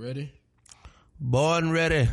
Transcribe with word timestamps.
Ready? 0.00 0.32
Born 1.20 1.72
ready. 1.72 2.08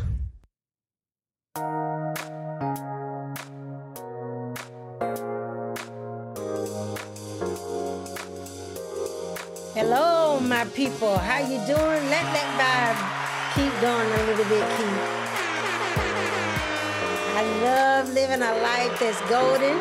Hello, 9.73 10.41
my 10.41 10.65
people. 10.75 11.17
How 11.17 11.39
you 11.39 11.59
doing? 11.65 12.03
Let 12.11 12.27
that 12.35 12.49
vibe 12.59 12.99
keep 13.55 13.71
going 13.79 14.11
a 14.11 14.21
little 14.27 14.47
bit, 14.51 14.67
Keith. 14.75 15.03
I 17.37 17.43
love 17.63 18.13
living 18.13 18.41
a 18.41 18.53
life 18.67 18.99
that's 18.99 19.21
golden. 19.29 19.77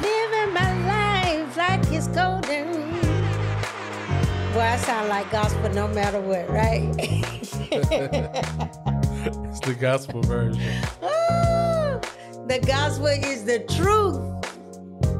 Living 0.00 0.54
my 0.54 0.70
life 0.86 1.56
like 1.56 1.92
it's 1.92 2.06
golden. 2.06 2.33
Sound 4.84 5.08
like 5.08 5.30
gospel 5.30 5.70
no 5.70 5.88
matter 5.88 6.20
what, 6.20 6.48
right? 6.50 6.92
It's 9.26 9.60
the 9.60 9.74
gospel 9.74 10.20
version. 10.22 10.60
The 12.46 12.62
gospel 12.66 13.06
is 13.06 13.44
the 13.44 13.60
truth. 13.60 14.20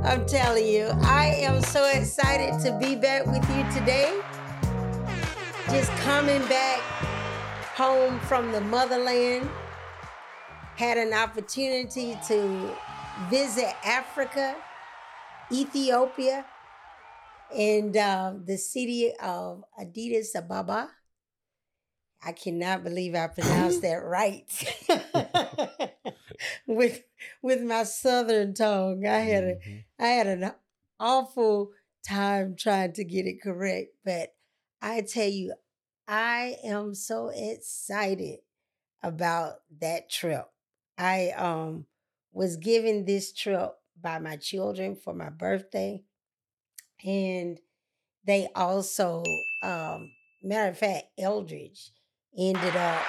I'm 0.04 0.26
telling 0.26 0.66
you, 0.66 0.88
I 1.02 1.26
am 1.38 1.62
so 1.62 1.88
excited 1.88 2.60
to 2.64 2.78
be 2.78 2.96
back 2.96 3.24
with 3.26 3.48
you 3.56 3.64
today. 3.72 4.20
Just 5.70 5.90
coming 6.02 6.46
back 6.48 6.80
home 7.74 8.20
from 8.20 8.52
the 8.52 8.60
motherland. 8.60 9.48
Had 10.76 10.98
an 10.98 11.14
opportunity 11.14 12.18
to 12.28 12.70
visit 13.30 13.72
Africa, 13.84 14.56
Ethiopia, 15.50 16.44
and 17.50 17.96
uh, 17.96 18.34
the 18.44 18.58
city 18.58 19.12
of 19.20 19.64
Addis 19.78 20.34
Ababa. 20.34 20.90
I 22.22 22.32
cannot 22.32 22.82
believe 22.84 23.14
I 23.14 23.26
pronounced 23.28 23.82
that 23.82 23.96
right. 24.02 24.48
with 26.66 27.04
with 27.42 27.62
my 27.62 27.84
southern 27.84 28.54
tongue. 28.54 29.06
I 29.06 29.18
had 29.20 29.44
a 29.44 29.56
Mhm. 29.56 29.84
I 29.98 30.06
had 30.08 30.26
an 30.26 30.52
awful 30.98 31.72
time 32.06 32.56
trying 32.56 32.92
to 32.94 33.04
get 33.04 33.26
it 33.26 33.42
correct, 33.42 33.94
but 34.04 34.34
I 34.80 35.02
tell 35.02 35.28
you, 35.28 35.54
I 36.08 36.56
am 36.64 36.94
so 36.94 37.28
excited 37.28 38.40
about 39.02 39.62
that 39.80 40.10
trip. 40.10 40.50
I 40.98 41.30
um 41.32 41.86
was 42.32 42.56
given 42.56 43.04
this 43.04 43.32
trip 43.32 43.74
by 44.00 44.18
my 44.18 44.36
children 44.36 44.96
for 44.96 45.14
my 45.14 45.30
birthday, 45.30 46.04
and 47.04 47.58
they 48.26 48.48
also, 48.54 49.22
um, 49.62 50.10
matter 50.42 50.70
of 50.70 50.78
fact, 50.78 51.06
Eldridge 51.18 51.90
ended 52.36 52.76
up 52.76 53.04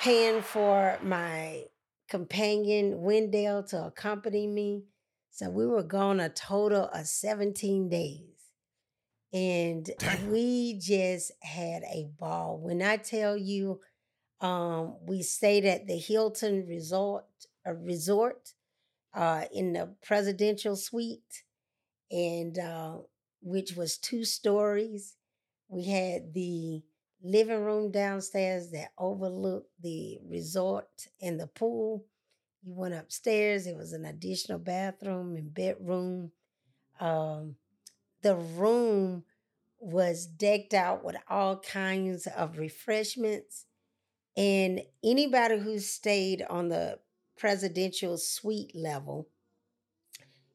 paying 0.00 0.42
for 0.42 0.98
my 1.02 1.64
companion 2.08 3.02
Wendell 3.02 3.62
to 3.64 3.86
accompany 3.86 4.46
me. 4.46 4.84
So 5.30 5.48
we 5.48 5.66
were 5.66 5.82
gone 5.82 6.20
a 6.20 6.28
total 6.28 6.88
of 6.92 7.06
17 7.06 7.88
days. 7.88 8.28
And 9.32 9.90
Damn. 9.98 10.30
we 10.30 10.78
just 10.78 11.32
had 11.42 11.82
a 11.84 12.10
ball. 12.18 12.58
When 12.58 12.82
I 12.82 12.98
tell 12.98 13.36
you, 13.36 13.80
um, 14.42 14.96
we 15.06 15.22
stayed 15.22 15.64
at 15.64 15.86
the 15.86 15.96
Hilton 15.96 16.66
Resort 16.66 17.24
a 17.64 17.74
Resort 17.74 18.52
uh, 19.14 19.44
in 19.52 19.72
the 19.72 19.94
presidential 20.02 20.76
suite, 20.76 21.44
and 22.12 22.58
uh, 22.58 22.98
which 23.40 23.74
was 23.74 23.96
two 23.96 24.24
stories. 24.24 25.16
We 25.68 25.84
had 25.84 26.34
the 26.34 26.82
living 27.22 27.64
room 27.64 27.90
downstairs 27.90 28.70
that 28.72 28.92
overlooked 28.98 29.70
the 29.80 30.18
resort 30.28 31.08
and 31.20 31.40
the 31.40 31.46
pool. 31.46 32.04
You 32.62 32.74
went 32.74 32.94
upstairs, 32.94 33.66
it 33.66 33.76
was 33.76 33.92
an 33.92 34.04
additional 34.04 34.58
bathroom 34.58 35.36
and 35.36 35.52
bedroom. 35.52 36.30
Um, 37.00 37.56
the 38.22 38.36
room 38.36 39.24
was 39.80 40.26
decked 40.26 40.74
out 40.74 41.04
with 41.04 41.16
all 41.28 41.58
kinds 41.58 42.28
of 42.28 42.58
refreshments. 42.58 43.66
And 44.36 44.82
anybody 45.02 45.58
who 45.58 45.78
stayed 45.78 46.42
on 46.48 46.68
the 46.68 47.00
presidential 47.36 48.16
suite 48.16 48.74
level, 48.74 49.28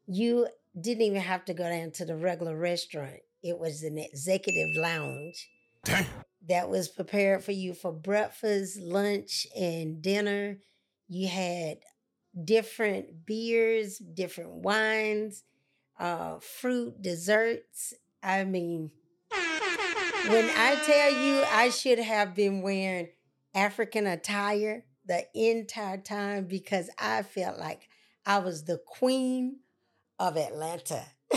you 0.07 0.47
didn't 0.79 1.03
even 1.03 1.21
have 1.21 1.45
to 1.45 1.53
go 1.53 1.69
down 1.69 1.91
to 1.91 2.05
the 2.05 2.15
regular 2.15 2.57
restaurant. 2.57 3.19
It 3.43 3.57
was 3.57 3.83
an 3.83 3.97
executive 3.97 4.75
lounge 4.75 5.49
Damn. 5.83 6.05
that 6.47 6.69
was 6.69 6.87
prepared 6.87 7.43
for 7.43 7.51
you 7.51 7.73
for 7.73 7.91
breakfast, 7.91 8.79
lunch, 8.79 9.47
and 9.55 10.01
dinner. 10.01 10.57
You 11.07 11.27
had 11.27 11.79
different 12.43 13.25
beers, 13.25 13.97
different 13.97 14.51
wines, 14.51 15.43
uh, 15.99 16.39
fruit, 16.39 17.01
desserts. 17.01 17.93
I 18.21 18.43
mean, 18.43 18.91
when 20.27 20.49
I 20.55 20.75
tell 20.85 21.11
you 21.11 21.43
I 21.51 21.69
should 21.69 21.99
have 21.99 22.35
been 22.35 22.61
wearing 22.61 23.09
African 23.55 24.05
attire 24.05 24.83
the 25.05 25.25
entire 25.33 25.97
time 25.97 26.45
because 26.45 26.89
I 26.99 27.23
felt 27.23 27.57
like 27.57 27.87
I 28.25 28.39
was 28.39 28.65
the 28.65 28.79
queen 28.85 29.59
of 30.19 30.37
Atlanta. 30.37 31.05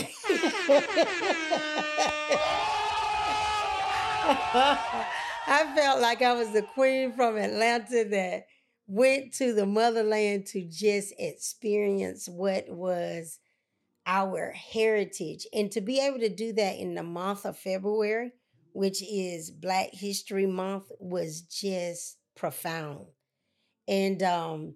I 5.47 5.73
felt 5.75 6.01
like 6.01 6.21
I 6.21 6.33
was 6.33 6.51
the 6.51 6.61
queen 6.61 7.13
from 7.13 7.37
Atlanta 7.37 8.05
that 8.09 8.45
went 8.87 9.33
to 9.33 9.53
the 9.53 9.65
motherland 9.65 10.45
to 10.47 10.67
just 10.69 11.13
experience 11.17 12.27
what 12.27 12.65
was 12.69 13.39
our 14.05 14.51
heritage. 14.51 15.47
And 15.53 15.71
to 15.71 15.81
be 15.81 15.99
able 15.99 16.19
to 16.19 16.29
do 16.29 16.53
that 16.53 16.77
in 16.77 16.95
the 16.95 17.03
month 17.03 17.45
of 17.45 17.57
February, 17.57 18.31
which 18.73 19.01
is 19.01 19.51
Black 19.51 19.89
History 19.93 20.45
Month, 20.45 20.91
was 20.99 21.41
just 21.41 22.17
profound. 22.35 23.07
And 23.87 24.21
um, 24.23 24.75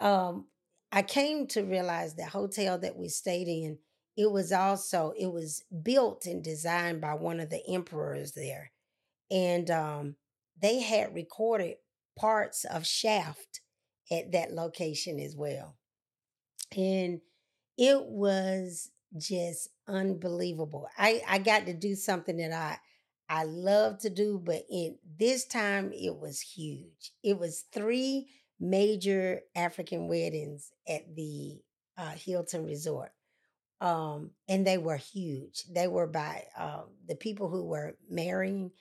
um, 0.00 0.46
I 0.92 1.02
came 1.02 1.46
to 1.48 1.62
realize 1.62 2.14
the 2.14 2.26
hotel 2.26 2.78
that 2.78 2.96
we 2.96 3.08
stayed 3.08 3.48
in, 3.48 3.78
it 4.16 4.30
was 4.30 4.52
also, 4.52 5.12
it 5.18 5.32
was 5.32 5.62
built 5.82 6.26
and 6.26 6.42
designed 6.42 7.00
by 7.00 7.14
one 7.14 7.40
of 7.40 7.50
the 7.50 7.62
emperors 7.68 8.32
there. 8.32 8.72
And 9.30 9.70
um, 9.70 10.16
they 10.60 10.80
had 10.80 11.14
recorded 11.14 11.76
parts 12.18 12.64
of 12.64 12.86
Shaft 12.86 13.60
at 14.10 14.32
that 14.32 14.52
location 14.52 15.20
as 15.20 15.36
well. 15.36 15.76
And 16.76 17.20
it 17.78 18.04
was 18.04 18.90
just 19.16 19.68
unbelievable. 19.88 20.88
I, 20.98 21.22
I 21.28 21.38
got 21.38 21.66
to 21.66 21.72
do 21.72 21.94
something 21.94 22.36
that 22.36 22.52
I 22.52 22.78
I 23.32 23.44
love 23.44 23.98
to 24.00 24.10
do, 24.10 24.42
but 24.44 24.64
in 24.68 24.98
this 25.16 25.44
time 25.44 25.92
it 25.92 26.18
was 26.18 26.40
huge. 26.40 27.12
It 27.22 27.38
was 27.38 27.64
three 27.72 28.26
major 28.60 29.40
African 29.56 30.06
weddings 30.06 30.70
at 30.86 31.14
the 31.16 31.60
uh, 31.96 32.10
Hilton 32.10 32.64
Resort. 32.64 33.10
Um, 33.80 34.32
and 34.46 34.66
they 34.66 34.76
were 34.76 34.98
huge. 34.98 35.64
They 35.72 35.88
were 35.88 36.06
by 36.06 36.44
um, 36.56 36.84
the 37.08 37.14
people 37.14 37.48
who 37.48 37.64
were 37.64 37.96
marrying 38.10 38.72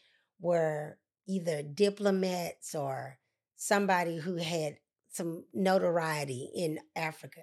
were 0.42 0.98
either 1.28 1.64
diplomats 1.64 2.76
or 2.76 3.18
somebody 3.56 4.18
who 4.18 4.36
had 4.36 4.78
some 5.10 5.46
notoriety 5.54 6.50
in 6.54 6.80
Africa. 6.96 7.42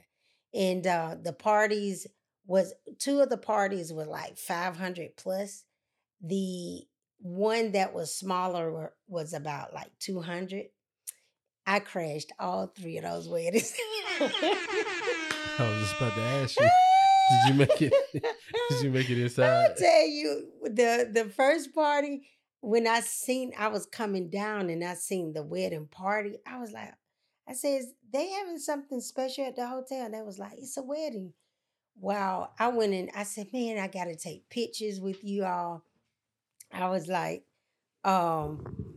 And 0.52 0.86
uh, 0.86 1.16
the 1.22 1.32
parties 1.32 2.06
was 2.46 2.72
two 2.98 3.20
of 3.20 3.28
the 3.28 3.36
parties 3.36 3.92
were 3.92 4.04
like 4.04 4.36
500 4.36 5.16
plus. 5.16 5.64
The 6.20 6.86
one 7.18 7.72
that 7.72 7.92
was 7.92 8.14
smaller 8.14 8.92
was 9.08 9.32
about 9.32 9.74
like 9.74 9.90
200. 10.00 10.66
I 11.66 11.80
crashed 11.80 12.32
all 12.38 12.66
three 12.68 12.98
of 12.98 13.04
those 13.04 13.28
weddings. 13.28 13.74
I 14.20 14.30
was 15.58 15.80
just 15.80 15.96
about 15.96 16.14
to 16.14 16.20
ask 16.20 16.60
you. 16.60 16.68
Did 17.28 17.48
you 17.48 17.54
make 17.54 17.82
it? 17.82 17.92
Did 18.70 18.82
you 18.82 18.90
make 18.90 19.10
it 19.10 19.20
inside? 19.20 19.48
I 19.48 19.70
inside? 19.70 19.76
tell 19.78 20.06
you, 20.06 20.48
the 20.62 21.10
the 21.12 21.24
first 21.30 21.74
party 21.74 22.22
when 22.60 22.86
I 22.86 23.00
seen 23.00 23.52
I 23.56 23.68
was 23.68 23.86
coming 23.86 24.28
down 24.28 24.70
and 24.70 24.82
I 24.82 24.94
seen 24.94 25.32
the 25.32 25.44
wedding 25.44 25.86
party, 25.86 26.36
I 26.46 26.58
was 26.58 26.72
like, 26.72 26.92
I 27.48 27.52
says 27.52 27.92
they 28.12 28.28
having 28.30 28.58
something 28.58 29.00
special 29.00 29.46
at 29.46 29.54
the 29.54 29.68
hotel. 29.68 30.06
And 30.06 30.14
they 30.14 30.22
was 30.22 30.38
like, 30.38 30.54
it's 30.58 30.76
a 30.76 30.82
wedding. 30.82 31.32
Wow, 31.98 32.50
I 32.58 32.68
went 32.68 32.92
in. 32.92 33.08
I 33.14 33.22
said, 33.22 33.52
man, 33.52 33.78
I 33.78 33.86
got 33.86 34.04
to 34.06 34.16
take 34.16 34.50
pictures 34.50 35.00
with 35.00 35.22
you 35.22 35.44
all. 35.44 35.84
I 36.72 36.88
was 36.88 37.06
like, 37.06 37.44
um, 38.04 38.95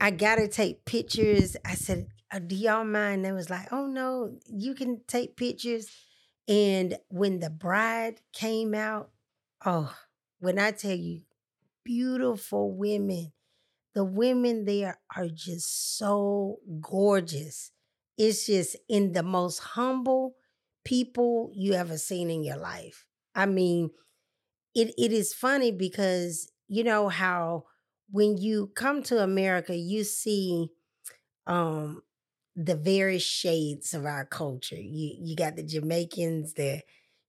I 0.00 0.10
got 0.10 0.36
to 0.36 0.48
take 0.48 0.84
pictures. 0.84 1.56
I 1.64 1.74
said, 1.74 2.08
uh, 2.32 2.38
do 2.38 2.54
y'all 2.54 2.84
mind? 2.84 3.24
They 3.24 3.32
was 3.32 3.50
like, 3.50 3.72
oh 3.72 3.86
no, 3.86 4.38
you 4.46 4.74
can 4.74 5.00
take 5.06 5.36
pictures. 5.36 5.88
And 6.46 6.98
when 7.08 7.40
the 7.40 7.50
bride 7.50 8.20
came 8.32 8.74
out, 8.74 9.10
oh, 9.64 9.94
when 10.38 10.58
I 10.58 10.70
tell 10.70 10.96
you, 10.96 11.22
beautiful 11.84 12.72
women. 12.72 13.32
The 13.94 14.04
women 14.04 14.64
there 14.66 15.00
are 15.16 15.28
just 15.28 15.96
so 15.98 16.60
gorgeous. 16.80 17.72
It's 18.16 18.46
just 18.46 18.76
in 18.88 19.12
the 19.12 19.22
most 19.22 19.58
humble 19.58 20.36
people 20.84 21.50
you 21.54 21.72
ever 21.72 21.96
seen 21.96 22.30
in 22.30 22.44
your 22.44 22.58
life. 22.58 23.06
I 23.34 23.46
mean, 23.46 23.90
it 24.74 24.94
it 24.98 25.12
is 25.12 25.34
funny 25.34 25.72
because 25.72 26.52
you 26.68 26.84
know 26.84 27.08
how 27.08 27.64
when 28.10 28.38
you 28.38 28.68
come 28.74 29.02
to 29.04 29.22
America, 29.22 29.74
you 29.76 30.04
see 30.04 30.70
um 31.46 32.02
the 32.56 32.76
various 32.76 33.22
shades 33.22 33.94
of 33.94 34.04
our 34.06 34.24
culture. 34.24 34.76
You 34.76 35.16
you 35.20 35.36
got 35.36 35.56
the 35.56 35.62
Jamaicans, 35.62 36.54
the 36.54 36.82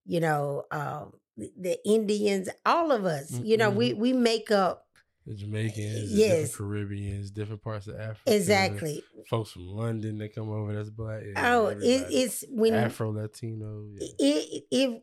you 0.04 0.20
know, 0.20 0.64
um 0.70 1.14
the 1.36 1.78
Indians, 1.86 2.48
all 2.66 2.92
of 2.92 3.04
us, 3.04 3.38
you 3.42 3.56
know, 3.56 3.70
we 3.70 3.92
Mm-hmm. 3.92 4.00
we 4.00 4.12
make 4.12 4.50
up 4.50 4.86
The 5.26 5.34
Jamaicans, 5.34 6.10
the 6.12 6.18
Yes. 6.18 6.40
different 6.42 6.54
Caribbeans, 6.56 7.30
different 7.30 7.62
parts 7.62 7.86
of 7.86 7.96
Africa. 7.96 8.30
exactly. 8.30 9.04
Folks 9.28 9.52
from 9.52 9.66
London 9.68 10.18
that 10.18 10.34
come 10.34 10.50
over 10.50 10.74
that's 10.74 10.90
black. 10.90 11.22
yeah, 11.24 11.42
Oh, 11.44 11.68
it, 11.68 11.78
it's 11.82 12.44
when 12.50 12.74
Afro 12.74 13.12
Latino. 13.12 13.86
Yeah. 13.94 14.06
it, 14.18 14.64
it 14.70 15.02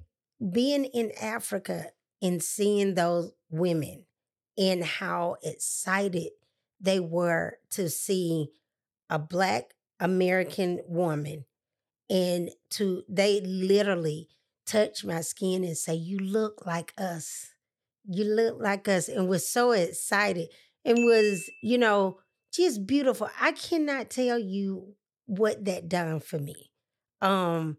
being 0.52 0.86
in 0.86 1.12
Africa 1.22 1.92
and 2.22 2.44
seeing 2.44 2.96
those 2.96 3.32
women 3.50 4.06
and 4.58 4.84
how 4.84 5.38
excited 5.44 6.30
they 6.80 7.00
were 7.00 7.58
to 7.72 7.90
see 7.90 8.50
a 9.10 9.20
black 9.20 9.74
American 10.00 10.82
woman 10.88 11.46
and 12.10 12.50
to 12.72 13.04
they 13.10 13.42
literally 13.42 14.30
touch 14.66 15.04
my 15.04 15.22
skin 15.22 15.64
and 15.64 15.78
say, 15.78 15.96
You 15.96 16.20
look 16.20 16.66
like 16.66 16.94
us. 16.98 17.52
You 18.06 18.24
look 18.24 18.62
like 18.62 18.88
us. 18.88 19.08
And 19.08 19.28
was 19.28 19.50
so 19.50 19.72
excited 19.72 20.50
and 20.86 21.00
was, 21.00 21.50
you 21.62 21.78
know, 21.78 22.20
just 22.54 22.86
beautiful. 22.86 23.30
I 23.40 23.52
cannot 23.52 24.10
tell 24.10 24.40
you 24.40 24.96
what 25.26 25.66
that 25.66 25.90
done 25.90 26.20
for 26.20 26.40
me. 26.40 26.72
Um, 27.22 27.78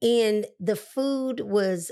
and 0.00 0.46
the 0.60 0.76
food 0.76 1.40
was 1.40 1.90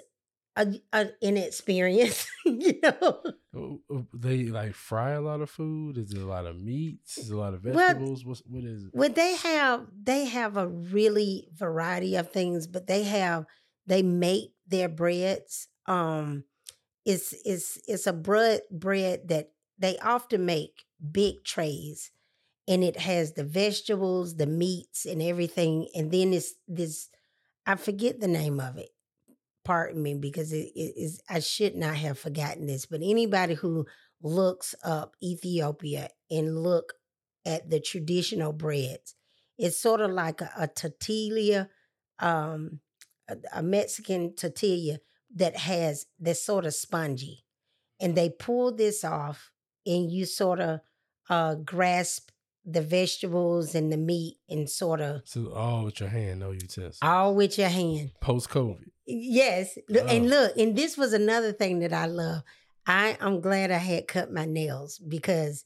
a, 0.57 0.67
a, 0.93 1.11
an 1.23 1.37
experience, 1.37 2.27
you 2.45 2.81
know. 2.83 3.23
Oh, 3.55 3.81
oh, 3.91 4.07
They 4.15 4.45
like 4.47 4.75
fry 4.75 5.11
a 5.11 5.21
lot 5.21 5.41
of 5.41 5.51
food. 5.51 5.99
Is 5.99 6.13
it 6.13 6.23
a 6.23 6.27
lot 6.27 6.47
of 6.47 6.59
meats? 6.59 7.19
Is 7.19 7.31
it 7.31 7.35
a 7.35 7.39
lot 7.39 7.55
of 7.55 7.63
Well, 7.65 7.95
vegetables? 7.95 8.25
What's 8.25 8.43
what 8.47 8.65
is 8.65 8.85
it? 8.85 8.91
Well, 8.95 9.11
they 9.11 9.37
have 9.37 9.87
they 9.95 10.25
have 10.27 10.57
a 10.57 10.69
really 10.69 11.49
variety 11.55 12.17
of 12.17 12.31
things, 12.31 12.67
but 12.67 12.87
they 12.87 13.05
have 13.05 13.47
they 13.87 14.03
make 14.03 14.55
their 14.67 14.89
breads. 14.89 15.69
Um, 15.87 16.45
it's 17.05 17.35
it's 17.45 17.79
it's 17.89 18.07
a 18.07 18.13
bread 18.13 18.63
bread 18.71 19.29
that 19.29 19.53
they 19.79 19.99
often 19.99 20.47
make 20.47 20.85
big 21.13 21.45
trays, 21.45 22.11
and 22.69 22.85
it 22.85 22.99
has 22.99 23.35
the 23.35 23.45
vegetables, 23.45 24.37
the 24.37 24.47
meats, 24.47 25.07
and 25.07 25.23
everything, 25.23 25.89
and 25.95 26.11
then 26.13 26.33
it's 26.33 26.55
this. 26.69 27.09
I 27.67 27.77
forget 27.77 28.21
the 28.21 28.29
name 28.29 28.61
of 28.61 28.79
it. 28.79 28.91
Pardon 29.65 30.03
me, 30.03 30.15
because 30.15 30.53
it 30.53 30.71
it 30.75 30.95
is 30.97 31.21
I 31.29 31.41
should 31.41 31.77
not 31.77 31.95
have 31.97 32.19
forgotten 32.19 32.67
this. 32.67 32.87
But 32.87 33.01
anybody 33.03 33.55
who 33.55 33.87
looks 34.23 34.75
up 34.85 35.17
Ethiopia 35.23 36.09
and 36.31 36.63
look 36.63 36.95
at 37.45 37.69
the 37.71 37.81
traditional 37.81 38.53
breads. 38.53 39.15
It's 39.59 39.79
sort 39.79 40.01
of 40.01 40.11
like 40.13 40.41
a, 40.41 40.51
a 40.57 40.67
tortilla, 40.69 41.69
um, 42.21 42.81
a, 43.29 43.37
a 43.55 43.63
Mexican 43.63 44.35
tortilla 44.35 44.99
that 45.35 45.57
has 45.57 46.07
that's 46.21 46.45
sort 46.45 46.67
of 46.67 46.75
spongy, 46.75 47.45
and 48.01 48.15
they 48.17 48.31
pull 48.31 48.75
this 48.75 49.05
off, 49.05 49.51
and 49.87 50.11
you 50.11 50.25
sort 50.25 50.61
of 50.61 50.81
uh, 51.29 51.55
grasp 51.57 52.31
the 52.65 52.81
vegetables 52.83 53.75
and 53.75 53.93
the 53.93 53.97
meat, 53.97 54.37
and 54.49 54.71
sort 54.71 55.01
of 55.01 55.23
So 55.25 55.53
all 55.53 55.85
with 55.85 55.99
your 56.01 56.09
hand, 56.09 56.41
no 56.41 56.53
utensils. 56.53 56.99
all 57.03 57.35
with 57.35 57.59
your 57.59 57.69
hand. 57.69 58.13
Post 58.21 58.51
COVID. 58.51 58.85
Yes, 59.07 59.77
look, 59.89 60.09
and 60.09 60.27
Oh. 60.27 60.29
look, 60.29 60.57
and 60.57 60.77
this 60.77 60.97
was 60.97 61.13
another 61.13 61.53
thing 61.53 61.81
that 61.81 61.93
I 61.93 62.07
love. 62.07 62.43
I 62.87 63.17
am 63.21 63.41
glad 63.41 63.71
I 63.71 63.79
had 63.79 64.09
cut 64.09 64.33
my 64.33 64.45
nails 64.45 64.99
because 64.99 65.65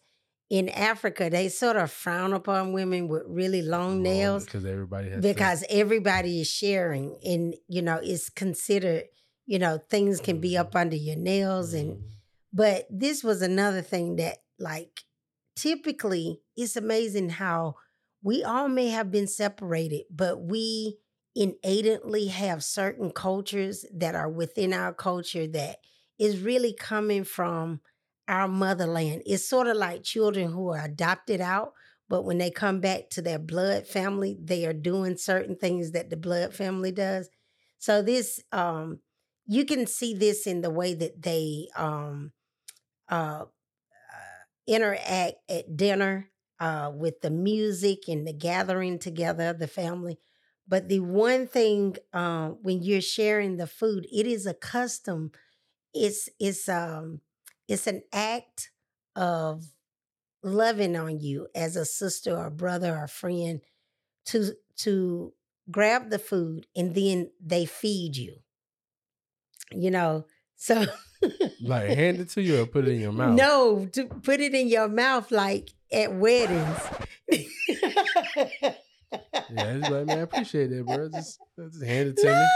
in 0.49 0.69
Africa 0.69 1.29
they 1.31 1.49
sort 1.49 1.77
of 1.77 1.91
frown 1.91 2.33
upon 2.33 2.73
women 2.73 3.09
with 3.09 3.25
really 3.27 3.63
long 3.63 4.03
nails 4.03 4.45
because 4.45 4.65
everybody 4.65 5.09
has 5.11 5.17
to- 5.17 5.29
because 5.29 5.65
everybody 5.69 6.41
is 6.41 6.47
sharing, 6.49 7.17
and 7.25 7.55
you 7.69 7.83
know 7.83 7.97
it's 8.03 8.29
considered. 8.31 9.05
You 9.47 9.59
know 9.59 9.79
things 9.91 10.21
can 10.21 10.41
be 10.41 10.57
up 10.57 10.75
under 10.75 10.97
your 10.97 11.17
nails, 11.17 11.73
and 11.75 11.97
Mhm. 11.99 12.03
but 12.53 12.87
this 12.91 13.23
was 13.25 13.43
another 13.43 13.83
thing 13.83 14.17
that 14.17 14.39
like 14.59 15.05
typically 15.57 16.41
it's 16.57 16.77
amazing 16.77 17.29
how 17.31 17.75
we 18.23 18.43
all 18.43 18.69
may 18.69 18.89
have 18.89 19.11
been 19.11 19.27
separated, 19.27 20.05
but 20.11 20.41
we 20.43 20.99
innately 21.37 22.29
have 22.29 22.65
certain 22.65 23.13
cultures 23.13 23.87
that 23.95 24.17
are 24.17 24.31
within 24.31 24.75
our 24.75 24.95
culture 24.95 25.47
that 25.49 25.79
is 26.19 26.41
really 26.41 26.75
coming 26.75 27.25
from 27.25 27.83
our 28.29 28.49
motherland. 28.49 29.23
It's 29.27 29.49
sort 29.49 29.69
of 29.69 29.77
like 29.77 30.05
children 30.05 30.51
who 30.51 30.71
are 30.71 30.85
adopted 30.85 31.41
out, 31.41 31.75
but 32.09 32.25
when 32.25 32.39
they 32.39 32.51
come 32.51 32.81
back 32.81 33.11
to 33.11 33.23
their 33.23 33.39
blood 33.39 33.87
family, 33.87 34.37
they 34.43 34.67
are 34.67 34.75
doing 34.75 35.19
certain 35.19 35.57
things 35.57 35.93
that 35.93 36.11
the 36.11 36.17
blood 36.17 36.55
family 36.55 36.93
does. 36.93 37.31
So 37.79 38.03
this 38.03 38.41
um 38.53 39.01
you 39.49 39.65
can 39.65 39.87
see 39.87 40.15
this 40.15 40.47
in 40.47 40.63
the 40.63 40.71
way 40.71 40.95
that 40.95 41.23
they 41.23 41.69
um 41.77 42.33
uh, 43.09 43.47
interact 44.67 45.37
at 45.49 45.77
dinner 45.77 46.31
uh 46.59 46.91
with 46.95 47.21
the 47.21 47.31
music 47.31 48.09
and 48.09 48.27
the 48.27 48.33
gathering 48.33 48.99
together 48.99 49.53
the 49.53 49.69
family. 49.69 50.19
But 50.69 50.89
the 50.89 51.01
one 51.01 51.47
thing 51.47 51.97
uh, 52.13 52.49
when 52.49 52.83
you're 52.83 53.01
sharing 53.01 53.57
the 53.57 53.67
food, 53.67 54.07
it 54.13 54.27
is 54.27 54.47
a 54.47 54.55
custom. 54.55 55.33
It's 55.95 56.29
it's 56.41 56.69
um 56.69 57.21
it's 57.69 57.87
an 57.87 58.03
act 58.13 58.71
of 59.15 59.65
loving 60.43 60.97
on 60.97 61.21
you 61.21 61.49
as 61.55 61.77
a 61.77 61.85
sister 61.85 62.37
or 62.37 62.51
brother 62.51 62.97
or 62.97 63.07
friend 63.07 63.61
to 64.27 64.53
to 64.79 65.33
grab 65.71 66.11
the 66.11 66.19
food 66.19 66.67
and 66.77 66.95
then 66.95 67.31
they 67.41 67.65
feed 67.65 68.17
you. 68.17 68.37
You 69.73 69.91
know, 69.91 70.27
so 70.57 70.85
like 71.61 71.89
hand 71.89 72.21
it 72.21 72.29
to 72.31 72.43
you 72.43 72.63
or 72.63 72.67
put 72.67 72.87
it 72.87 72.93
in 72.95 73.01
your 73.01 73.13
mouth. 73.13 73.37
no, 73.37 73.87
to 73.93 74.07
put 74.07 74.41
it 74.41 74.55
in 74.55 74.69
your 74.69 74.89
mouth 74.89 75.31
like 75.31 75.71
at 75.93 76.13
weddings. 76.15 76.79
Yeah, 79.55 79.75
it's 79.77 79.89
like 79.89 80.07
man, 80.07 80.19
I 80.19 80.23
appreciate 80.23 80.69
that, 80.71 80.85
bro. 80.87 81.09
Just, 81.09 81.39
just 81.59 81.83
hand 81.85 82.09
it 82.11 82.17
to 82.19 82.27
me. 82.27 82.47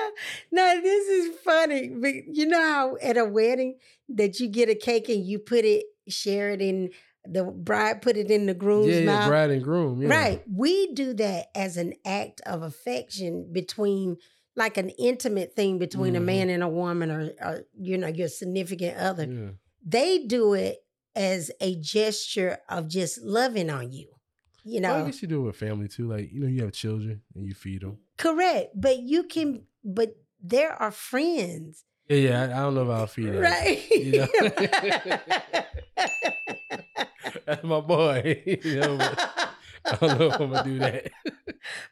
no, 0.52 0.80
this 0.80 1.08
is 1.08 1.36
funny. 1.40 1.88
But 1.88 2.12
you 2.32 2.46
know 2.46 2.60
how 2.60 2.96
at 3.02 3.16
a 3.16 3.24
wedding 3.24 3.78
that 4.10 4.40
you 4.40 4.48
get 4.48 4.68
a 4.68 4.74
cake 4.74 5.08
and 5.08 5.24
you 5.24 5.38
put 5.38 5.64
it, 5.64 5.84
share 6.08 6.50
it 6.50 6.60
in 6.60 6.90
the 7.26 7.44
bride, 7.44 8.02
put 8.02 8.16
it 8.16 8.30
in 8.30 8.46
the 8.46 8.54
groom's 8.54 8.88
Yeah, 8.88 8.98
yeah, 9.00 9.04
mouth. 9.06 9.28
bride 9.28 9.50
and 9.50 9.62
groom. 9.64 10.02
Yeah. 10.02 10.08
Right. 10.08 10.42
We 10.52 10.92
do 10.92 11.14
that 11.14 11.46
as 11.54 11.76
an 11.76 11.94
act 12.04 12.40
of 12.46 12.62
affection 12.62 13.50
between 13.52 14.16
like 14.56 14.76
an 14.76 14.90
intimate 14.90 15.56
thing 15.56 15.78
between 15.78 16.14
a 16.14 16.20
Mhm. 16.20 16.24
man 16.26 16.50
and 16.50 16.62
a 16.62 16.68
woman 16.68 17.10
or, 17.10 17.32
or 17.42 17.64
you 17.76 17.98
know, 17.98 18.06
your 18.06 18.28
significant 18.28 18.96
other. 18.98 19.24
Yeah. 19.24 19.50
They 19.84 20.18
do 20.26 20.54
it 20.54 20.84
as 21.16 21.50
a 21.60 21.74
gesture 21.76 22.58
of 22.68 22.88
just 22.88 23.20
loving 23.22 23.68
on 23.70 23.90
you. 23.92 24.10
You 24.64 24.80
Well, 24.80 24.94
I 24.94 24.98
know, 25.00 25.06
guess 25.06 25.20
you 25.22 25.28
do 25.28 25.40
it 25.42 25.44
with 25.46 25.56
family 25.56 25.88
too. 25.88 26.08
Like 26.08 26.32
you 26.32 26.40
know, 26.40 26.48
you 26.48 26.62
have 26.62 26.72
children 26.72 27.20
and 27.34 27.44
you 27.46 27.54
feed 27.54 27.82
them. 27.82 27.98
correct. 28.16 28.70
But 28.74 28.98
you 29.00 29.24
can, 29.24 29.64
but 29.84 30.16
there 30.42 30.72
are 30.72 30.90
friends, 30.90 31.84
Yeah, 32.08 32.16
yeah. 32.16 32.40
I, 32.40 32.44
I 32.44 32.62
don't 32.62 32.74
know 32.74 32.82
if 32.84 32.90
I'll 32.90 33.06
feed 33.06 33.32
that. 33.32 33.40
right? 33.40 33.90
You 33.90 34.12
know? 34.20 34.28
That's 37.46 37.62
my 37.64 37.80
boy. 37.80 38.42
you 38.64 38.80
know, 38.80 38.96
but 38.98 39.18
I 39.86 39.96
don't 39.96 40.18
know 40.18 40.26
if 40.28 40.40
I'm 40.40 40.50
gonna 40.50 40.64
do 40.64 40.78
that. 40.80 41.10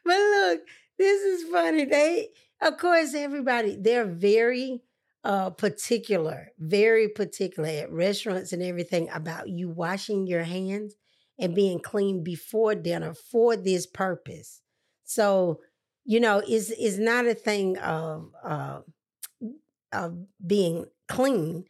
but 0.03 0.17
look, 0.17 0.61
this 0.97 1.21
is 1.21 1.49
funny. 1.51 1.85
They, 1.85 2.29
of 2.61 2.77
course, 2.77 3.13
everybody, 3.13 3.75
they're 3.79 4.05
very 4.05 4.81
uh 5.23 5.49
particular, 5.51 6.49
very 6.59 7.07
particular 7.09 7.69
at 7.69 7.91
restaurants 7.91 8.51
and 8.51 8.61
everything 8.61 9.09
about 9.13 9.47
you 9.49 9.69
washing 9.69 10.27
your 10.27 10.43
hands 10.43 10.95
and 11.39 11.55
being 11.55 11.79
clean 11.79 12.23
before 12.23 12.75
dinner 12.75 13.13
for 13.13 13.55
this 13.55 13.85
purpose. 13.85 14.61
So, 15.03 15.61
you 16.05 16.19
know, 16.19 16.41
it's 16.47 16.69
it's 16.71 16.97
not 16.97 17.25
a 17.25 17.33
thing 17.35 17.77
of 17.79 18.31
uh 18.43 18.81
of 19.91 20.17
being 20.45 20.85
clean. 21.07 21.65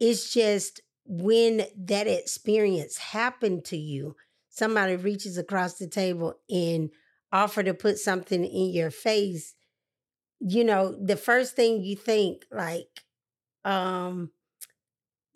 It's 0.00 0.32
just 0.32 0.80
when 1.04 1.66
that 1.76 2.06
experience 2.06 2.98
happened 2.98 3.64
to 3.66 3.76
you, 3.76 4.16
somebody 4.48 4.96
reaches 4.96 5.38
across 5.38 5.74
the 5.74 5.86
table 5.86 6.34
and 6.50 6.90
offer 7.32 7.62
to 7.62 7.74
put 7.74 7.98
something 7.98 8.44
in 8.44 8.70
your 8.70 8.90
face, 8.90 9.54
you 10.40 10.64
know, 10.64 10.96
the 11.02 11.16
first 11.16 11.56
thing 11.56 11.82
you 11.82 11.96
think, 11.96 12.46
like, 12.50 13.04
um, 13.64 14.30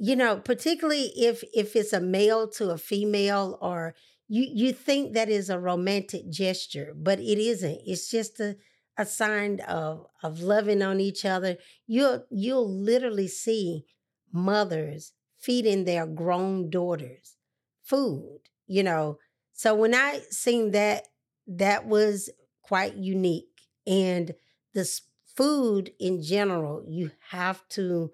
you 0.00 0.16
know, 0.16 0.38
particularly 0.38 1.12
if 1.16 1.44
if 1.54 1.76
it's 1.76 1.92
a 1.92 2.00
male 2.00 2.48
to 2.50 2.70
a 2.70 2.78
female 2.78 3.58
or 3.60 3.94
you 4.28 4.46
you 4.52 4.72
think 4.72 5.14
that 5.14 5.28
is 5.28 5.50
a 5.50 5.58
romantic 5.60 6.30
gesture, 6.30 6.94
but 6.96 7.20
it 7.20 7.38
isn't. 7.38 7.82
It's 7.86 8.10
just 8.10 8.40
a 8.40 8.56
a 8.98 9.06
sign 9.06 9.60
of 9.60 10.06
of 10.22 10.40
loving 10.40 10.82
on 10.82 11.00
each 11.00 11.24
other. 11.24 11.58
You'll 11.86 12.24
you'll 12.30 12.70
literally 12.70 13.28
see 13.28 13.84
mothers 14.32 15.12
feeding 15.38 15.84
their 15.84 16.06
grown 16.06 16.70
daughters 16.70 17.36
food, 17.82 18.40
you 18.66 18.82
know. 18.82 19.18
So 19.52 19.74
when 19.74 19.94
I 19.94 20.20
seen 20.30 20.70
that, 20.72 21.08
that 21.46 21.86
was 21.86 22.30
quite 22.62 22.94
unique. 22.96 23.48
And 23.86 24.34
the 24.74 24.88
food 25.36 25.92
in 25.98 26.22
general, 26.22 26.84
you 26.86 27.10
have 27.30 27.66
to, 27.70 28.12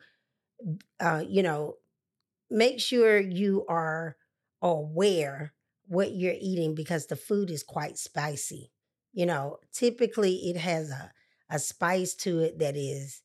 uh, 1.00 1.24
you 1.26 1.42
know, 1.42 1.76
make 2.50 2.80
sure 2.80 3.18
you 3.18 3.64
are 3.68 4.16
aware 4.62 5.52
what 5.86 6.12
you're 6.14 6.36
eating 6.40 6.74
because 6.74 7.06
the 7.06 7.16
food 7.16 7.50
is 7.50 7.62
quite 7.62 7.98
spicy. 7.98 8.72
You 9.12 9.26
know, 9.26 9.58
typically 9.72 10.50
it 10.50 10.56
has 10.56 10.90
a, 10.90 11.12
a 11.50 11.58
spice 11.58 12.14
to 12.16 12.40
it 12.40 12.58
that 12.58 12.76
is 12.76 13.22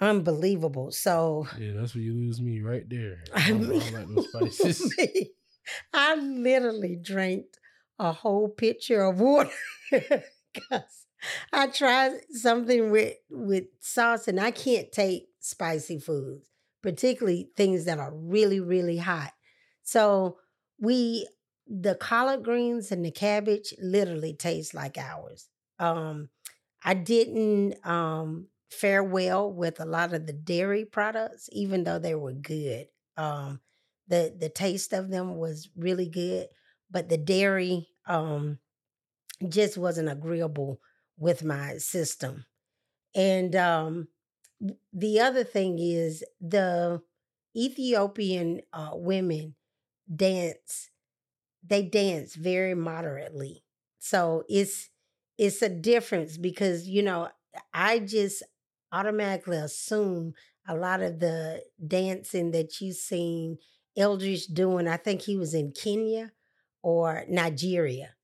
unbelievable. 0.00 0.90
So 0.92 1.46
Yeah, 1.58 1.72
that's 1.74 1.94
where 1.94 2.02
you 2.02 2.14
lose 2.14 2.40
me 2.40 2.60
right 2.60 2.88
there. 2.88 3.18
I 3.34 3.46
I 3.46 3.50
don't, 3.50 3.64
I 3.64 3.98
like 3.98 4.08
those 4.08 4.28
spices. 4.28 4.94
I 5.92 6.14
literally 6.14 6.96
drank 6.96 7.46
a 7.98 8.12
whole 8.12 8.48
pitcher 8.48 9.02
of 9.02 9.20
water 9.20 9.50
because 9.90 11.05
I 11.52 11.68
tried 11.68 12.20
something 12.30 12.90
with 12.90 13.16
with 13.30 13.64
sauce, 13.80 14.28
and 14.28 14.40
I 14.40 14.50
can't 14.50 14.90
take 14.92 15.28
spicy 15.40 15.98
foods, 15.98 16.50
particularly 16.82 17.50
things 17.56 17.84
that 17.84 17.98
are 17.98 18.14
really 18.14 18.60
really 18.60 18.98
hot. 18.98 19.32
So 19.82 20.38
we 20.78 21.28
the 21.66 21.94
collard 21.96 22.44
greens 22.44 22.92
and 22.92 23.04
the 23.04 23.10
cabbage 23.10 23.74
literally 23.80 24.34
taste 24.34 24.74
like 24.74 24.96
ours. 24.98 25.48
Um, 25.78 26.30
I 26.82 26.94
didn't 26.94 27.84
um, 27.86 28.48
fare 28.70 29.02
well 29.02 29.52
with 29.52 29.80
a 29.80 29.84
lot 29.84 30.12
of 30.14 30.26
the 30.26 30.32
dairy 30.32 30.84
products, 30.84 31.48
even 31.52 31.84
though 31.84 31.98
they 31.98 32.14
were 32.14 32.32
good. 32.32 32.88
Um, 33.16 33.60
the 34.08 34.34
the 34.38 34.48
taste 34.48 34.92
of 34.92 35.10
them 35.10 35.36
was 35.36 35.68
really 35.76 36.08
good, 36.08 36.48
but 36.90 37.08
the 37.08 37.18
dairy 37.18 37.88
um, 38.06 38.58
just 39.48 39.76
wasn't 39.76 40.08
agreeable 40.08 40.80
with 41.18 41.44
my 41.44 41.78
system. 41.78 42.46
And 43.14 43.56
um, 43.56 44.08
the 44.92 45.20
other 45.20 45.44
thing 45.44 45.78
is 45.78 46.24
the 46.40 47.02
Ethiopian 47.56 48.62
uh, 48.72 48.90
women 48.94 49.54
dance. 50.14 50.90
They 51.66 51.82
dance 51.82 52.34
very 52.36 52.74
moderately, 52.74 53.64
so 53.98 54.44
it's 54.48 54.90
it's 55.38 55.62
a 55.62 55.68
difference 55.68 56.38
because 56.38 56.88
you 56.88 57.02
know 57.02 57.28
I 57.74 58.00
just 58.00 58.42
automatically 58.92 59.58
assume 59.58 60.34
a 60.68 60.76
lot 60.76 61.02
of 61.02 61.20
the 61.20 61.62
dancing 61.86 62.52
that 62.52 62.80
you've 62.80 62.96
seen 62.96 63.58
Eldridge 63.96 64.46
doing. 64.48 64.88
I 64.88 64.96
think 64.96 65.22
he 65.22 65.36
was 65.36 65.54
in 65.54 65.72
Kenya 65.72 66.32
or 66.82 67.24
Nigeria. 67.28 68.15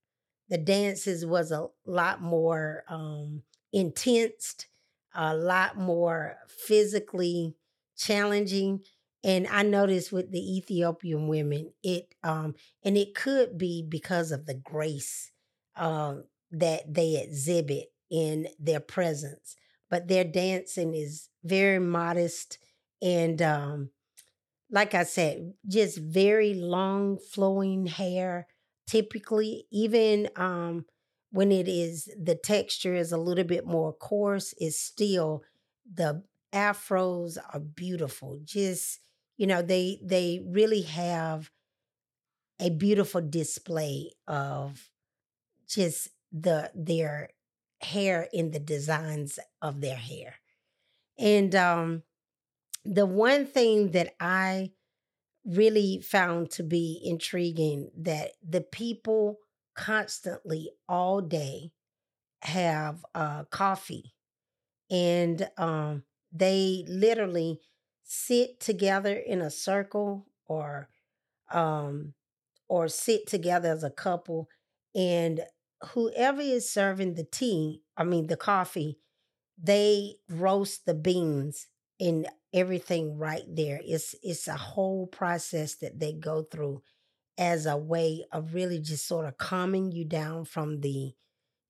The 0.53 0.59
dances 0.59 1.25
was 1.25 1.51
a 1.51 1.69
lot 1.87 2.21
more 2.21 2.85
um, 2.87 3.43
intense, 3.73 4.67
a 5.15 5.35
lot 5.35 5.79
more 5.79 6.37
physically 6.47 7.57
challenging. 7.97 8.81
And 9.25 9.47
I 9.47 9.63
noticed 9.63 10.13
with 10.13 10.31
the 10.31 10.59
Ethiopian 10.59 11.27
women, 11.27 11.73
it 11.83 12.15
um, 12.23 12.55
and 12.83 12.99
it 12.99 13.15
could 13.15 13.57
be 13.57 13.83
because 13.89 14.31
of 14.31 14.45
the 14.45 14.53
grace 14.53 15.33
um, 15.75 16.25
that 16.51 16.83
they 16.93 17.17
exhibit 17.17 17.87
in 18.11 18.49
their 18.61 18.81
presence. 18.81 19.57
But 19.89 20.09
their 20.09 20.25
dancing 20.25 20.93
is 20.93 21.31
very 21.43 21.79
modest 21.79 22.59
and 23.01 23.41
um, 23.41 23.89
like 24.71 24.93
I 24.93 25.05
said, 25.05 25.55
just 25.67 25.97
very 25.97 26.53
long 26.53 27.17
flowing 27.19 27.87
hair. 27.87 28.49
Typically, 28.87 29.67
even 29.71 30.29
um, 30.37 30.85
when 31.31 31.53
it 31.53 31.69
is 31.69 32.11
the 32.21 32.35
texture 32.35 32.95
is 32.95 33.13
a 33.13 33.17
little 33.19 33.45
bit 33.45 33.67
more 33.67 33.93
coarse, 33.93 34.55
it's 34.59 34.79
still 34.79 35.43
the 35.91 36.23
afros 36.53 37.39
are 37.53 37.61
beautiful. 37.61 38.41
Just 38.45 39.01
you 39.37 39.47
know, 39.47 39.63
they 39.63 39.99
they 40.03 40.41
really 40.45 40.83
have 40.83 41.51
a 42.61 42.71
beautiful 42.71 43.21
display 43.21 44.11
of 44.27 44.91
just 45.69 46.09
the 46.33 46.71
their 46.75 47.31
hair 47.83 48.29
in 48.33 48.51
the 48.53 48.61
designs 48.61 49.39
of 49.61 49.81
their 49.81 49.97
hair. 49.97 50.37
And 51.19 51.55
um 51.55 52.03
the 52.85 53.07
one 53.07 53.47
thing 53.47 53.93
that 53.93 54.15
I 54.21 54.73
really 55.45 56.01
found 56.01 56.51
to 56.53 56.63
be 56.63 57.01
intriguing 57.05 57.91
that 57.97 58.33
the 58.47 58.61
people 58.61 59.39
constantly 59.75 60.71
all 60.89 61.21
day 61.21 61.73
have 62.43 63.05
uh, 63.15 63.45
coffee. 63.45 64.15
And 64.91 65.49
um, 65.57 66.05
they 66.33 66.85
literally 66.89 67.61
sit 68.05 68.61
together 68.61 69.15
in 69.15 69.41
a 69.41 69.51
circle 69.51 70.27
or 70.47 70.89
um, 71.53 72.15
or 72.69 72.89
sit 72.89 73.27
together 73.27 73.71
as 73.71 73.85
a 73.85 73.91
couple 73.91 74.49
and 74.95 75.43
whoever 75.93 76.41
is 76.41 76.69
serving 76.71 77.15
the 77.15 77.25
tea 77.25 77.83
i 77.97 78.05
mean 78.05 78.29
the 78.29 78.37
coffee 78.37 78.99
they 79.63 80.17
roast 80.29 80.87
the 80.87 80.95
beans 80.95 81.69
and 82.03 82.27
everything 82.53 83.17
right 83.17 83.45
there. 83.49 83.81
It's 83.85 84.15
it's 84.23 84.49
a 84.49 84.57
whole 84.57 85.07
process 85.07 85.77
that 85.77 86.01
they 86.01 86.13
go 86.13 86.43
through 86.43 86.83
as 87.39 87.65
a 87.67 87.77
way 87.77 88.25
of 88.33 88.55
really 88.55 88.81
just 88.81 89.07
sort 89.07 89.27
of 89.27 89.39
calming 89.39 89.93
you 89.93 90.05
down 90.05 90.45
from 90.45 90.81
the 90.81 91.15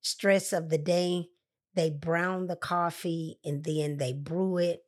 stress 0.00 0.52
of 0.52 0.70
the 0.70 0.78
day. 0.78 1.26
They 1.74 1.90
brown 1.90 2.46
the 2.46 2.56
coffee 2.56 3.38
and 3.44 3.62
then 3.64 3.98
they 3.98 4.12
brew 4.12 4.58
it. 4.58 4.82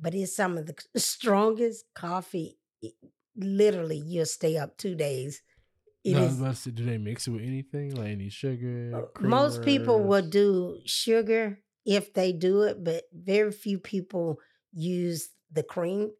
But 0.00 0.14
it's 0.14 0.34
some 0.34 0.56
of 0.58 0.66
the 0.66 0.74
strongest 0.96 1.84
coffee. 1.94 2.58
It- 2.82 2.94
literally, 3.36 4.02
you'll 4.04 4.26
stay 4.26 4.56
up 4.56 4.76
two 4.78 4.94
days. 4.94 5.42
It 6.04 6.14
No, 6.14 6.20
I 6.20 6.22
was 6.24 6.40
about 6.40 6.54
to 6.54 6.56
say, 6.56 6.70
do 6.70 6.84
they 6.84 6.98
mix 6.98 7.28
it 7.28 7.30
with 7.32 7.42
anything? 7.42 7.94
Like 7.94 8.08
any 8.08 8.30
sugar? 8.30 8.92
Uh, 8.94 9.20
most 9.20 9.62
people 9.62 10.02
will 10.02 10.28
do 10.28 10.80
sugar 10.86 11.58
if 11.84 12.14
they 12.14 12.32
do 12.32 12.62
it, 12.62 12.82
but 12.82 13.04
very 13.12 13.52
few 13.52 13.78
people 13.78 14.38
use 14.72 15.30
the 15.52 15.62
cream. 15.62 16.12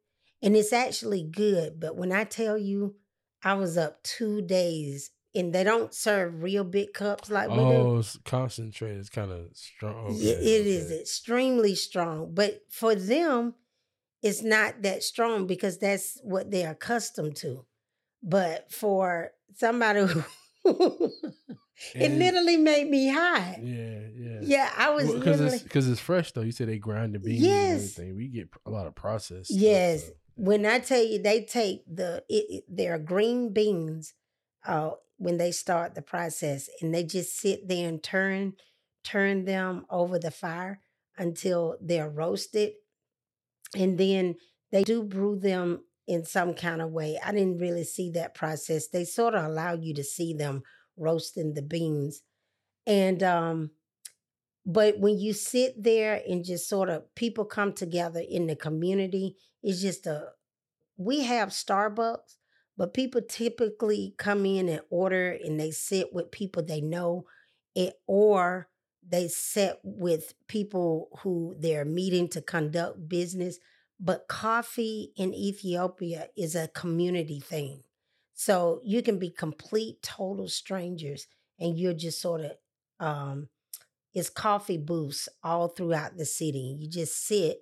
And 0.42 0.56
it's 0.56 0.72
actually 0.72 1.22
good. 1.22 1.80
But 1.80 1.96
when 1.96 2.12
I 2.12 2.24
tell 2.24 2.56
you, 2.56 2.96
I 3.42 3.54
was 3.54 3.76
up 3.76 4.02
two 4.02 4.42
days 4.42 5.10
and 5.34 5.52
they 5.52 5.64
don't 5.64 5.94
serve 5.94 6.42
real 6.42 6.64
big 6.64 6.92
cups 6.92 7.30
like 7.30 7.48
we 7.50 7.56
do. 7.56 7.62
Oh, 7.62 7.98
it's 7.98 8.16
concentrate. 8.24 8.96
It's 8.96 9.10
kind 9.10 9.30
of 9.30 9.48
strong. 9.54 10.06
Okay, 10.06 10.16
Yeah, 10.24 10.32
it 10.34 10.66
is 10.66 10.86
okay. 10.90 11.00
extremely 11.00 11.74
strong. 11.74 12.34
But 12.34 12.62
for 12.70 12.94
them, 12.94 13.54
it's 14.22 14.42
not 14.42 14.82
that 14.82 15.02
strong 15.02 15.46
because 15.46 15.78
that's 15.78 16.18
what 16.22 16.50
they're 16.50 16.72
accustomed 16.72 17.36
to. 17.36 17.66
But 18.22 18.72
for 18.72 19.32
somebody 19.54 20.06
who 20.06 20.24
it 21.94 22.12
literally 22.12 22.56
made 22.56 22.88
me 22.88 23.08
high. 23.08 23.58
Yeah, 23.62 24.00
yeah. 24.14 24.38
Yeah, 24.42 24.70
I 24.76 24.90
was 24.90 25.06
Because 25.06 25.24
literally 25.40 25.54
it's 25.56 25.62
because 25.62 25.88
it's 25.88 26.00
fresh 26.00 26.32
though. 26.32 26.42
You 26.42 26.52
said 26.52 26.68
they 26.68 26.78
grind 26.78 27.14
the 27.14 27.18
beans 27.18 27.40
Yes. 27.42 27.70
and 27.70 27.74
everything. 28.08 28.16
We 28.16 28.28
get 28.28 28.48
a 28.66 28.70
lot 28.70 28.86
of 28.86 28.94
processed. 28.94 29.50
stuff, 29.50 29.60
Yes. 29.60 30.06
so- 30.06 30.12
when 30.36 30.64
I 30.64 30.78
tell 30.78 31.02
you 31.02 31.20
they 31.22 31.42
take 31.44 31.82
the 31.86 32.24
it, 32.28 32.44
it, 32.48 32.64
their 32.68 32.98
green 32.98 33.52
beans 33.52 34.14
uh 34.66 34.90
when 35.18 35.36
they 35.36 35.50
start 35.52 35.94
the 35.94 36.00
process 36.02 36.68
and 36.80 36.94
they 36.94 37.04
just 37.04 37.36
sit 37.38 37.68
there 37.68 37.86
and 37.88 38.02
turn 38.02 38.54
turn 39.04 39.44
them 39.44 39.84
over 39.90 40.18
the 40.18 40.30
fire 40.30 40.80
until 41.18 41.76
they're 41.80 42.08
roasted 42.08 42.72
and 43.76 43.98
then 43.98 44.36
they 44.72 44.82
do 44.82 45.02
brew 45.02 45.38
them 45.38 45.84
in 46.06 46.24
some 46.24 46.54
kind 46.54 46.80
of 46.82 46.90
way. 46.90 47.18
I 47.24 47.32
didn't 47.32 47.58
really 47.58 47.84
see 47.84 48.10
that 48.12 48.34
process. 48.34 48.88
They 48.88 49.04
sort 49.04 49.34
of 49.34 49.44
allow 49.44 49.74
you 49.74 49.94
to 49.94 50.04
see 50.04 50.32
them 50.34 50.62
roasting 51.00 51.54
the 51.54 51.62
beans. 51.62 52.22
And 52.86 53.22
um 53.22 53.70
but 54.66 54.98
when 54.98 55.18
you 55.18 55.32
sit 55.32 55.82
there 55.82 56.22
and 56.28 56.44
just 56.44 56.68
sort 56.68 56.90
of 56.90 57.12
people 57.14 57.44
come 57.44 57.72
together 57.72 58.20
in 58.28 58.46
the 58.46 58.56
community, 58.56 59.36
it's 59.62 59.80
just 59.80 60.06
a 60.06 60.28
we 60.96 61.22
have 61.22 61.48
Starbucks, 61.50 62.36
but 62.76 62.94
people 62.94 63.22
typically 63.22 64.14
come 64.18 64.44
in 64.46 64.68
and 64.68 64.82
order 64.90 65.30
and 65.44 65.58
they 65.58 65.70
sit 65.70 66.12
with 66.12 66.30
people 66.30 66.62
they 66.62 66.80
know 66.80 67.26
it 67.74 67.94
or 68.06 68.68
they 69.08 69.28
sit 69.28 69.78
with 69.82 70.34
people 70.48 71.08
who 71.20 71.56
they're 71.58 71.84
meeting 71.86 72.28
to 72.28 72.42
conduct 72.42 73.08
business. 73.08 73.58
but 73.98 74.28
coffee 74.28 75.12
in 75.16 75.34
Ethiopia 75.34 76.28
is 76.36 76.54
a 76.54 76.68
community 76.68 77.40
thing. 77.40 77.82
So 78.40 78.80
you 78.82 79.02
can 79.02 79.18
be 79.18 79.28
complete 79.28 80.02
total 80.02 80.48
strangers 80.48 81.26
and 81.58 81.78
you're 81.78 81.92
just 81.92 82.22
sort 82.22 82.40
of 82.40 82.52
um 82.98 83.50
it's 84.14 84.30
coffee 84.30 84.78
booths 84.78 85.28
all 85.44 85.68
throughout 85.68 86.16
the 86.16 86.24
city. 86.24 86.74
You 86.78 86.88
just 86.88 87.26
sit 87.26 87.58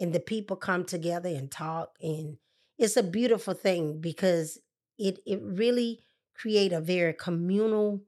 and 0.00 0.14
the 0.14 0.20
people 0.20 0.56
come 0.56 0.86
together 0.86 1.28
and 1.28 1.50
talk 1.50 1.90
and 2.00 2.38
it's 2.78 2.96
a 2.96 3.02
beautiful 3.02 3.52
thing 3.52 4.00
because 4.00 4.58
it 4.98 5.18
it 5.26 5.42
really 5.42 6.00
create 6.34 6.72
a 6.72 6.80
very 6.80 7.12
communal 7.12 8.00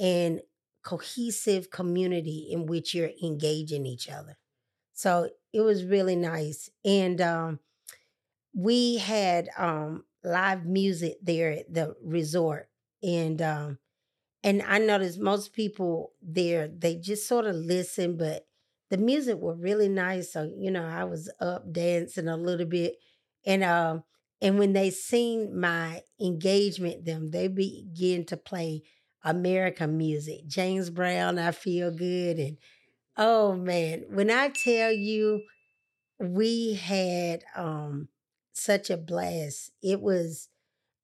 and 0.00 0.40
cohesive 0.82 1.70
community 1.70 2.48
in 2.50 2.66
which 2.66 2.92
you're 2.92 3.12
engaging 3.22 3.86
each 3.86 4.10
other. 4.10 4.36
So 4.94 5.30
it 5.52 5.60
was 5.60 5.84
really 5.84 6.16
nice. 6.16 6.70
And 6.84 7.20
um, 7.20 7.60
we 8.52 8.96
had 8.96 9.48
um, 9.56 10.02
live 10.24 10.64
music 10.66 11.18
there 11.22 11.50
at 11.52 11.72
the 11.72 11.94
resort. 12.02 12.68
And 13.02 13.40
um, 13.42 13.78
and 14.42 14.62
I 14.62 14.78
noticed 14.78 15.20
most 15.20 15.52
people 15.52 16.12
there, 16.20 16.68
they 16.68 16.96
just 16.96 17.28
sort 17.28 17.46
of 17.46 17.54
listen, 17.54 18.16
but 18.16 18.46
the 18.90 18.96
music 18.98 19.36
were 19.36 19.54
really 19.54 19.88
nice. 19.88 20.32
So, 20.32 20.50
you 20.58 20.70
know, 20.70 20.84
I 20.84 21.04
was 21.04 21.30
up 21.40 21.72
dancing 21.72 22.28
a 22.28 22.36
little 22.36 22.66
bit. 22.66 22.96
And 23.46 23.62
um, 23.64 24.04
and 24.40 24.58
when 24.58 24.72
they 24.72 24.90
seen 24.90 25.58
my 25.58 26.02
engagement, 26.20 27.04
them, 27.04 27.30
they 27.30 27.48
begin 27.48 28.24
to 28.26 28.36
play 28.36 28.82
American 29.24 29.96
music. 29.96 30.46
James 30.46 30.90
Brown, 30.90 31.38
I 31.38 31.52
feel 31.52 31.90
good. 31.92 32.38
And 32.38 32.58
oh 33.16 33.54
man, 33.54 34.04
when 34.10 34.30
I 34.30 34.48
tell 34.50 34.92
you 34.92 35.42
we 36.18 36.74
had 36.74 37.44
um 37.56 38.08
such 38.52 38.90
a 38.90 38.96
blast. 38.96 39.72
It 39.82 40.00
was 40.00 40.48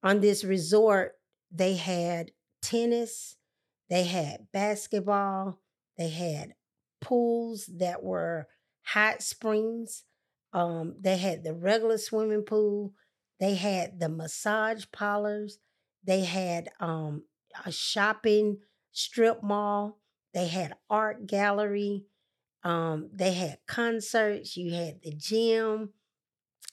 on 0.03 0.21
this 0.21 0.43
resort, 0.43 1.13
they 1.51 1.75
had 1.75 2.31
tennis, 2.61 3.37
they 3.89 4.03
had 4.03 4.51
basketball, 4.51 5.61
they 5.97 6.09
had 6.09 6.55
pools 7.01 7.65
that 7.67 8.03
were 8.03 8.47
hot 8.83 9.21
springs. 9.21 10.05
Um, 10.53 10.95
they 10.99 11.17
had 11.17 11.43
the 11.43 11.53
regular 11.53 11.97
swimming 11.97 12.43
pool, 12.43 12.93
they 13.39 13.55
had 13.55 13.99
the 13.99 14.09
massage 14.09 14.85
parlors, 14.91 15.59
they 16.03 16.21
had 16.25 16.69
um 16.79 17.25
a 17.65 17.71
shopping 17.71 18.59
strip 18.91 19.43
mall, 19.43 20.01
they 20.33 20.47
had 20.47 20.75
art 20.89 21.27
gallery, 21.27 22.05
um, 22.63 23.09
they 23.13 23.33
had 23.33 23.59
concerts, 23.67 24.57
you 24.57 24.73
had 24.73 25.01
the 25.03 25.13
gym, 25.13 25.93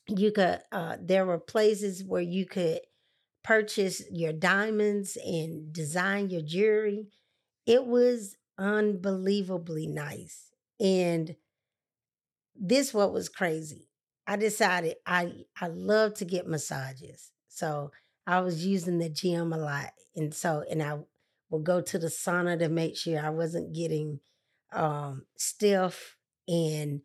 you 0.09 0.31
could 0.33 0.61
uh 0.73 0.97
there 1.01 1.27
were 1.27 1.39
places 1.39 2.05
where 2.05 2.23
you 2.23 2.47
could 2.47 2.81
purchase 3.45 4.03
your 4.11 4.33
diamonds 4.33 5.17
and 5.25 5.73
design 5.73 6.31
your 6.31 6.43
jewelry. 6.43 7.07
It 7.67 7.87
was 7.87 8.37
unbelievably 8.59 9.89
nice. 9.89 10.51
And 10.81 11.37
this 12.55 12.95
what 12.95 13.13
was 13.13 13.29
crazy. 13.29 13.89
I 14.27 14.37
decided 14.37 14.97
I 15.07 15.33
I 15.61 15.69
love 15.69 16.15
to 16.15 16.25
get 16.25 16.47
massages. 16.47 17.31
So 17.49 17.93
I 18.27 18.41
was 18.41 18.67
using 18.67 18.99
the 18.99 19.09
gym 19.09 19.53
a 19.53 19.59
lot. 19.59 19.91
And 20.15 20.35
so 20.35 20.65
and 20.71 20.83
I 20.83 20.99
would 21.51 21.65
go 21.65 21.81
to 21.81 21.99
the 21.99 22.09
sauna 22.09 22.59
to 22.59 22.69
make 22.69 22.97
sure 22.97 23.21
I 23.25 23.31
wasn't 23.31 23.75
getting 23.75 24.21
um 24.73 25.27
stiff 25.37 26.17
and 26.49 27.03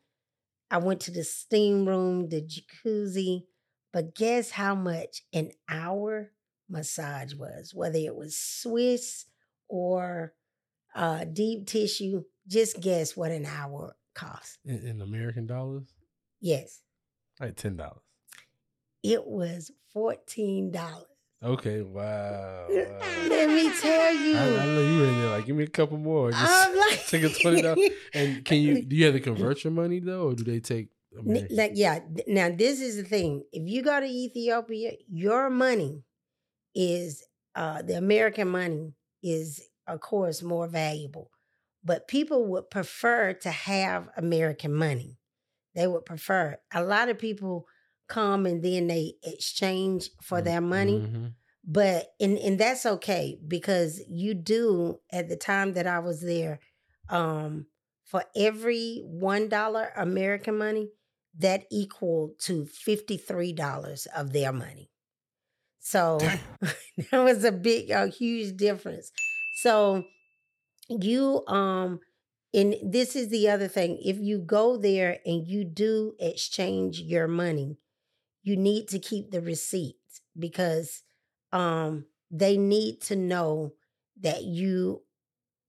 I 0.71 0.77
went 0.77 1.01
to 1.01 1.11
the 1.11 1.23
steam 1.25 1.85
room, 1.87 2.29
the 2.29 2.41
jacuzzi, 2.41 3.43
but 3.91 4.15
guess 4.15 4.51
how 4.51 4.73
much 4.73 5.21
an 5.33 5.51
hour 5.69 6.31
massage 6.69 7.33
was, 7.35 7.73
whether 7.75 7.97
it 7.99 8.15
was 8.15 8.37
Swiss 8.37 9.25
or 9.67 10.33
uh, 10.95 11.25
deep 11.25 11.67
tissue. 11.67 12.23
Just 12.47 12.79
guess 12.79 13.15
what 13.17 13.31
an 13.31 13.45
hour 13.45 13.95
cost. 14.15 14.59
In, 14.65 14.79
in 14.87 15.01
American 15.01 15.45
dollars, 15.45 15.93
Yes, 16.39 16.81
like 17.39 17.55
ten 17.57 17.75
dollars. 17.75 18.01
it 19.03 19.27
was 19.27 19.71
$14. 19.95 20.71
Okay, 21.43 21.81
wow. 21.81 22.67
wow. 22.69 22.99
Let 23.27 23.49
me 23.49 23.71
tell 23.79 24.13
you. 24.13 24.37
I, 24.37 24.61
I 24.61 24.65
know 24.67 24.81
you 24.81 24.99
were 24.99 25.05
in 25.07 25.19
there 25.21 25.29
like, 25.31 25.45
give 25.47 25.55
me 25.55 25.63
a 25.63 25.67
couple 25.67 25.97
more. 25.97 26.31
Just 26.31 26.43
I'm 26.45 26.77
like, 26.89 27.05
take 27.07 27.23
a 27.23 27.29
twenty 27.29 27.61
dollars. 27.63 27.89
And 28.13 28.45
can 28.45 28.59
you? 28.59 28.83
Do 28.83 28.95
you 28.95 29.05
have 29.05 29.15
to 29.15 29.19
convert 29.19 29.63
your 29.63 29.73
money 29.73 29.99
though, 29.99 30.27
or 30.27 30.33
do 30.35 30.43
they 30.43 30.59
take? 30.59 30.89
American? 31.17 31.57
Like, 31.57 31.71
yeah. 31.75 31.99
Now, 32.27 32.49
this 32.49 32.79
is 32.79 32.95
the 32.97 33.03
thing. 33.03 33.43
If 33.51 33.67
you 33.67 33.81
go 33.81 33.99
to 33.99 34.05
Ethiopia, 34.05 34.93
your 35.09 35.49
money 35.49 36.03
is 36.75 37.25
uh 37.55 37.81
the 37.81 37.97
American 37.97 38.47
money 38.47 38.93
is, 39.23 39.67
of 39.87 39.99
course, 39.99 40.43
more 40.43 40.67
valuable. 40.67 41.31
But 41.83 42.07
people 42.07 42.45
would 42.49 42.69
prefer 42.69 43.33
to 43.33 43.49
have 43.49 44.09
American 44.15 44.73
money. 44.75 45.17
They 45.73 45.87
would 45.87 46.05
prefer. 46.05 46.57
A 46.71 46.83
lot 46.83 47.09
of 47.09 47.17
people 47.17 47.65
come 48.17 48.45
and 48.49 48.59
then 48.63 48.87
they 48.87 49.05
exchange 49.33 50.09
for 50.21 50.39
their 50.41 50.61
money 50.77 50.99
Mhm. 50.99 51.33
but 51.63 51.99
and 52.23 52.37
and 52.47 52.55
that's 52.63 52.85
okay 52.95 53.25
because 53.55 53.91
you 54.21 54.33
do 54.33 54.99
at 55.11 55.25
the 55.29 55.37
time 55.51 55.69
that 55.73 55.87
I 55.87 55.99
was 56.07 56.19
there, 56.33 56.55
um, 57.09 57.67
for 58.11 58.23
every 58.35 58.85
one 59.05 59.45
dollar 59.57 59.85
American 59.95 60.57
money, 60.57 60.85
that 61.45 61.61
equal 61.81 62.21
to 62.47 62.65
fifty 62.87 63.17
three 63.17 63.53
dollars 63.65 64.01
of 64.19 64.25
their 64.33 64.51
money. 64.65 64.87
So 65.79 66.03
that 67.11 67.21
was 67.29 67.43
a 67.43 67.51
big, 67.51 67.89
a 67.91 68.07
huge 68.07 68.57
difference. 68.57 69.11
So 69.63 70.03
you 70.89 71.45
um 71.47 71.99
and 72.53 72.75
this 72.83 73.15
is 73.15 73.29
the 73.29 73.49
other 73.49 73.67
thing 73.77 73.91
if 74.03 74.17
you 74.19 74.37
go 74.39 74.77
there 74.77 75.19
and 75.25 75.47
you 75.47 75.63
do 75.63 76.13
exchange 76.19 76.99
your 76.99 77.27
money 77.27 77.77
you 78.43 78.55
need 78.57 78.87
to 78.89 78.99
keep 78.99 79.31
the 79.31 79.41
receipts 79.41 80.21
because 80.37 81.03
um 81.51 82.05
they 82.29 82.57
need 82.57 83.01
to 83.01 83.15
know 83.15 83.73
that 84.19 84.43
you 84.43 85.03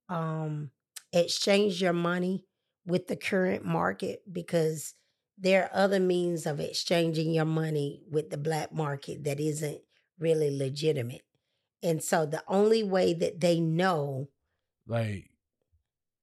um 0.09 0.71
exchange 1.13 1.81
your 1.83 1.93
money 1.93 2.47
with 2.87 3.07
the 3.07 3.17
current 3.17 3.65
market 3.65 4.23
because 4.33 4.95
there 5.39 5.65
are 5.65 5.71
other 5.85 6.01
means 6.01 6.47
of 6.47 6.61
exchanging 6.61 7.33
your 7.33 7.45
money 7.45 8.03
with 8.11 8.31
the 8.31 8.37
black 8.39 8.73
market 8.73 9.25
that 9.25 9.41
isn't 9.41 9.81
really 10.19 10.57
legitimate 10.57 11.23
and 11.83 12.03
so 12.03 12.27
the 12.27 12.43
only 12.49 12.83
way 12.83 13.15
that 13.15 13.41
they 13.41 13.61
know 13.61 14.29
Like 14.87 15.31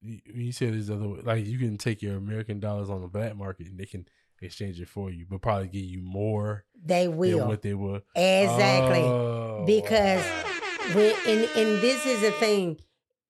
you 0.02 0.52
said, 0.52 0.74
there's 0.74 0.90
other 0.90 1.08
way. 1.08 1.22
Like 1.22 1.46
you 1.46 1.58
can 1.58 1.78
take 1.78 2.02
your 2.02 2.16
American 2.18 2.60
dollars 2.60 2.90
on 2.90 3.02
the 3.02 3.08
black 3.08 3.36
market 3.36 3.68
and 3.68 3.78
they 3.80 3.86
can 3.86 4.08
exchange 4.42 4.80
it 4.80 4.90
for 4.90 5.10
you, 5.12 5.26
but 5.30 5.42
probably 5.42 5.68
give 5.68 5.84
you 5.84 6.02
more 6.02 6.66
they 6.84 7.08
than 7.08 7.18
will. 7.18 7.48
what 7.48 7.62
they 7.62 7.74
will 7.74 8.02
exactly. 8.16 9.00
Oh, 9.00 9.64
because 9.66 10.24
when 10.94 11.14
and 11.28 11.50
and 11.56 11.82
this 11.82 12.06
is 12.06 12.22
the 12.22 12.32
thing 12.32 12.78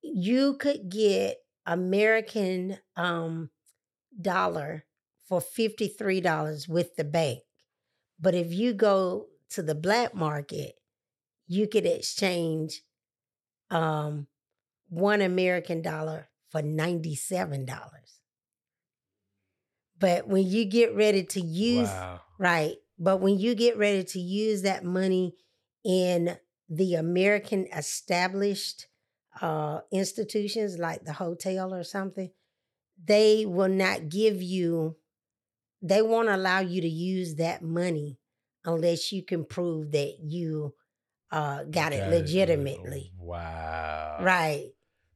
you 0.01 0.55
could 0.55 0.89
get 0.89 1.37
american 1.65 2.77
um 2.95 3.49
dollar 4.19 4.85
for 5.27 5.39
$53 5.39 6.67
with 6.67 6.95
the 6.95 7.03
bank 7.03 7.39
but 8.19 8.33
if 8.33 8.51
you 8.51 8.73
go 8.73 9.27
to 9.51 9.61
the 9.61 9.75
black 9.75 10.15
market 10.15 10.75
you 11.47 11.67
could 11.67 11.85
exchange 11.85 12.81
um 13.69 14.27
one 14.87 15.21
american 15.21 15.81
dollar 15.81 16.29
for 16.49 16.61
$97 16.61 17.67
but 19.99 20.27
when 20.27 20.47
you 20.47 20.65
get 20.65 20.95
ready 20.95 21.23
to 21.23 21.41
use 21.41 21.89
wow. 21.89 22.21
Right. 22.39 22.77
But 22.97 23.17
when 23.19 23.37
you 23.37 23.53
get 23.53 23.77
ready 23.77 24.03
to 24.05 24.19
use 24.19 24.63
that 24.63 24.83
money 24.83 25.35
in 25.83 26.37
the 26.69 26.95
American 26.95 27.67
established 27.75 28.87
uh, 29.41 29.81
institutions 29.91 30.79
like 30.79 31.03
the 31.03 31.13
hotel 31.13 31.73
or 31.73 31.83
something, 31.83 32.31
they 33.03 33.45
will 33.45 33.69
not 33.69 34.09
give 34.09 34.41
you, 34.41 34.95
they 35.81 36.01
won't 36.01 36.29
allow 36.29 36.59
you 36.59 36.81
to 36.81 36.89
use 36.89 37.35
that 37.35 37.61
money 37.61 38.17
unless 38.65 39.11
you 39.11 39.23
can 39.23 39.45
prove 39.45 39.91
that 39.91 40.15
you 40.21 40.73
uh, 41.31 41.63
got, 41.65 41.93
it 41.93 42.09
legitimately. 42.09 43.11
Wow. 43.17 44.19
Right. 44.21 44.69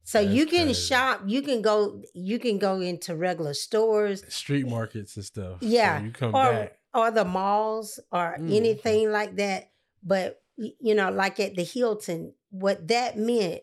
So 0.06 0.20
That's 0.20 0.34
you 0.34 0.46
can 0.46 0.66
crazy. 0.66 0.86
shop, 0.88 1.22
you 1.26 1.42
can 1.42 1.62
go, 1.62 2.02
you 2.12 2.38
can 2.38 2.58
go 2.58 2.80
into 2.80 3.16
regular 3.16 3.54
stores 3.54 4.22
Street 4.28 4.66
markets 4.68 5.16
and 5.16 5.24
stuff. 5.24 5.60
So 5.60 5.66
Yeah, 5.68 6.02
you 6.02 6.10
come 6.12 6.34
or 6.34 6.42
back. 6.42 6.78
or 6.92 7.10
the 7.10 7.24
malls 7.24 7.98
or 8.12 8.36
Mm, 8.38 8.50
anything 8.52 9.10
like 9.10 9.36
that. 9.36 9.70
But 10.02 10.42
you 10.56 10.94
know, 10.94 11.10
like 11.10 11.40
at 11.40 11.56
the 11.56 11.64
Hilton, 11.64 12.34
what 12.50 12.86
that 12.88 13.16
meant, 13.18 13.62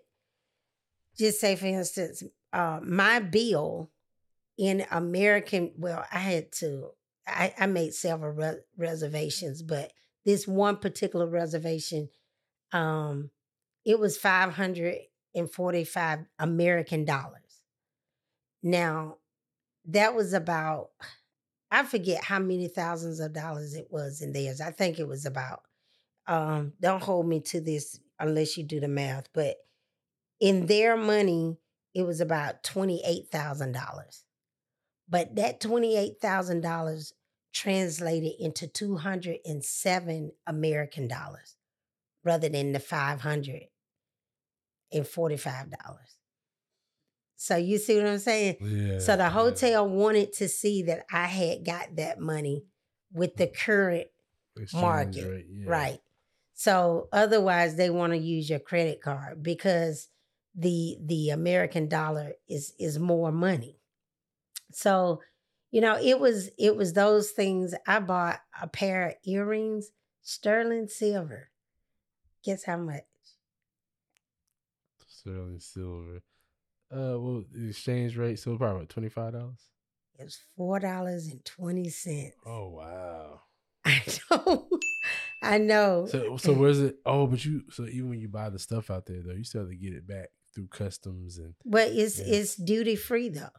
just 1.18 1.40
say 1.40 1.56
for 1.56 1.68
instance, 1.68 2.24
uh, 2.54 2.80
my 2.84 3.20
bill 3.20 3.92
in 4.58 4.86
American, 4.92 5.74
well, 5.78 6.06
I 6.12 6.20
had 6.20 6.52
to, 6.54 6.92
I, 7.28 7.54
I 7.60 7.66
made 7.68 7.94
several 7.94 8.34
re- 8.34 8.62
reservations, 8.78 9.62
but 9.64 9.94
this 10.26 10.48
one 10.48 10.78
particular 10.78 11.28
reservation, 11.28 12.10
um, 12.72 13.32
it 13.86 14.00
was 14.00 14.18
five 14.18 14.54
hundred 14.54 14.98
and 15.36 15.52
forty-five 15.52 16.20
American 16.40 17.06
dollars. 17.06 17.62
Now, 18.64 19.18
that 19.86 20.16
was 20.16 20.34
about 20.34 20.90
I 21.72 21.84
forget 21.84 22.24
how 22.24 22.40
many 22.40 22.68
thousands 22.68 23.20
of 23.20 23.34
dollars 23.34 23.76
it 23.76 23.88
was 23.90 24.22
in 24.22 24.34
theirs. 24.34 24.60
I 24.60 24.72
think 24.72 25.00
it 25.00 25.08
was 25.08 25.26
about 25.26 25.62
um, 26.28 26.74
don't 26.80 27.02
hold 27.02 27.28
me 27.28 27.40
to 27.42 27.62
this 27.62 28.00
unless 28.20 28.58
you 28.58 28.64
do 28.64 28.80
the 28.80 28.88
math, 28.88 29.30
but 29.34 29.56
in 30.40 30.66
their 30.68 30.96
money, 30.96 31.58
it 31.94 32.04
was 32.04 32.22
about 32.22 32.64
$28,000. 32.64 34.24
But 35.10 35.36
that 35.36 35.60
$28,000 35.60 37.14
translated 37.54 38.34
into 38.40 38.68
207 38.68 40.32
American 40.48 41.08
dollars 41.08 41.56
rather 42.24 42.50
than 42.50 42.72
the 42.72 42.80
$545. 44.94 45.74
So 47.36 47.56
you 47.56 47.80
see 47.80 47.98
what 47.98 48.06
I'm 48.06 48.20
saying? 48.20 48.58
Yeah. 48.62 49.00
So 49.00 49.16
the 49.16 49.24
yeah. 49.24 49.30
hotel 49.30 49.90
wanted 49.90 50.34
to 50.34 50.48
see 50.48 50.84
that 50.84 51.06
I 51.12 51.26
had 51.26 51.66
got 51.66 51.96
that 51.96 52.20
money 52.20 52.66
with 53.12 53.36
the 53.36 53.48
current 53.48 54.08
Exchange 54.56 54.82
market, 54.82 55.28
rate, 55.28 55.46
yeah. 55.50 55.66
right. 55.68 56.00
So 56.54 57.08
otherwise 57.12 57.76
they 57.76 57.90
want 57.90 58.14
to 58.14 58.20
use 58.20 58.48
your 58.48 58.60
credit 58.60 59.02
card 59.02 59.42
because 59.42 60.08
the 60.54 60.98
the 61.04 61.30
American 61.30 61.88
dollar 61.88 62.34
is 62.48 62.74
is 62.78 63.00
more 63.00 63.32
money. 63.32 63.80
So, 64.72 65.22
you 65.72 65.82
know, 65.82 65.98
it 66.00 66.20
was 66.20 66.50
it 66.60 66.76
was 66.76 66.94
those 66.94 67.32
things. 67.32 67.74
I 67.88 68.00
bought 68.00 68.40
a 68.62 68.68
pair 68.68 69.08
of 69.08 69.14
earrings, 69.26 69.90
sterling 70.22 70.88
silver. 70.88 71.50
Guess 72.44 72.66
how 72.66 72.78
much? 72.78 73.02
Sterling 75.22 75.60
silver. 75.60 76.22
Uh, 76.92 77.20
well, 77.20 77.44
the 77.52 77.70
exchange 77.70 78.18
rate 78.18 78.40
so 78.40 78.58
probably 78.58 78.78
about 78.78 78.90
twenty 78.90 79.10
five 79.10 79.34
dollars. 79.34 79.70
It 80.20 80.24
was 80.24 80.40
four 80.58 80.80
dollars 80.80 81.28
and 81.28 81.46
twenty 81.46 81.90
cents. 81.90 82.36
Oh 82.46 82.70
wow. 82.70 83.42
I 83.86 84.02
know. 84.32 84.68
I 85.44 85.58
know. 85.60 86.08
So 86.10 86.38
so 86.38 86.54
where's 86.54 86.80
it? 86.80 86.98
Oh, 87.06 87.28
but 87.28 87.46
you 87.46 87.64
so 87.70 87.86
even 87.86 88.10
when 88.10 88.20
you 88.20 88.30
buy 88.30 88.50
the 88.50 88.60
stuff 88.60 88.90
out 88.90 89.06
there 89.06 89.22
though, 89.24 89.34
you 89.34 89.44
still 89.44 89.62
have 89.62 89.70
to 89.70 89.76
get 89.76 89.94
it 89.94 90.08
back 90.08 90.30
through 90.54 90.68
customs 90.68 91.38
and. 91.38 91.54
but 91.66 91.90
it's 91.90 92.20
it's 92.20 92.56
duty 92.56 92.96
free 92.96 93.30
though. 93.30 93.50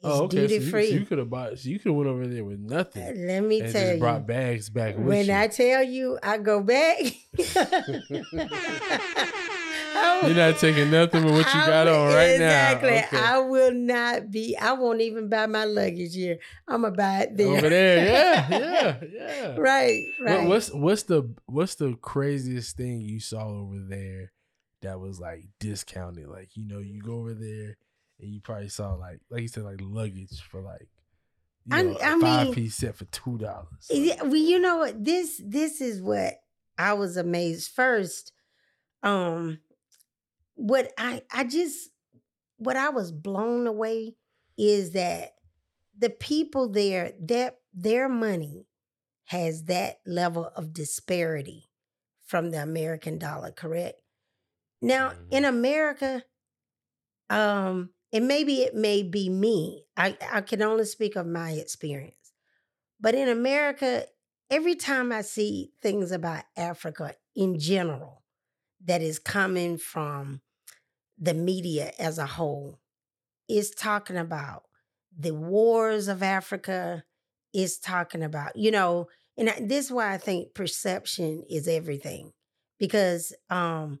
It's 0.00 0.06
oh, 0.06 0.22
okay. 0.24 0.46
duty 0.46 0.58
so 0.60 0.64
you, 0.64 0.70
free. 0.70 0.88
So 0.90 0.94
you 0.94 1.06
could 1.06 1.18
have 1.18 1.30
bought. 1.30 1.58
So 1.58 1.68
you 1.68 1.80
could 1.80 1.88
have 1.88 1.96
went 1.96 2.08
over 2.08 2.28
there 2.28 2.44
with 2.44 2.60
nothing 2.60 3.26
Let 3.26 3.42
me 3.42 3.60
tell 3.60 3.72
just 3.72 3.94
you. 3.94 3.98
brought 3.98 4.28
bags 4.28 4.70
back 4.70 4.96
with 4.96 5.06
when 5.06 5.26
you. 5.26 5.34
I 5.34 5.48
tell 5.48 5.82
you 5.82 6.16
I 6.22 6.38
go 6.38 6.62
back, 6.62 6.98
You're 10.26 10.34
not 10.36 10.58
taking 10.58 10.90
nothing 10.90 11.22
but 11.22 11.32
what 11.32 11.54
you 11.54 11.60
I 11.60 11.66
got 11.66 11.86
will- 11.86 11.94
on 11.94 12.14
right 12.14 12.24
exactly. 12.30 12.90
now. 12.90 12.96
Okay. 13.06 13.16
I 13.18 13.38
will 13.38 13.72
not 13.72 14.30
be. 14.30 14.56
I 14.56 14.72
won't 14.72 15.00
even 15.00 15.28
buy 15.28 15.46
my 15.46 15.64
luggage 15.64 16.14
here. 16.14 16.38
I'm 16.66 16.82
gonna 16.82 16.94
buy 16.94 17.20
it 17.22 17.36
there. 17.36 17.56
Over 17.56 17.68
there, 17.68 18.04
yeah, 18.06 18.48
yeah, 18.50 18.96
yeah. 19.12 19.56
right, 19.58 20.02
What- 20.18 20.26
right. 20.30 20.48
what's 20.48 20.72
what's 20.72 21.02
the 21.04 21.34
what's 21.46 21.74
the 21.76 21.94
craziest 22.00 22.76
thing 22.76 23.00
you 23.00 23.20
saw 23.20 23.46
over 23.46 23.78
there 23.88 24.32
that 24.82 24.98
was 25.00 25.20
like 25.20 25.44
discounted? 25.60 26.26
Like 26.28 26.50
you 26.56 26.66
know, 26.66 26.78
you 26.80 27.00
go 27.00 27.14
over 27.20 27.34
there 27.34 27.76
and 28.20 28.32
you 28.32 28.40
probably 28.40 28.68
saw 28.68 28.94
like 28.94 29.20
like 29.30 29.42
you 29.42 29.48
said 29.48 29.64
like 29.64 29.80
luggage 29.80 30.40
for 30.50 30.60
like 30.60 30.88
you 31.66 31.76
I- 31.76 31.82
know, 31.82 31.96
a 31.96 32.02
I 32.04 32.10
mean- 32.12 32.20
five 32.20 32.52
piece 32.52 32.74
set 32.76 32.96
for 32.96 33.04
two 33.06 33.38
dollars. 33.38 33.86
Yeah, 33.90 34.22
well, 34.22 34.34
you 34.36 34.58
know 34.58 34.78
what? 34.78 35.04
This 35.04 35.40
this 35.44 35.80
is 35.80 36.02
what 36.02 36.34
I 36.76 36.94
was 36.94 37.16
amazed 37.16 37.70
first. 37.72 38.32
Um, 39.02 39.58
what 40.58 40.92
I 40.98 41.22
I 41.32 41.44
just 41.44 41.90
what 42.56 42.76
I 42.76 42.90
was 42.90 43.12
blown 43.12 43.66
away 43.66 44.16
is 44.58 44.90
that 44.92 45.30
the 45.96 46.10
people 46.10 46.68
there 46.68 47.12
that 47.20 47.58
their 47.72 48.08
money 48.08 48.66
has 49.26 49.64
that 49.64 50.00
level 50.04 50.50
of 50.56 50.72
disparity 50.72 51.64
from 52.26 52.50
the 52.50 52.60
American 52.62 53.18
dollar. 53.18 53.52
Correct. 53.52 54.00
Now 54.82 55.12
in 55.30 55.44
America, 55.44 56.24
um, 57.30 57.90
and 58.12 58.26
maybe 58.26 58.62
it 58.62 58.74
may 58.74 59.04
be 59.04 59.28
me. 59.28 59.84
I 59.96 60.16
I 60.32 60.40
can 60.40 60.60
only 60.60 60.86
speak 60.86 61.14
of 61.14 61.26
my 61.26 61.52
experience. 61.52 62.14
But 63.00 63.14
in 63.14 63.28
America, 63.28 64.06
every 64.50 64.74
time 64.74 65.12
I 65.12 65.20
see 65.20 65.70
things 65.80 66.10
about 66.10 66.42
Africa 66.56 67.14
in 67.36 67.60
general 67.60 68.24
that 68.84 69.02
is 69.02 69.20
coming 69.20 69.78
from 69.78 70.40
the 71.18 71.34
media 71.34 71.92
as 71.98 72.18
a 72.18 72.26
whole, 72.26 72.80
is 73.48 73.70
talking 73.70 74.16
about 74.16 74.64
the 75.16 75.34
wars 75.34 76.08
of 76.08 76.22
Africa, 76.22 77.04
is 77.54 77.78
talking 77.78 78.22
about, 78.22 78.56
you 78.56 78.70
know, 78.70 79.08
and 79.36 79.48
this 79.70 79.86
is 79.86 79.92
why 79.92 80.12
I 80.12 80.18
think 80.18 80.54
perception 80.54 81.44
is 81.50 81.68
everything. 81.68 82.32
Because 82.78 83.32
um 83.50 84.00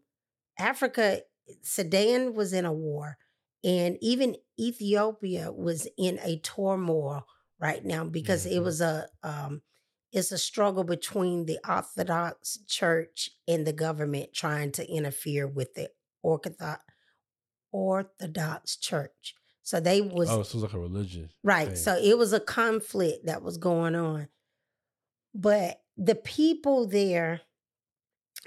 Africa, 0.58 1.22
Sudan 1.62 2.34
was 2.34 2.52
in 2.52 2.64
a 2.64 2.72
war, 2.72 3.18
and 3.64 3.98
even 4.00 4.36
Ethiopia 4.58 5.52
was 5.52 5.88
in 5.96 6.18
a 6.22 6.38
turmoil 6.40 7.24
right 7.60 7.84
now 7.84 8.04
because 8.04 8.46
it 8.46 8.60
Mhm. 8.60 8.62
was 8.62 8.80
a 8.80 9.08
um 9.22 9.62
it's 10.12 10.32
a 10.32 10.38
struggle 10.38 10.84
between 10.84 11.46
the 11.46 11.58
Orthodox 11.68 12.58
Church 12.66 13.30
and 13.48 13.66
the 13.66 13.72
government 13.72 14.32
trying 14.34 14.72
to 14.72 14.90
interfere 14.90 15.46
with 15.46 15.74
the 15.74 15.90
Orthodox 16.22 16.82
Orthodox 17.72 18.76
Church. 18.76 19.34
So 19.62 19.80
they 19.80 20.00
was 20.00 20.30
oh, 20.30 20.42
so 20.42 20.56
was 20.58 20.62
like 20.62 20.72
a 20.72 20.78
religion, 20.78 21.28
Right. 21.42 21.68
thing. 21.68 21.76
So 21.76 21.96
it 21.98 22.16
was 22.16 22.32
a 22.32 22.40
conflict 22.40 23.26
that 23.26 23.42
was 23.42 23.58
going 23.58 23.94
on. 23.94 24.28
But 25.34 25.82
the 25.96 26.14
people 26.14 26.86
there, 26.86 27.42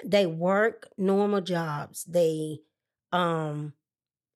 they 0.03 0.25
work 0.25 0.87
normal 0.97 1.41
jobs. 1.41 2.03
They 2.05 2.59
um 3.11 3.73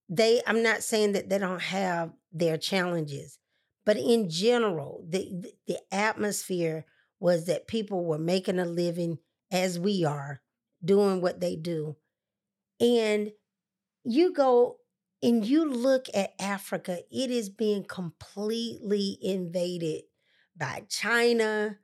they 0.10 0.41
I'm 0.45 0.62
not 0.62 0.84
saying 0.84 1.13
that 1.13 1.30
they 1.30 1.39
don't 1.39 1.62
have 1.62 2.13
their 2.32 2.58
challenges, 2.58 3.39
but 3.86 3.98
in 3.98 4.30
general, 4.30 5.04
the- 5.10 5.54
the 5.65 5.80
atmosphere 5.91 6.86
was 7.19 7.45
that 7.45 7.67
people 7.67 8.06
were 8.06 8.19
making 8.19 8.60
a 8.60 8.65
living 8.65 9.17
as 9.50 9.80
we 9.80 10.04
are, 10.06 10.41
doing 10.84 11.21
what 11.21 11.39
they 11.39 11.56
do. 11.56 11.95
And 12.80 13.32
you 14.06 14.34
go 14.34 14.78
and 15.24 15.46
you 15.46 15.65
look 15.65 16.06
at 16.13 16.34
Africa, 16.39 17.00
it 17.12 17.32
is 17.32 17.50
being 17.50 17.84
completely 17.84 19.18
invaded 19.22 20.04
by 20.56 20.84
China 20.89 21.78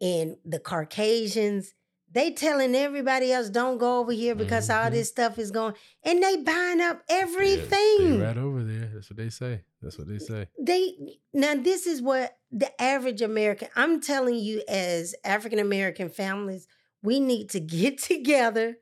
and 0.00 0.36
the 0.44 0.58
Caucasians. 0.58 1.74
They 2.10 2.30
telling 2.32 2.74
everybody 2.74 3.32
else 3.32 3.48
don't 3.48 3.78
go 3.78 4.00
over 4.00 4.12
here 4.12 4.34
because 4.34 4.68
all 4.68 4.88
Mhm. 4.88 4.92
this 4.92 5.08
stuff 5.08 5.38
is 5.38 5.50
going 5.50 5.74
and 6.02 6.22
they 6.22 6.36
buying 6.36 6.80
up 6.80 7.02
everything. 7.08 8.18
they 8.18 8.18
right 8.18 8.36
over 8.36 8.62
there. 8.62 8.90
That's 8.92 9.08
what 9.08 9.16
they 9.16 9.30
say. 9.30 9.64
That's 9.80 9.96
what 9.96 10.08
they 10.08 10.18
say. 10.18 10.46
they 10.60 11.18
now 11.32 11.54
this 11.54 11.86
is 11.86 12.02
what 12.02 12.36
the 12.50 12.70
average 12.82 13.22
American 13.22 13.68
I'm 13.76 14.00
telling 14.02 14.34
you 14.36 14.62
as 14.68 15.14
African 15.24 15.58
American 15.58 16.10
families, 16.10 16.66
we 17.02 17.18
need 17.18 17.48
to 17.50 17.60
get 17.78 17.96
together 17.98 18.76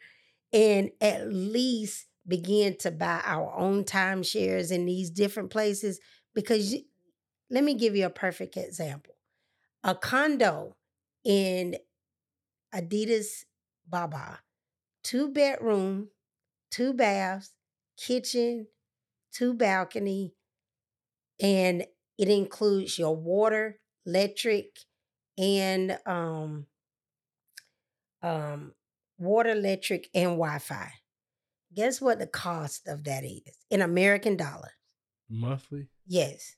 and 0.52 0.90
at 1.00 1.32
least 1.32 2.06
begin 2.30 2.76
to 2.78 2.90
buy 2.90 3.20
our 3.24 3.52
own 3.58 3.84
timeshares 3.84 4.72
in 4.72 4.86
these 4.86 5.10
different 5.10 5.50
places 5.50 6.00
because 6.34 6.72
you, 6.72 6.82
let 7.50 7.64
me 7.64 7.74
give 7.74 7.94
you 7.94 8.06
a 8.06 8.10
perfect 8.10 8.56
example. 8.56 9.16
A 9.82 9.94
condo 9.94 10.76
in 11.24 11.76
Addis 12.72 13.44
Ababa, 13.86 14.38
two 15.02 15.28
bedroom, 15.28 16.08
two 16.70 16.94
baths, 16.94 17.50
kitchen, 17.98 18.68
two 19.32 19.52
balcony, 19.52 20.32
and 21.40 21.84
it 22.16 22.28
includes 22.28 22.98
your 22.98 23.16
water, 23.16 23.80
electric, 24.06 24.78
and 25.36 25.98
um, 26.06 26.66
um, 28.22 28.72
water, 29.18 29.50
electric, 29.50 30.08
and 30.14 30.32
Wi-Fi. 30.32 30.92
Guess 31.74 32.00
what 32.00 32.18
the 32.18 32.26
cost 32.26 32.88
of 32.88 33.04
that 33.04 33.24
is 33.24 33.56
in 33.70 33.80
American 33.82 34.36
dollars? 34.36 34.72
Monthly, 35.28 35.88
Yes. 36.06 36.56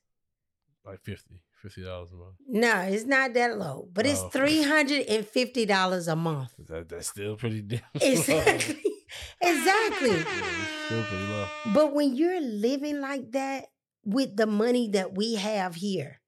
like 0.85 1.01
50 1.03 1.41
fifty 1.61 1.83
dollars 1.83 2.09
a 2.11 2.15
month. 2.15 2.35
No, 2.47 2.81
it's 2.81 3.05
not 3.05 3.33
that 3.35 3.57
low, 3.57 3.87
but 3.93 4.05
it's 4.05 4.19
Oh. 4.19 4.29
three 4.29 4.63
hundred 4.63 5.05
and 5.07 5.25
fifty 5.25 5.65
dollars 5.65 6.07
a 6.07 6.15
month. 6.15 6.53
That, 6.67 6.89
that's 6.89 7.07
still 7.09 7.35
pretty 7.37 7.61
damn 7.61 7.81
Exactly. 8.01 8.83
exactly. 9.41 10.09
Yeah, 10.09 10.23
it's 10.27 10.85
still 10.85 11.03
pretty 11.03 11.23
low. 11.25 11.47
But 11.73 11.93
when 11.93 12.15
you're 12.15 12.41
living 12.41 12.99
like 12.99 13.31
that 13.31 13.67
with 14.03 14.35
the 14.35 14.47
money 14.47 14.89
that 14.89 15.15
we 15.15 15.35
have 15.35 15.75
here, 15.75 16.19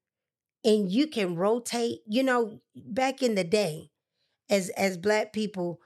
and 0.64 0.90
you 0.90 1.06
can 1.08 1.34
rotate. 1.36 1.98
You 2.06 2.22
know, 2.22 2.60
back 2.74 3.22
in 3.22 3.34
the 3.34 3.44
day, 3.44 3.90
as 4.48 4.70
as 4.70 4.96
black 4.96 5.32
people, 5.32 5.80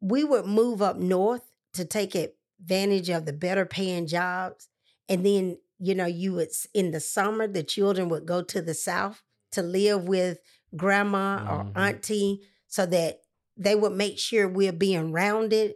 we 0.00 0.22
would 0.22 0.46
move 0.46 0.80
up 0.82 0.96
north 0.96 1.42
to 1.74 1.84
take 1.84 2.14
advantage 2.14 3.10
of 3.10 3.26
the 3.26 3.32
better 3.32 3.66
paying 3.66 4.06
jobs, 4.06 4.68
and 5.08 5.24
then 5.24 5.58
you 5.78 5.94
know 5.94 6.06
you 6.06 6.32
would 6.34 6.50
in 6.72 6.90
the 6.92 7.00
summer 7.00 7.46
the 7.46 7.62
children 7.62 8.08
would 8.08 8.26
go 8.26 8.42
to 8.42 8.62
the 8.62 8.74
south 8.74 9.22
to 9.52 9.62
live 9.62 10.04
with 10.08 10.38
grandma 10.76 11.38
Mhm. 11.38 11.50
or 11.50 11.78
auntie 11.80 12.40
so 12.68 12.86
that 12.86 13.20
they 13.56 13.74
would 13.74 13.92
make 13.92 14.18
sure 14.18 14.48
we're 14.48 14.72
being 14.72 15.12
rounded 15.12 15.74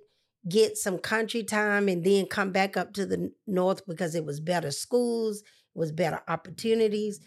get 0.48 0.78
some 0.78 0.98
country 0.98 1.42
time 1.42 1.88
and 1.88 2.04
then 2.04 2.24
come 2.26 2.52
back 2.52 2.76
up 2.76 2.92
to 2.94 3.04
the 3.04 3.32
north 3.46 3.84
because 3.86 4.14
it 4.14 4.24
was 4.24 4.40
better 4.40 4.70
schools 4.70 5.40
it 5.40 5.78
was 5.78 5.92
better 5.92 6.22
opportunities 6.28 7.20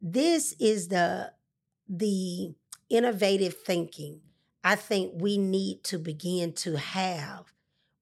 this 0.00 0.54
is 0.60 0.88
the 0.88 1.32
the 1.88 2.54
innovative 2.88 3.54
thinking 3.66 4.20
i 4.64 4.74
think 4.74 5.12
we 5.16 5.38
need 5.38 5.82
to 5.84 5.98
begin 5.98 6.52
to 6.52 6.76
have 6.76 7.52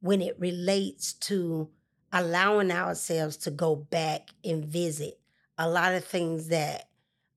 when 0.00 0.20
it 0.20 0.38
relates 0.38 1.12
to 1.12 1.68
allowing 2.12 2.70
ourselves 2.70 3.36
to 3.36 3.50
go 3.50 3.76
back 3.76 4.30
and 4.44 4.64
visit 4.64 5.18
a 5.56 5.68
lot 5.68 5.94
of 5.94 6.04
things 6.04 6.48
that 6.48 6.88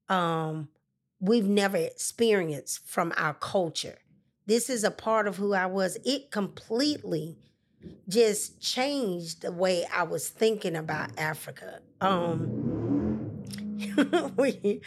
um 0.10 0.68
we've 1.20 1.48
never 1.48 1.78
experienced 1.78 2.86
from 2.88 3.14
our 3.16 3.34
culture. 3.36 3.98
This 4.46 4.70
is 4.70 4.84
a 4.84 4.92
part 4.92 5.28
of 5.28 5.38
who 5.38 5.54
i 5.54 5.66
was. 5.66 5.98
It 6.04 6.32
completely 6.32 7.38
just 8.10 8.60
changed 8.62 9.42
the 9.42 9.52
way 9.52 9.86
i 9.94 10.04
was 10.04 10.30
thinking 10.30 10.76
about 10.76 11.10
africa. 11.18 11.80
Um 12.02 13.44
we, 14.38 14.82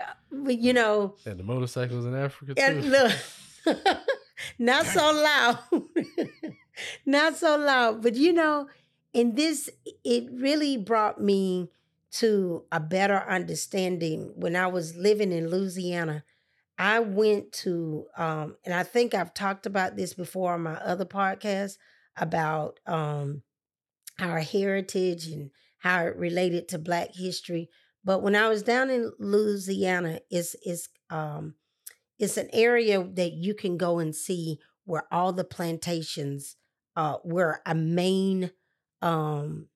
uh, 0.00 0.04
we 0.30 0.54
you 0.54 0.72
know 0.72 1.16
And 1.26 1.38
the 1.38 1.42
motorcycles 1.44 2.04
in 2.06 2.14
Africa 2.14 2.54
too. 2.54 2.62
and 2.62 2.90
look, 2.90 3.12
not 4.58 4.84
so 4.86 5.00
loud, 5.12 5.58
not 7.06 7.36
so 7.36 7.56
loud. 7.56 8.02
But 8.02 8.14
you 8.14 8.32
know, 8.32 8.68
in 9.12 9.34
this, 9.34 9.70
it 10.04 10.28
really 10.32 10.76
brought 10.76 11.20
me 11.20 11.70
to 12.12 12.64
a 12.70 12.80
better 12.80 13.24
understanding. 13.28 14.32
When 14.36 14.56
I 14.56 14.66
was 14.66 14.96
living 14.96 15.32
in 15.32 15.48
Louisiana, 15.48 16.24
I 16.78 17.00
went 17.00 17.52
to, 17.52 18.06
um, 18.16 18.56
and 18.64 18.74
I 18.74 18.82
think 18.82 19.14
I've 19.14 19.34
talked 19.34 19.66
about 19.66 19.96
this 19.96 20.14
before 20.14 20.54
on 20.54 20.62
my 20.62 20.74
other 20.74 21.04
podcast 21.04 21.76
about 22.16 22.80
um, 22.86 23.42
our 24.18 24.40
heritage 24.40 25.26
and 25.26 25.50
how 25.78 26.06
it 26.06 26.16
related 26.16 26.68
to 26.68 26.78
Black 26.78 27.14
history. 27.14 27.68
But 28.04 28.22
when 28.22 28.34
I 28.34 28.48
was 28.48 28.62
down 28.62 28.90
in 28.90 29.12
Louisiana, 29.18 30.20
it's 30.30 30.56
it's 30.62 30.88
um, 31.08 31.54
it's 32.18 32.36
an 32.36 32.48
area 32.52 33.02
that 33.02 33.32
you 33.32 33.54
can 33.54 33.76
go 33.76 33.98
and 33.98 34.14
see 34.14 34.58
where 34.84 35.04
all 35.12 35.32
the 35.32 35.44
plantations 35.44 36.56
uh, 36.96 37.18
were 37.24 37.60
a 37.66 37.74
main 37.74 38.50
um, 39.00 39.68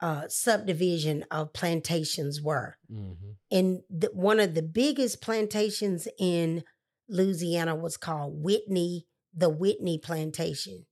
uh, 0.00 0.26
subdivision 0.28 1.24
of 1.30 1.52
plantations 1.52 2.42
were. 2.42 2.76
Mhm. 2.90 3.36
And 3.50 3.82
the, 3.88 4.10
one 4.12 4.40
of 4.40 4.54
the 4.54 4.62
biggest 4.62 5.20
plantations 5.20 6.08
in 6.18 6.64
Louisiana 7.08 7.76
was 7.76 7.96
called 7.96 8.42
Whitney, 8.42 9.06
the 9.32 9.48
Whitney 9.48 9.98
Plantation. 9.98 10.86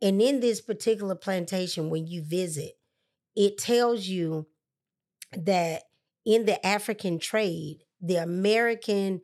And 0.00 0.22
in 0.22 0.40
this 0.40 0.60
particular 0.60 1.14
plantation, 1.14 1.90
when 1.90 2.06
you 2.06 2.22
visit, 2.22 2.78
it 3.36 3.58
tells 3.58 4.06
you 4.06 4.46
that 5.32 5.82
in 6.24 6.46
the 6.46 6.64
African 6.64 7.18
trade, 7.18 7.84
the 8.00 8.16
American 8.16 9.22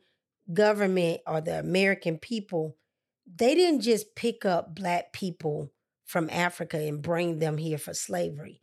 government 0.53 1.21
or 1.25 1.41
the 1.41 1.57
American 1.59 2.17
people, 2.17 2.77
they 3.25 3.55
didn't 3.55 3.81
just 3.81 4.15
pick 4.15 4.45
up 4.45 4.75
black 4.75 5.11
people 5.13 5.71
from 6.05 6.29
Africa 6.29 6.77
and 6.77 7.01
bring 7.01 7.39
them 7.39 7.57
here 7.57 7.77
for 7.77 7.93
slavery. 7.93 8.61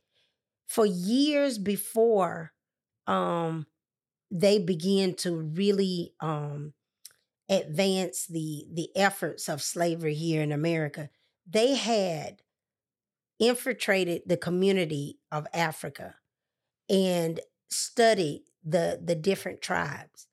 For 0.66 0.86
years 0.86 1.58
before 1.58 2.52
um, 3.06 3.66
they 4.30 4.58
began 4.58 5.14
to 5.14 5.34
really 5.36 6.14
um, 6.20 6.72
advance 7.48 8.26
the 8.26 8.66
the 8.72 8.88
efforts 8.96 9.48
of 9.48 9.60
slavery 9.60 10.14
here 10.14 10.42
in 10.42 10.52
America, 10.52 11.10
they 11.46 11.74
had 11.74 12.42
infiltrated 13.38 14.22
the 14.26 14.36
community 14.36 15.18
of 15.30 15.46
Africa 15.52 16.14
and 16.88 17.40
studied 17.70 18.44
the 18.64 19.00
the 19.02 19.16
different 19.16 19.60
tribes. 19.60 20.28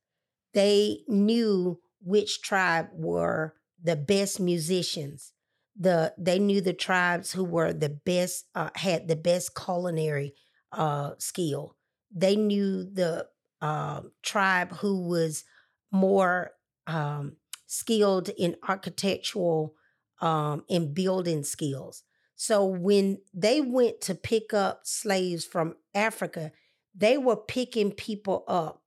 They 0.54 1.00
knew 1.08 1.80
which 2.02 2.42
tribe 2.42 2.88
were 2.94 3.56
the 3.84 3.96
best 3.96 4.40
musicians. 4.40 5.34
The 5.80 6.14
they 6.18 6.40
knew 6.40 6.62
the 6.62 6.74
tribes 6.74 7.32
who 7.32 7.44
were 7.44 7.72
the 7.72 7.90
best 7.90 8.46
uh, 8.54 8.70
had 8.76 9.08
the 9.08 9.16
best 9.16 9.56
culinary 9.56 10.34
uh, 10.72 11.12
skill. 11.20 11.76
They 12.14 12.36
knew 12.36 12.84
the 12.84 13.28
uh, 13.62 14.02
tribe 14.24 14.74
who 14.78 15.08
was 15.08 15.44
more 15.92 16.52
um, 16.88 17.38
skilled 17.68 18.30
in 18.30 18.56
architectural 18.68 19.76
um, 20.22 20.64
and 20.70 20.94
building 20.94 21.44
skills. 21.44 22.04
So 22.36 22.66
when 22.66 23.20
they 23.34 23.62
went 23.62 24.02
to 24.02 24.16
pick 24.16 24.54
up 24.54 24.82
slaves 24.84 25.46
from 25.46 25.76
Africa, 25.94 26.52
they 26.96 27.18
were 27.18 27.36
picking 27.36 27.92
people 27.92 28.44
up 28.48 28.82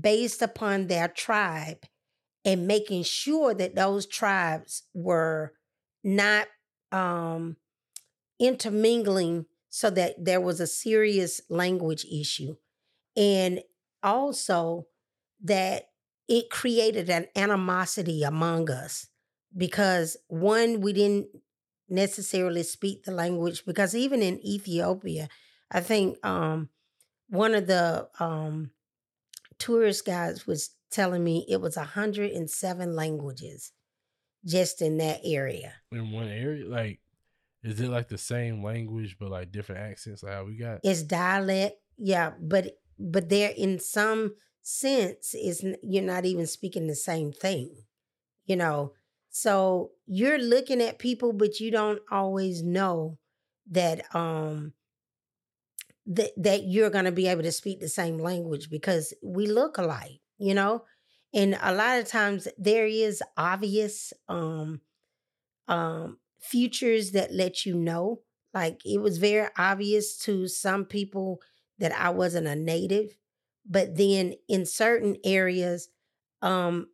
based 0.00 0.42
upon 0.42 0.86
their 0.86 1.08
tribe 1.08 1.84
and 2.46 2.66
making 2.68 3.02
sure 3.02 3.52
that 3.52 3.74
those 3.74 4.06
tribes 4.06 4.84
were 4.94 5.52
not 6.04 6.46
um, 6.92 7.56
intermingling 8.38 9.46
so 9.68 9.90
that 9.90 10.14
there 10.24 10.40
was 10.40 10.60
a 10.60 10.66
serious 10.66 11.40
language 11.50 12.06
issue. 12.06 12.56
And 13.16 13.62
also 14.02 14.86
that 15.42 15.88
it 16.28 16.48
created 16.48 17.10
an 17.10 17.26
animosity 17.34 18.22
among 18.22 18.70
us 18.70 19.08
because 19.56 20.16
one, 20.28 20.80
we 20.80 20.92
didn't 20.92 21.28
necessarily 21.88 22.62
speak 22.62 23.04
the 23.04 23.12
language 23.12 23.64
because 23.66 23.94
even 23.94 24.22
in 24.22 24.38
Ethiopia, 24.46 25.28
I 25.70 25.80
think 25.80 26.24
um, 26.24 26.68
one 27.28 27.54
of 27.54 27.66
the 27.66 28.08
um, 28.20 28.70
tourist 29.58 30.04
guides 30.04 30.46
was 30.46 30.70
telling 30.96 31.22
me 31.22 31.44
it 31.48 31.60
was 31.60 31.76
107 31.76 32.96
languages 32.96 33.72
just 34.44 34.80
in 34.80 34.96
that 34.96 35.20
area. 35.24 35.74
In 35.92 36.10
one 36.10 36.28
area, 36.28 36.66
like, 36.66 37.00
is 37.62 37.78
it 37.80 37.90
like 37.90 38.08
the 38.08 38.18
same 38.18 38.64
language 38.64 39.16
but 39.20 39.30
like 39.30 39.52
different 39.52 39.82
accents, 39.82 40.22
like 40.22 40.32
how 40.32 40.44
we 40.44 40.56
got? 40.56 40.80
It's 40.82 41.02
dialect, 41.02 41.76
yeah, 41.98 42.32
but 42.40 42.78
but 42.98 43.28
there 43.28 43.52
in 43.56 43.78
some 43.78 44.34
sense 44.62 45.34
is 45.34 45.64
you're 45.82 46.02
not 46.02 46.24
even 46.24 46.46
speaking 46.46 46.86
the 46.86 46.94
same 46.94 47.30
thing, 47.30 47.70
you 48.46 48.56
know. 48.56 48.92
So 49.28 49.90
you're 50.06 50.38
looking 50.38 50.80
at 50.80 50.98
people, 50.98 51.34
but 51.34 51.60
you 51.60 51.70
don't 51.70 52.00
always 52.10 52.62
know 52.62 53.18
that 53.70 54.14
um 54.14 54.72
that 56.06 56.30
that 56.36 56.62
you're 56.64 56.90
going 56.90 57.04
to 57.04 57.12
be 57.12 57.26
able 57.26 57.42
to 57.42 57.52
speak 57.52 57.80
the 57.80 57.88
same 57.88 58.18
language 58.18 58.70
because 58.70 59.12
we 59.22 59.46
look 59.46 59.76
alike, 59.76 60.20
you 60.38 60.54
know. 60.54 60.84
And 61.34 61.58
a 61.60 61.74
lot 61.74 61.98
of 61.98 62.06
times 62.08 62.48
there 62.58 62.86
is 62.86 63.22
obvious 63.36 64.12
um 64.28 64.80
um 65.68 66.18
futures 66.40 67.12
that 67.12 67.32
let 67.32 67.66
you 67.66 67.74
know. 67.76 68.22
Like 68.54 68.80
it 68.84 68.98
was 69.00 69.18
very 69.18 69.48
obvious 69.58 70.16
to 70.18 70.48
some 70.48 70.84
people 70.84 71.40
that 71.78 71.92
I 71.92 72.10
wasn't 72.10 72.46
a 72.46 72.56
native, 72.56 73.16
but 73.64 73.96
then 73.96 74.34
in 74.48 74.64
certain 74.64 75.16
areas, 75.24 75.88
um, 76.42 76.88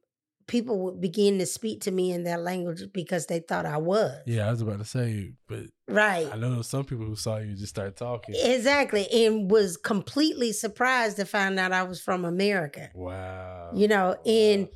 people 0.52 0.78
would 0.80 1.00
begin 1.00 1.38
to 1.38 1.46
speak 1.46 1.80
to 1.80 1.90
me 1.90 2.12
in 2.12 2.24
their 2.24 2.36
language 2.36 2.82
because 2.92 3.24
they 3.24 3.40
thought 3.40 3.64
I 3.64 3.78
was. 3.78 4.20
Yeah, 4.26 4.48
I 4.48 4.50
was 4.50 4.60
about 4.60 4.80
to 4.80 4.84
say, 4.84 5.32
but 5.48 5.62
Right. 5.88 6.28
I 6.30 6.36
know 6.36 6.60
some 6.60 6.84
people 6.84 7.06
who 7.06 7.16
saw 7.16 7.38
you 7.38 7.54
just 7.54 7.68
start 7.68 7.96
talking. 7.96 8.34
Exactly. 8.38 9.08
And 9.10 9.50
was 9.50 9.78
completely 9.78 10.52
surprised 10.52 11.16
to 11.16 11.24
find 11.24 11.58
out 11.58 11.72
I 11.72 11.84
was 11.84 12.02
from 12.02 12.26
America. 12.26 12.90
Wow. 12.94 13.70
You 13.74 13.88
know, 13.88 14.14
and 14.26 14.68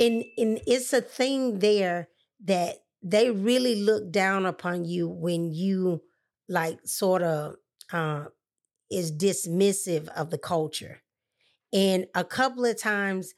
and 0.00 0.24
and 0.36 0.60
it's 0.66 0.92
a 0.92 1.00
thing 1.00 1.60
there 1.60 2.08
that 2.46 2.78
they 3.00 3.30
really 3.30 3.76
look 3.76 4.10
down 4.10 4.46
upon 4.46 4.84
you 4.84 5.08
when 5.08 5.52
you 5.52 6.02
like 6.48 6.80
sort 6.84 7.22
of 7.22 7.54
uh 7.92 8.24
is 8.90 9.12
dismissive 9.12 10.08
of 10.08 10.30
the 10.30 10.38
culture. 10.38 11.02
And 11.72 12.06
a 12.16 12.24
couple 12.24 12.64
of 12.64 12.80
times 12.80 13.32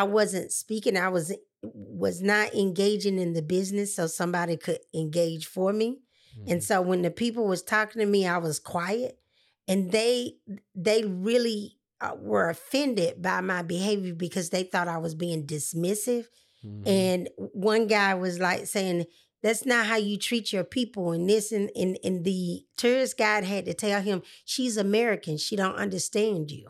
I 0.00 0.02
wasn't 0.04 0.52
speaking, 0.52 0.96
I 0.96 1.08
was 1.08 1.32
was 1.62 2.20
not 2.22 2.54
engaging 2.54 3.18
in 3.18 3.32
the 3.32 3.42
business 3.42 3.94
so 3.96 4.06
somebody 4.06 4.56
could 4.56 4.80
engage 4.94 5.46
for 5.46 5.72
me. 5.72 5.98
And 6.46 6.60
Mhm. 6.60 6.62
so 6.68 6.80
when 6.82 7.02
the 7.02 7.10
people 7.10 7.44
was 7.46 7.62
talking 7.62 8.00
to 8.00 8.06
me, 8.06 8.26
I 8.26 8.38
was 8.38 8.58
quiet. 8.60 9.18
And 9.66 9.90
they 9.90 10.36
they 10.74 11.04
really 11.04 11.72
uh, 12.00 12.14
were 12.20 12.50
offended 12.50 13.22
by 13.22 13.40
my 13.40 13.62
behavior 13.62 14.14
because 14.14 14.50
they 14.50 14.62
thought 14.64 14.86
I 14.86 14.98
was 14.98 15.14
being 15.14 15.46
dismissive. 15.46 16.26
Mhm. 16.64 16.86
And 16.86 17.28
one 17.52 17.86
guy 17.86 18.12
was 18.14 18.38
like 18.38 18.66
saying, 18.66 19.06
that's 19.42 19.64
not 19.64 19.86
how 19.86 19.96
you 19.96 20.16
treat 20.18 20.52
your 20.52 20.64
people. 20.64 21.12
And 21.12 21.28
this 21.28 21.52
and, 21.52 21.70
and, 21.74 21.98
and 22.04 22.22
the 22.24 22.66
tourist 22.76 23.16
guide 23.16 23.44
had 23.44 23.64
to 23.64 23.74
tell 23.74 24.02
him, 24.02 24.22
she's 24.44 24.76
American. 24.76 25.38
She 25.38 25.56
don't 25.56 25.76
understand 25.76 26.50
you. 26.50 26.68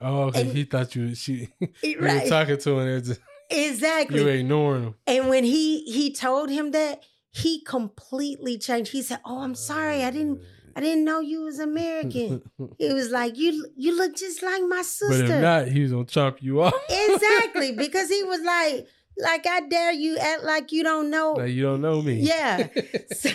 Oh, 0.00 0.22
okay. 0.24 0.42
and- 0.42 0.52
he 0.52 0.64
thought 0.64 0.94
you 0.94 1.14
she 1.14 1.48
you 1.82 1.98
were 2.00 2.20
talking 2.28 2.58
to 2.58 2.78
him 2.78 2.88
and 2.88 3.04
just, 3.04 3.20
Exactly. 3.50 4.18
you 4.20 4.24
were 4.26 4.32
ignoring 4.32 4.82
him. 4.84 4.94
And 5.06 5.28
when 5.28 5.44
he 5.44 5.82
he 5.84 6.12
told 6.12 6.50
him 6.50 6.70
that, 6.72 7.02
he 7.30 7.62
completely 7.62 8.58
changed. 8.58 8.92
He 8.92 9.02
said, 9.02 9.20
"Oh, 9.24 9.40
I'm 9.42 9.54
sorry. 9.54 10.04
I 10.04 10.10
didn't 10.10 10.38
uh. 10.40 10.44
I 10.76 10.80
didn't 10.80 11.04
know 11.04 11.20
you 11.20 11.42
was 11.42 11.58
American." 11.58 12.42
He 12.78 12.92
was 12.92 13.10
like, 13.10 13.36
"You 13.38 13.66
you 13.76 13.96
look 13.96 14.14
just 14.16 14.42
like 14.42 14.62
my 14.68 14.82
sister. 14.82 15.06
but 15.08 15.16
sister." 15.18 15.34
if 15.36 15.42
not, 15.42 15.68
he 15.68 15.80
was 15.82 15.92
gonna 15.92 16.04
chop 16.04 16.42
you 16.42 16.62
off. 16.62 16.74
exactly, 16.90 17.72
because 17.72 18.08
he 18.10 18.22
was 18.22 18.40
like, 18.42 18.86
"Like 19.18 19.46
I 19.46 19.60
dare 19.60 19.92
you 19.92 20.18
act 20.18 20.44
like 20.44 20.70
you 20.72 20.82
don't 20.84 21.08
know." 21.10 21.32
like 21.32 21.52
you 21.52 21.62
don't 21.62 21.80
know 21.80 22.02
me. 22.02 22.14
Yeah. 22.20 22.68
So 23.12 23.30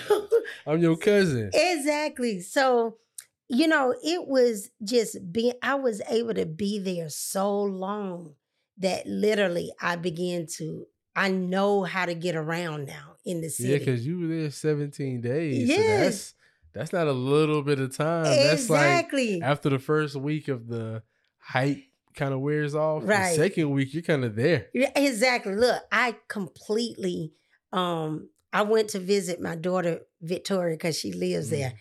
I'm 0.67 0.79
your 0.81 0.95
cousin. 0.95 1.49
exactly. 1.53 2.39
So 2.41 2.97
you 3.53 3.67
know, 3.67 3.93
it 4.03 4.27
was 4.27 4.69
just 4.83 5.31
being. 5.31 5.53
I 5.61 5.75
was 5.75 6.01
able 6.09 6.33
to 6.33 6.45
be 6.45 6.79
there 6.79 7.09
so 7.09 7.61
long 7.61 8.35
that 8.77 9.05
literally 9.05 9.71
I 9.81 9.95
began 9.95 10.47
to. 10.57 10.85
I 11.15 11.29
know 11.29 11.83
how 11.83 12.05
to 12.07 12.15
get 12.15 12.35
around 12.35 12.87
now 12.87 13.17
in 13.23 13.41
the 13.41 13.49
city. 13.49 13.69
Yeah, 13.69 13.77
because 13.77 14.05
you 14.05 14.19
were 14.19 14.27
there 14.27 14.49
17 14.49 15.21
days. 15.21 15.67
so 15.69 15.73
Yes. 15.75 16.03
that's 16.03 16.33
that's 16.73 16.93
not 16.93 17.07
a 17.07 17.13
little 17.13 17.61
bit 17.61 17.79
of 17.79 17.95
time. 17.95 18.23
That's 18.23 18.69
like 18.69 18.81
exactly. 18.81 19.41
after 19.41 19.69
the 19.69 19.77
first 19.79 20.15
week 20.15 20.47
of 20.47 20.67
the 20.67 21.03
hype 21.37 21.83
kind 22.15 22.33
of 22.33 22.39
wears 22.39 22.73
off. 22.73 23.03
Right. 23.05 23.37
The 23.37 23.43
second 23.43 23.69
week, 23.71 23.93
you're 23.93 24.01
kind 24.03 24.25
of 24.25 24.35
there. 24.35 24.67
Yeah, 24.73 24.91
exactly. 24.95 25.55
Look, 25.55 25.83
I 25.91 26.15
completely 26.27 27.33
um 27.71 28.29
I 28.51 28.63
went 28.63 28.89
to 28.89 28.99
visit 28.99 29.39
my 29.41 29.55
daughter 29.55 30.01
Victoria 30.21 30.75
because 30.75 30.97
she 30.97 31.11
lives 31.11 31.49
there. 31.49 31.73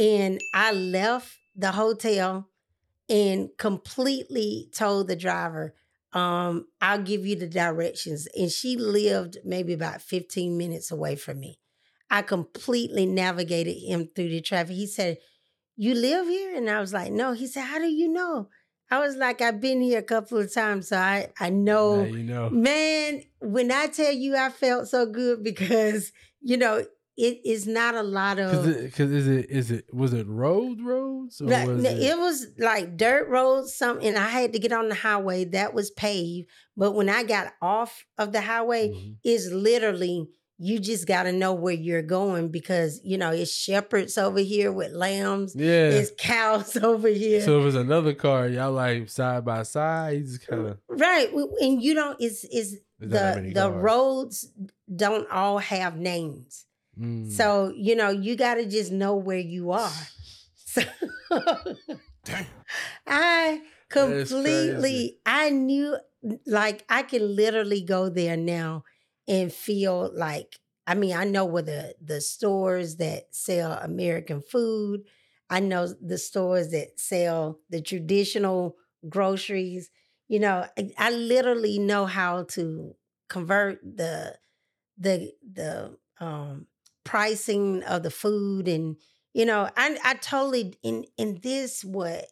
And 0.00 0.40
I 0.54 0.72
left 0.72 1.36
the 1.54 1.72
hotel 1.72 2.48
and 3.10 3.50
completely 3.58 4.70
told 4.72 5.08
the 5.08 5.16
driver, 5.16 5.74
um, 6.14 6.68
I'll 6.80 7.02
give 7.02 7.26
you 7.26 7.36
the 7.36 7.46
directions. 7.46 8.26
And 8.34 8.50
she 8.50 8.76
lived 8.76 9.36
maybe 9.44 9.74
about 9.74 10.00
15 10.00 10.56
minutes 10.56 10.90
away 10.90 11.16
from 11.16 11.38
me. 11.38 11.58
I 12.10 12.22
completely 12.22 13.04
navigated 13.04 13.76
him 13.76 14.08
through 14.16 14.30
the 14.30 14.40
traffic. 14.40 14.74
He 14.74 14.86
said, 14.86 15.18
You 15.76 15.94
live 15.94 16.26
here? 16.26 16.56
And 16.56 16.70
I 16.70 16.80
was 16.80 16.94
like, 16.94 17.12
No. 17.12 17.32
He 17.32 17.46
said, 17.46 17.64
How 17.64 17.78
do 17.78 17.86
you 17.86 18.08
know? 18.08 18.48
I 18.90 18.98
was 18.98 19.16
like, 19.16 19.40
I've 19.40 19.60
been 19.60 19.80
here 19.80 20.00
a 20.00 20.02
couple 20.02 20.38
of 20.38 20.52
times, 20.52 20.88
so 20.88 20.96
I, 20.96 21.28
I 21.38 21.50
know. 21.50 22.04
Now 22.04 22.16
you 22.16 22.24
know. 22.24 22.50
Man, 22.50 23.22
when 23.40 23.70
I 23.70 23.86
tell 23.86 24.12
you 24.12 24.34
I 24.34 24.48
felt 24.48 24.88
so 24.88 25.06
good 25.06 25.44
because, 25.44 26.10
you 26.40 26.56
know, 26.56 26.84
it 27.28 27.40
is 27.44 27.66
not 27.66 27.94
a 27.94 28.02
lot 28.02 28.38
of 28.38 28.64
because 28.64 29.10
is 29.12 29.26
it 29.28 29.46
is 29.50 29.70
it 29.70 29.84
was 29.92 30.12
it 30.12 30.26
road 30.26 30.80
roads 30.80 31.40
was 31.40 31.84
it, 31.84 31.98
it 32.02 32.18
was 32.18 32.46
like 32.58 32.96
dirt 32.96 33.28
roads, 33.28 33.74
something 33.74 34.06
and 34.08 34.16
I 34.18 34.28
had 34.28 34.52
to 34.54 34.58
get 34.58 34.72
on 34.72 34.88
the 34.88 34.94
highway 34.94 35.44
that 35.56 35.74
was 35.74 35.90
paved. 35.90 36.48
But 36.76 36.92
when 36.92 37.08
I 37.08 37.22
got 37.24 37.52
off 37.60 38.04
of 38.16 38.32
the 38.32 38.40
highway, 38.40 38.88
Mhm. 38.90 39.16
it's 39.24 39.48
literally 39.50 40.28
you 40.62 40.78
just 40.78 41.06
gotta 41.06 41.32
know 41.32 41.54
where 41.54 41.72
you're 41.74 42.02
going 42.02 42.48
because 42.48 43.00
you 43.02 43.16
know 43.16 43.30
it's 43.30 43.50
shepherds 43.54 44.18
over 44.18 44.40
here 44.40 44.70
with 44.70 44.92
lambs, 44.92 45.54
yeah. 45.56 45.88
it's 45.90 46.10
cows 46.18 46.76
over 46.90 47.08
here. 47.08 47.40
So 47.42 47.60
if 47.60 47.66
it's 47.68 47.76
another 47.76 48.12
car, 48.12 48.46
y'all 48.48 48.72
like 48.72 49.08
side 49.08 49.44
by 49.44 49.62
side. 49.62 50.18
You 50.18 50.24
just 50.24 50.46
kind 50.46 50.66
of 50.68 50.78
right. 50.88 51.30
And 51.60 51.82
you 51.82 51.94
don't 51.94 52.16
it's 52.20 52.44
it's 52.44 52.76
There's 52.98 53.12
not 53.12 53.18
that 53.36 53.42
the 53.44 53.52
the 53.54 53.68
cars. 53.70 53.82
roads 53.82 54.48
don't 54.94 55.30
all 55.30 55.58
have 55.58 55.96
names. 55.96 56.66
Mm. 57.00 57.30
So, 57.30 57.72
you 57.76 57.96
know, 57.96 58.10
you 58.10 58.36
got 58.36 58.54
to 58.54 58.66
just 58.66 58.92
know 58.92 59.16
where 59.16 59.38
you 59.38 59.72
are. 59.72 59.92
So 60.70 60.82
I 63.06 63.62
completely. 63.88 65.18
I 65.26 65.50
knew, 65.50 65.98
like, 66.46 66.84
I 66.88 67.02
can 67.02 67.34
literally 67.36 67.82
go 67.82 68.08
there 68.08 68.36
now 68.36 68.84
and 69.26 69.52
feel 69.52 70.10
like, 70.14 70.58
I 70.86 70.94
mean, 70.94 71.14
I 71.16 71.24
know 71.24 71.44
where 71.44 71.62
the, 71.62 71.94
the 72.00 72.20
stores 72.20 72.96
that 72.96 73.34
sell 73.34 73.72
American 73.72 74.40
food, 74.42 75.02
I 75.48 75.60
know 75.60 75.86
the 75.88 76.18
stores 76.18 76.70
that 76.70 76.98
sell 77.00 77.60
the 77.68 77.80
traditional 77.82 78.76
groceries. 79.08 79.90
You 80.28 80.40
know, 80.40 80.66
I, 80.78 80.90
I 80.98 81.10
literally 81.10 81.78
know 81.78 82.06
how 82.06 82.44
to 82.44 82.94
convert 83.28 83.80
the 83.82 84.38
the 84.98 85.32
the 85.52 85.96
um 86.20 86.66
pricing 87.10 87.82
of 87.82 88.04
the 88.04 88.10
food 88.10 88.68
and 88.68 88.94
you 89.34 89.44
know 89.44 89.68
i 89.76 89.98
i 90.04 90.14
totally 90.14 90.72
in 90.84 91.04
in 91.18 91.40
this 91.42 91.84
what 91.84 92.26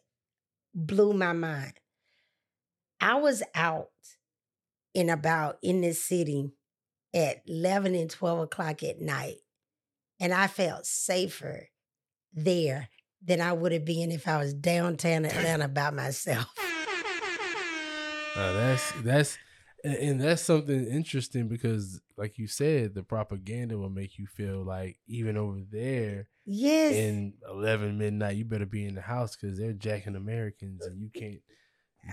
blew 0.73 1.11
my 1.11 1.33
mind. 1.33 1.73
I 3.01 3.15
was 3.15 3.43
out 3.53 3.89
and 4.95 5.11
about 5.11 5.57
in 5.61 5.81
this 5.81 6.01
city 6.01 6.53
at 7.13 7.41
11 7.45 7.93
and 7.93 8.09
12 8.09 8.39
o'clock 8.39 8.81
at 8.83 9.01
night 9.01 9.37
and 10.17 10.33
i 10.33 10.47
felt 10.47 10.85
safer 10.85 11.67
there 12.31 12.87
than 13.21 13.41
i 13.41 13.51
would 13.51 13.73
have 13.73 13.83
been 13.83 14.11
if 14.11 14.29
i 14.29 14.37
was 14.37 14.53
downtown 14.53 15.25
atlanta 15.25 15.67
by 15.67 15.89
myself. 15.89 16.47
Uh, 18.35 18.53
that's 18.53 18.91
that's 19.01 19.37
and, 19.83 19.95
and 19.95 20.21
that's 20.21 20.41
something 20.41 20.87
interesting 20.87 21.47
because, 21.47 22.01
like 22.19 22.37
you 22.37 22.47
said, 22.47 22.93
the 22.93 23.03
propaganda 23.03 23.77
will 23.77 23.89
make 23.89 24.19
you 24.19 24.27
feel 24.27 24.63
like 24.63 24.97
even 25.07 25.37
over 25.37 25.61
there 25.71 26.27
yes 26.45 26.93
in 26.95 27.33
eleven 27.49 27.97
midnight, 27.97 28.35
you 28.35 28.45
better 28.45 28.65
be 28.65 28.85
in 28.85 28.93
the 28.95 29.01
house 29.01 29.35
because 29.35 29.57
they're 29.57 29.73
jacking 29.73 30.15
Americans 30.15 30.85
and 30.85 31.01
you 31.01 31.09
can't. 31.09 31.41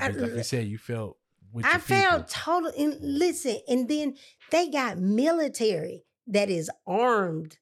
I- 0.00 0.08
like 0.08 0.34
you 0.34 0.42
said, 0.42 0.66
you 0.66 0.78
felt. 0.78 1.18
With 1.52 1.64
I 1.64 1.78
felt 1.78 2.28
total. 2.28 2.72
And 2.76 2.96
listen, 3.00 3.58
and 3.68 3.88
then 3.88 4.16
they 4.50 4.68
got 4.68 4.98
military 4.98 6.04
that 6.26 6.50
is 6.50 6.70
armed 6.86 7.58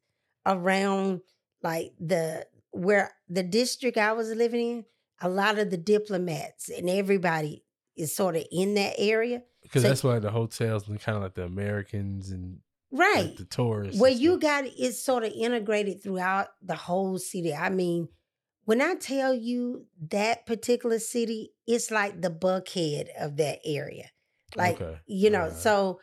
around 0.47 1.21
like 1.63 1.93
the 2.01 2.47
where 2.73 3.13
the 3.29 3.43
district 3.43 3.97
I 3.99 4.13
was 4.13 4.31
living 4.31 4.61
in. 4.71 4.85
A 5.21 5.29
lot 5.29 5.59
of 5.59 5.71
the 5.71 5.77
diplomats 5.77 6.69
and 6.69 6.91
everybody 6.91 7.65
is 7.97 8.15
sort 8.17 8.37
of 8.37 8.45
in 8.51 8.75
that 8.75 8.95
area, 8.99 9.43
because 9.75 9.83
so- 9.83 9.89
that's 9.89 10.05
why 10.05 10.19
the 10.19 10.31
hotels 10.31 10.89
and 10.89 11.01
kind 11.01 11.17
of 11.17 11.23
like 11.23 11.35
the 11.35 11.45
Americans 11.45 12.31
and 12.31 12.61
like, 12.91 13.15
right? 13.15 13.37
the 13.37 13.45
tourists. 13.45 14.01
Where 14.01 14.13
and 14.13 14.21
you 14.21 14.39
got 14.39 14.65
it's 14.67 14.99
sort 15.03 15.25
of 15.25 15.33
integrated 15.33 16.03
throughout 16.03 16.49
the 16.63 16.77
whole 16.77 17.19
city. 17.19 17.53
I 17.55 17.69
mean, 17.71 18.09
when 18.65 18.81
I 18.81 18.95
tell 18.95 19.35
you 19.35 19.87
that 20.11 20.47
particular 20.47 20.99
city, 20.99 21.51
it's 21.67 21.91
like 21.91 22.21
the 22.23 22.31
buckhead 22.31 23.09
of 23.21 23.37
that 23.39 23.59
area. 23.65 24.11
Like 24.57 24.81
Okay. 24.81 24.99
you 25.07 25.31
know, 25.31 25.43
Alright. 25.45 25.57
so 25.59 26.01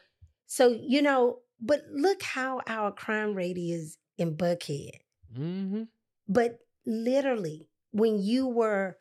so 0.48 0.68
you 0.68 1.02
know, 1.02 1.40
but 1.62 1.84
look 1.92 2.22
how 2.24 2.62
our 2.68 2.92
crime 2.92 3.34
rate 3.36 3.58
is 3.58 3.98
in 4.18 4.36
Buckhead. 4.36 4.92
Mhm. 5.34 5.88
But 6.28 6.60
literally, 6.86 7.70
when 7.92 8.20
you 8.22 8.48
were 8.48 8.98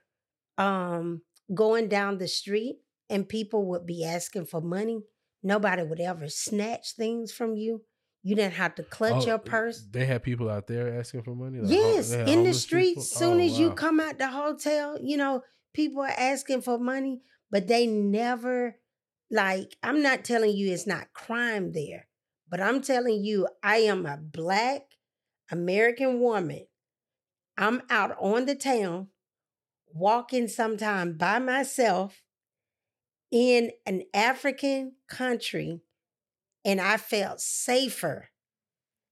um 0.59 1.23
going 1.53 1.89
down 1.89 2.19
the 2.19 2.29
street 2.29 2.77
and 3.11 3.29
people 3.29 3.67
would 3.67 3.87
be 3.87 4.05
asking 4.05 4.47
for 4.47 4.61
money, 4.61 5.03
nobody 5.43 5.83
would 5.83 6.01
ever 6.01 6.29
snatch 6.29 6.93
things 6.95 7.33
from 7.33 7.57
you. 7.57 7.83
You 8.23 8.37
didn't 8.37 8.55
have 8.55 8.75
to 8.77 8.83
clutch 8.83 9.25
Oh, 9.25 9.27
your 9.27 9.39
purse. 9.39 9.87
They 9.91 10.05
had 10.05 10.23
people 10.23 10.49
out 10.51 10.67
there 10.67 10.99
asking 10.99 11.23
for 11.23 11.35
money. 11.35 11.59
Like, 11.59 11.71
Yes, 11.71 12.13
in 12.13 12.19
the 12.19 12.35
homeless 12.35 12.63
street, 12.63 12.91
people? 12.91 13.03
Oh, 13.03 13.19
soon 13.19 13.41
Oh, 13.41 13.45
as 13.45 13.59
you 13.59 13.73
come 13.73 13.99
out 13.99 14.19
the 14.19 14.29
hotel, 14.29 14.99
you 15.03 15.17
know, 15.17 15.43
people 15.73 16.03
are 16.03 16.15
asking 16.17 16.63
for 16.63 16.79
money, 16.79 17.23
but 17.51 17.67
they 17.67 17.87
never 17.87 18.77
like 19.31 19.77
I'm 19.83 20.03
not 20.03 20.25
telling 20.25 20.57
you 20.57 20.73
it's 20.73 20.87
not 20.87 21.13
crime 21.13 21.73
there, 21.73 22.09
but 22.49 22.61
I'm 22.61 22.83
telling 22.83 23.25
you 23.25 23.49
I 23.63 23.79
am 23.79 24.07
a 24.07 24.17
black 24.17 24.83
American 25.51 26.21
woman. 26.21 26.67
I'm 27.57 27.83
out 27.91 28.17
on 28.21 28.47
the 28.47 28.55
town 28.55 29.09
walking 29.93 30.49
sometime 30.49 31.17
by 31.17 31.39
myself 31.39 32.23
in 33.31 33.71
an 33.87 34.03
African 34.13 34.93
country 35.09 35.81
and 36.65 36.81
I 36.81 36.97
felt 36.97 37.41
safer 37.41 38.31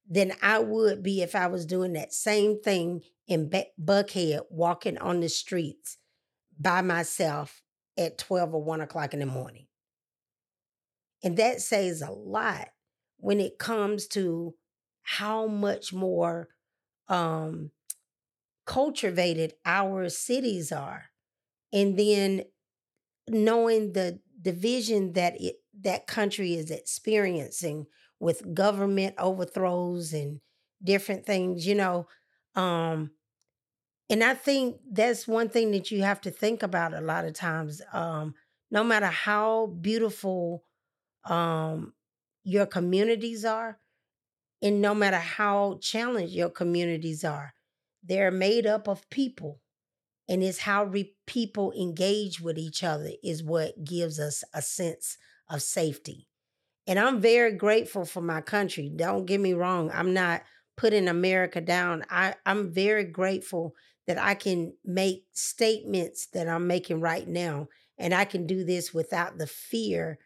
than 0.08 0.32
I 0.42 0.58
would 0.58 1.02
be 1.02 1.22
if 1.22 1.34
I 1.34 1.46
was 1.46 1.66
doing 1.66 1.92
that 1.94 2.12
same 2.12 2.60
thing 2.60 3.02
in 3.26 3.50
Buckhead, 3.80 4.40
walking 4.50 4.98
on 4.98 5.20
the 5.20 5.28
streets 5.28 5.98
by 6.58 6.80
myself 6.82 7.62
at 7.96 8.18
12 8.18 8.54
or 8.54 8.62
1 8.62 8.80
o'clock 8.80 9.12
in 9.12 9.20
the 9.20 9.26
morning. 9.26 9.66
And 11.22 11.36
that 11.36 11.60
says 11.60 12.00
a 12.00 12.10
lot 12.10 12.68
when 13.18 13.40
it 13.40 13.58
comes 13.58 14.06
to 14.08 14.54
how 15.02 15.46
much 15.46 15.92
more 15.92 16.48
um, 17.08 17.70
cultivated 18.66 19.54
our 19.64 20.08
cities 20.08 20.72
are. 20.72 21.10
and 21.72 21.98
then 21.98 22.44
knowing 23.30 23.92
the 23.92 24.20
division 24.40 25.12
that 25.14 25.40
it 25.40 25.56
that 25.80 26.06
country 26.06 26.54
is 26.54 26.70
experiencing 26.70 27.86
with 28.20 28.54
government 28.54 29.14
overthrows 29.18 30.12
and 30.12 30.40
different 30.82 31.24
things, 31.24 31.66
you 31.66 31.74
know. 31.74 32.06
Um, 32.54 33.12
and 34.10 34.24
I 34.24 34.34
think 34.34 34.80
that's 34.90 35.28
one 35.28 35.48
thing 35.48 35.70
that 35.72 35.90
you 35.90 36.02
have 36.02 36.20
to 36.22 36.30
think 36.30 36.62
about 36.62 36.94
a 36.94 37.00
lot 37.00 37.24
of 37.24 37.34
times. 37.34 37.82
Um, 37.92 38.34
no 38.70 38.82
matter 38.82 39.06
how 39.06 39.66
beautiful 39.66 40.64
um, 41.24 41.94
your 42.42 42.66
communities 42.66 43.44
are, 43.44 43.78
and 44.60 44.80
no 44.82 44.94
matter 44.94 45.18
how 45.18 45.78
challenged 45.80 46.34
your 46.34 46.50
communities 46.50 47.24
are, 47.24 47.54
they're 48.02 48.30
made 48.30 48.66
up 48.66 48.88
of 48.88 49.08
people. 49.10 49.60
And 50.28 50.42
it's 50.42 50.58
how 50.58 50.84
re- 50.84 51.14
people 51.26 51.72
engage 51.72 52.40
with 52.40 52.58
each 52.58 52.82
other 52.84 53.10
is 53.22 53.42
what 53.42 53.84
gives 53.84 54.20
us 54.20 54.44
a 54.52 54.60
sense 54.60 55.16
of 55.48 55.62
safety. 55.62 56.28
And 56.86 56.98
I'm 56.98 57.20
very 57.20 57.52
grateful 57.52 58.04
for 58.04 58.20
my 58.20 58.40
country. 58.40 58.90
Don't 58.94 59.26
get 59.26 59.40
me 59.40 59.52
wrong. 59.54 59.90
I'm 59.92 60.14
not 60.14 60.42
putting 60.76 61.08
America 61.08 61.60
down. 61.60 62.04
I, 62.10 62.34
I'm 62.46 62.72
very 62.72 63.04
grateful 63.04 63.74
that 64.06 64.18
I 64.18 64.34
can 64.34 64.72
make 64.84 65.24
statements 65.32 66.28
that 66.32 66.48
I'm 66.48 66.66
making 66.66 67.00
right 67.00 67.28
now. 67.28 67.68
And 67.98 68.14
I 68.14 68.24
can 68.24 68.46
do 68.46 68.64
this 68.64 68.94
without 68.94 69.38
the 69.38 69.46
fear, 69.46 70.18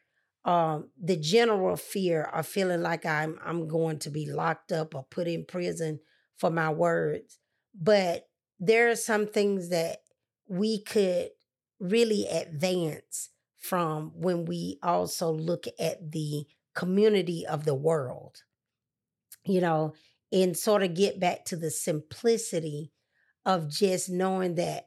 um, 0.45 0.91
the 1.03 1.17
general 1.17 1.77
fear 1.77 2.23
of 2.23 2.47
feeling 2.47 2.83
like 2.83 3.07
I'm 3.07 3.39
I'm 3.45 3.67
going 3.67 3.99
to 4.01 4.11
be 4.11 4.31
locked 4.31 4.73
up 4.73 4.95
or 4.95 5.05
put 5.11 5.27
in 5.27 5.47
prison 5.47 6.01
for 6.37 6.51
my 6.51 6.71
words. 6.71 7.39
But 7.75 8.29
there 8.63 8.89
are 8.91 8.97
some 8.97 9.27
things 9.27 9.71
that 9.71 9.99
we 10.49 10.81
could 10.81 11.31
really 11.81 12.29
advance 12.29 13.31
from 13.59 14.13
when 14.15 14.45
we 14.45 14.79
also 14.85 15.33
look 15.33 15.67
at 15.81 16.13
the 16.13 16.45
community 16.73 17.45
of 17.45 17.65
the 17.65 17.75
world, 17.75 18.45
you 19.45 19.61
know, 19.61 19.95
and 20.31 20.57
sort 20.57 20.85
of 20.85 20.95
get 20.95 21.19
back 21.19 21.45
to 21.45 21.57
the 21.57 21.73
simplicity 21.73 22.93
of 23.45 23.69
just 23.69 24.09
knowing 24.09 24.55
that 24.55 24.87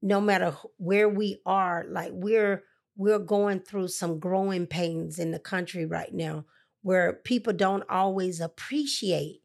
no 0.00 0.18
matter 0.18 0.56
where 0.78 1.08
we 1.08 1.36
are, 1.44 1.84
like 1.90 2.12
we're 2.14 2.64
we're 2.96 3.18
going 3.18 3.60
through 3.60 3.88
some 3.88 4.20
growing 4.20 4.66
pains 4.66 5.18
in 5.18 5.32
the 5.32 5.38
country 5.38 5.84
right 5.84 6.14
now 6.14 6.46
where 6.80 7.12
people 7.12 7.52
don't 7.52 7.84
always 7.90 8.40
appreciate 8.40 9.41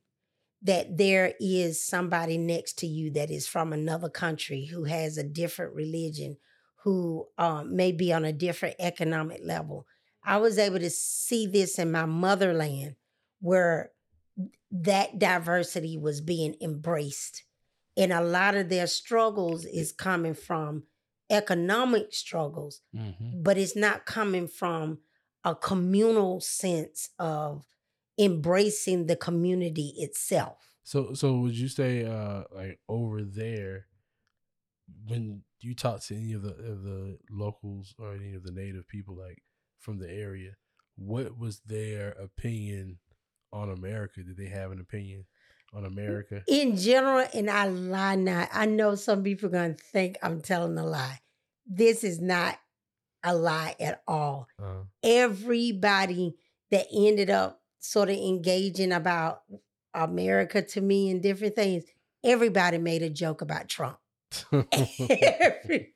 that 0.68 0.97
there 0.97 1.34
is 1.39 1.84
somebody 1.84 2.38
next 2.38 2.78
to 2.80 2.88
you 2.88 3.09
that 3.11 3.32
is 3.32 3.47
from 3.47 3.74
another 3.74 4.09
country 4.09 4.65
who 4.65 4.84
has 4.84 5.18
a 5.18 5.24
different 5.24 5.74
religion, 5.74 6.38
who 6.84 7.28
um, 7.38 7.76
may 7.76 7.91
be 7.91 8.13
on 8.13 8.26
a 8.26 8.34
different 8.34 8.76
economic 8.80 9.39
level. 9.43 9.86
I 10.24 10.38
was 10.38 10.57
able 10.57 10.80
to 10.80 10.89
see 10.89 11.47
this 11.47 11.80
in 11.80 11.91
my 11.91 12.05
motherland 12.05 12.95
where 13.39 13.91
that 14.72 15.18
diversity 15.18 15.97
was 15.97 16.22
being 16.22 16.55
embraced. 16.61 17.43
And 17.95 18.11
a 18.11 18.22
lot 18.22 18.55
of 18.55 18.70
their 18.70 18.88
struggles 18.88 19.65
is 19.65 19.91
coming 19.91 20.34
from 20.34 20.84
economic 21.30 22.13
struggles, 22.13 22.82
Mm-hmm. 22.95 23.41
but 23.41 23.57
it's 23.57 23.76
not 23.76 24.05
coming 24.05 24.47
from 24.47 24.99
a 25.43 25.55
communal 25.55 26.41
sense 26.41 27.09
of 27.20 27.63
embracing 28.18 29.05
the 29.07 29.15
community 29.15 29.93
itself. 29.97 30.76
So 30.84 31.13
so 31.13 31.38
would 31.39 31.57
you 31.57 31.68
say 31.68 32.05
uh 32.05 32.43
like 32.53 32.80
over 32.88 33.24
there 33.24 33.88
when 35.07 35.43
you 35.59 35.76
talk 35.76 36.01
to 36.01 36.15
any 36.15 36.34
of 36.34 36.43
the 36.43 36.49
of 36.49 36.84
the 36.84 37.18
locals 37.30 37.93
or 37.99 38.13
any 38.13 38.34
of 38.36 38.43
the 38.43 38.51
native 38.51 38.88
people 38.88 39.15
like 39.15 39.41
from 39.80 39.99
the 39.99 40.09
area, 40.09 40.55
what 40.95 41.38
was 41.38 41.61
their 41.65 42.09
opinion 42.11 42.99
on 43.53 43.70
America? 43.70 44.24
Did 44.24 44.38
they 44.38 44.47
have 44.47 44.72
an 44.72 44.80
opinion 44.80 45.26
on 45.74 45.86
America? 45.86 46.43
In 46.47 46.78
general, 46.78 47.26
and 47.34 47.49
I 47.49 47.68
lie 47.68 48.15
not, 48.15 48.49
I 48.51 48.65
know 48.65 48.95
some 48.95 49.24
people 49.24 49.55
are 49.55 49.70
to 49.70 49.74
think 49.74 50.18
I'm 50.22 50.41
telling 50.41 50.78
a 50.78 50.86
lie. 50.86 51.20
This 51.65 52.03
is 52.03 52.20
not 52.20 52.57
a 53.24 53.36
lie 53.36 53.76
at 53.80 54.01
all. 54.07 54.47
Uh, 54.61 54.84
Everybody 55.03 56.36
that 56.72 56.88
ended 56.93 57.30
up 57.30 57.61
sort 57.80 58.09
of 58.09 58.15
engaging 58.17 58.91
about 58.91 59.41
America 59.93 60.61
to 60.61 60.82
me 60.82 61.09
and 61.09 61.21
different 61.21 61.55
things, 61.55 61.84
everybody 62.23 62.78
made 62.78 63.01
a 63.01 63.09
joke 63.09 63.41
about 63.41 63.69
Trump. 63.69 63.97
Every- 65.09 65.93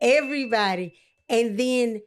everybody. 0.00 0.94
And 1.28 1.58
then 1.58 2.02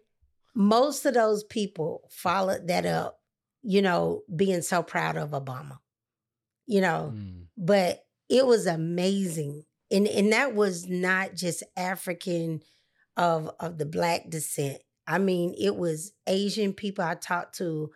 most 0.55 1.05
of 1.05 1.13
those 1.13 1.43
people 1.43 2.01
followed 2.09 2.67
that 2.67 2.85
up, 2.85 3.19
you 3.63 3.81
know, 3.81 4.23
being 4.33 4.61
so 4.61 4.83
proud 4.83 5.17
of 5.17 5.31
Obama, 5.31 5.77
you 6.65 6.81
know, 6.81 7.13
Mm, 7.15 7.45
but 7.57 8.05
it 8.29 8.45
was 8.45 8.65
amazing. 8.65 9.65
And, 9.91 10.07
and 10.07 10.31
that 10.31 10.55
was 10.55 10.87
not 10.87 11.35
just 11.35 11.63
African 11.75 12.61
of, 13.17 13.51
of 13.59 13.77
the 13.77 13.85
black 13.85 14.29
descent. 14.29 14.81
I 15.05 15.17
mean, 15.17 15.53
it 15.59 15.75
was 15.75 16.13
Asian 16.27 16.73
people. 16.73 17.03
I 17.03 17.15
talked 17.15 17.57
to 17.57 17.91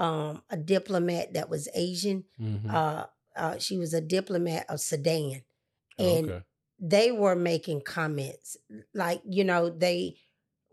um, 0.00 0.42
a 0.50 0.56
diplomat 0.56 1.34
that 1.34 1.48
was 1.48 1.68
Asian. 1.74 2.24
mhm. 2.40 2.68
Uh, 2.72 3.06
uh, 3.36 3.58
she 3.58 3.76
was 3.78 3.94
a 3.94 4.00
diplomat 4.00 4.64
of 4.68 4.80
Sudan. 4.80 5.42
And 5.98 6.30
okay. 6.30 6.42
they 6.80 7.12
were 7.12 7.36
making 7.36 7.82
comments 7.82 8.56
like 8.94 9.20
you 9.24 9.44
know 9.44 9.68
they 9.70 10.16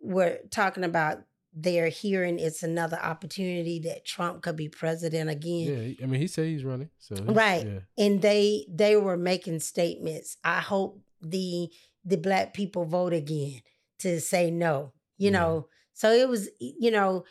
were 0.02 0.40
talking 0.50 0.84
about 0.84 1.20
they're 1.54 1.90
hearing 1.90 2.40
it's 2.40 2.64
another 2.64 2.98
opportunity 3.02 3.80
that 3.80 4.06
Trump 4.06 4.42
could 4.44 4.56
be 4.56 4.70
president 4.70 5.30
again 5.30 5.96
Yeah, 6.00 6.04
I 6.04 6.08
mean 6.08 6.22
he 6.22 6.28
said 6.28 6.46
he's 6.48 6.64
running. 6.64 6.90
So 7.00 7.16
he's- 7.16 7.28
Right. 7.28 7.66
Yeah. 7.66 7.80
and 8.06 8.22
they 8.22 8.66
they 8.70 8.96
were 8.96 9.18
making 9.18 9.60
statements 9.60 10.38
i 10.44 10.60
hope 10.62 11.02
the 11.22 11.70
the 12.06 12.18
black 12.18 12.54
people 12.54 12.86
vote 12.86 13.14
again 13.14 13.62
to 14.00 14.20
say 14.22 14.50
no 14.52 14.94
you 15.18 15.32
Yeah. 15.32 15.40
know 15.40 15.68
so 15.94 16.12
it 16.12 16.30
was 16.30 16.50
you 16.60 16.92
know 16.92 17.26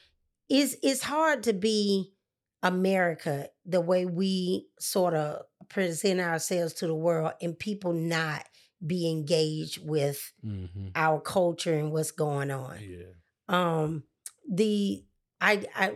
it's 0.48 0.76
it's 0.82 1.02
hard 1.02 1.42
to 1.42 1.52
be 1.52 2.14
america 2.62 3.48
the 3.64 3.80
way 3.80 4.06
we 4.06 4.68
sort 4.78 5.14
of 5.14 5.42
present 5.68 6.20
ourselves 6.20 6.72
to 6.74 6.86
the 6.86 6.94
world 6.94 7.32
and 7.40 7.58
people 7.58 7.92
not 7.92 8.44
be 8.84 9.10
engaged 9.10 9.84
with 9.86 10.32
hmm 10.42 10.88
our 10.94 11.20
culture 11.20 11.74
and 11.74 11.92
what's 11.92 12.10
going 12.10 12.50
on 12.50 12.78
Yeah. 12.80 13.12
um 13.48 14.04
the 14.48 15.04
i 15.40 15.64
i 15.74 15.94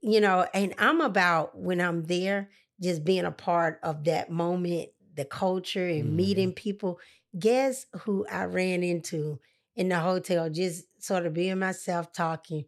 you 0.00 0.20
know 0.20 0.46
and 0.54 0.74
i'm 0.78 1.00
about 1.00 1.58
when 1.58 1.80
i'm 1.80 2.02
there 2.04 2.50
just 2.80 3.04
being 3.04 3.24
a 3.24 3.30
part 3.32 3.78
of 3.82 4.04
that 4.04 4.30
moment 4.30 4.90
the 5.14 5.24
culture 5.24 5.86
and 5.86 6.10
Mhm. 6.10 6.16
meeting 6.16 6.52
people 6.52 6.98
guess 7.38 7.86
who 8.02 8.26
i 8.26 8.44
ran 8.44 8.82
into 8.82 9.40
in 9.74 9.88
the 9.88 9.98
hotel 9.98 10.48
just 10.50 10.84
sort 11.02 11.26
of 11.26 11.34
being 11.34 11.58
myself 11.58 12.12
talking 12.12 12.64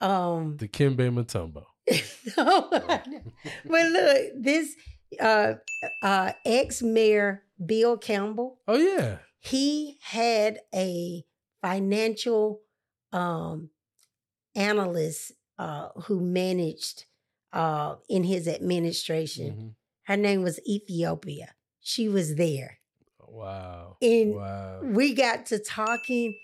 um 0.00 0.56
Dikembe 0.56 1.10
Mutombo. 1.12 1.64
no, 2.36 2.68
but 2.70 3.86
look 3.92 4.32
this 4.36 4.74
uh 5.20 5.54
uh 6.02 6.32
ex-mayor 6.44 7.44
bill 7.64 7.96
campbell 7.96 8.58
Oh 8.66 8.76
yeah. 8.76 9.18
he 9.38 9.98
had 10.02 10.58
a 10.74 11.24
financial 11.62 12.60
um 13.12 13.70
analyst 14.54 15.32
uh 15.58 15.88
who 16.04 16.20
managed 16.20 17.04
uh 17.52 17.94
in 18.08 18.24
his 18.24 18.48
administration 18.48 19.50
Mhm. 19.54 19.74
her 20.04 20.16
name 20.16 20.42
was 20.42 20.58
ethiopia 20.66 21.54
she 21.80 22.08
was 22.08 22.34
there 22.36 22.78
Wow. 23.28 23.98
And 24.00 24.34
wow. 24.34 24.80
we 24.82 25.12
got 25.12 25.44
to 25.46 25.58
talking 25.58 26.38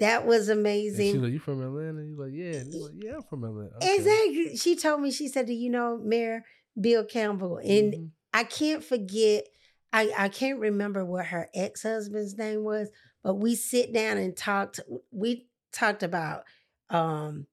that 0.00 0.26
was 0.26 0.48
amazing 0.48 1.12
she's 1.12 1.20
like, 1.22 1.32
"You 1.32 1.38
from 1.38 1.62
Atlanta?" 1.62 2.04
You 2.04 2.16
like, 2.16 2.32
"Yeah." 2.32 2.60
And 2.60 2.74
like, 2.74 2.92
"Yeah, 2.96 3.16
I'm 3.16 3.22
from 3.22 3.44
Atlanta." 3.44 3.76
Okay. 3.76 3.94
exactly 3.96 4.56
she 4.56 4.76
told 4.76 5.00
me 5.00 5.10
she 5.10 5.28
said 5.28 5.46
do 5.46 5.52
you 5.52 5.70
know 5.70 5.98
mayor 5.98 6.44
bill 6.80 7.04
campbell 7.04 7.58
and 7.58 7.92
Mhm. 7.92 8.10
I 8.34 8.44
can't 8.44 8.84
forget. 8.84 9.46
I, 9.90 10.12
I 10.16 10.28
can't 10.28 10.60
remember 10.60 11.02
what 11.02 11.24
her 11.26 11.48
ex 11.54 11.82
husband's 11.82 12.36
name 12.36 12.62
was, 12.62 12.90
but 13.24 13.36
we 13.36 13.54
sit 13.54 13.90
down 13.92 14.18
and 14.18 14.36
talked. 14.36 14.80
We 15.10 15.48
talked 15.72 16.02
about 16.02 16.44
um, 16.90 17.46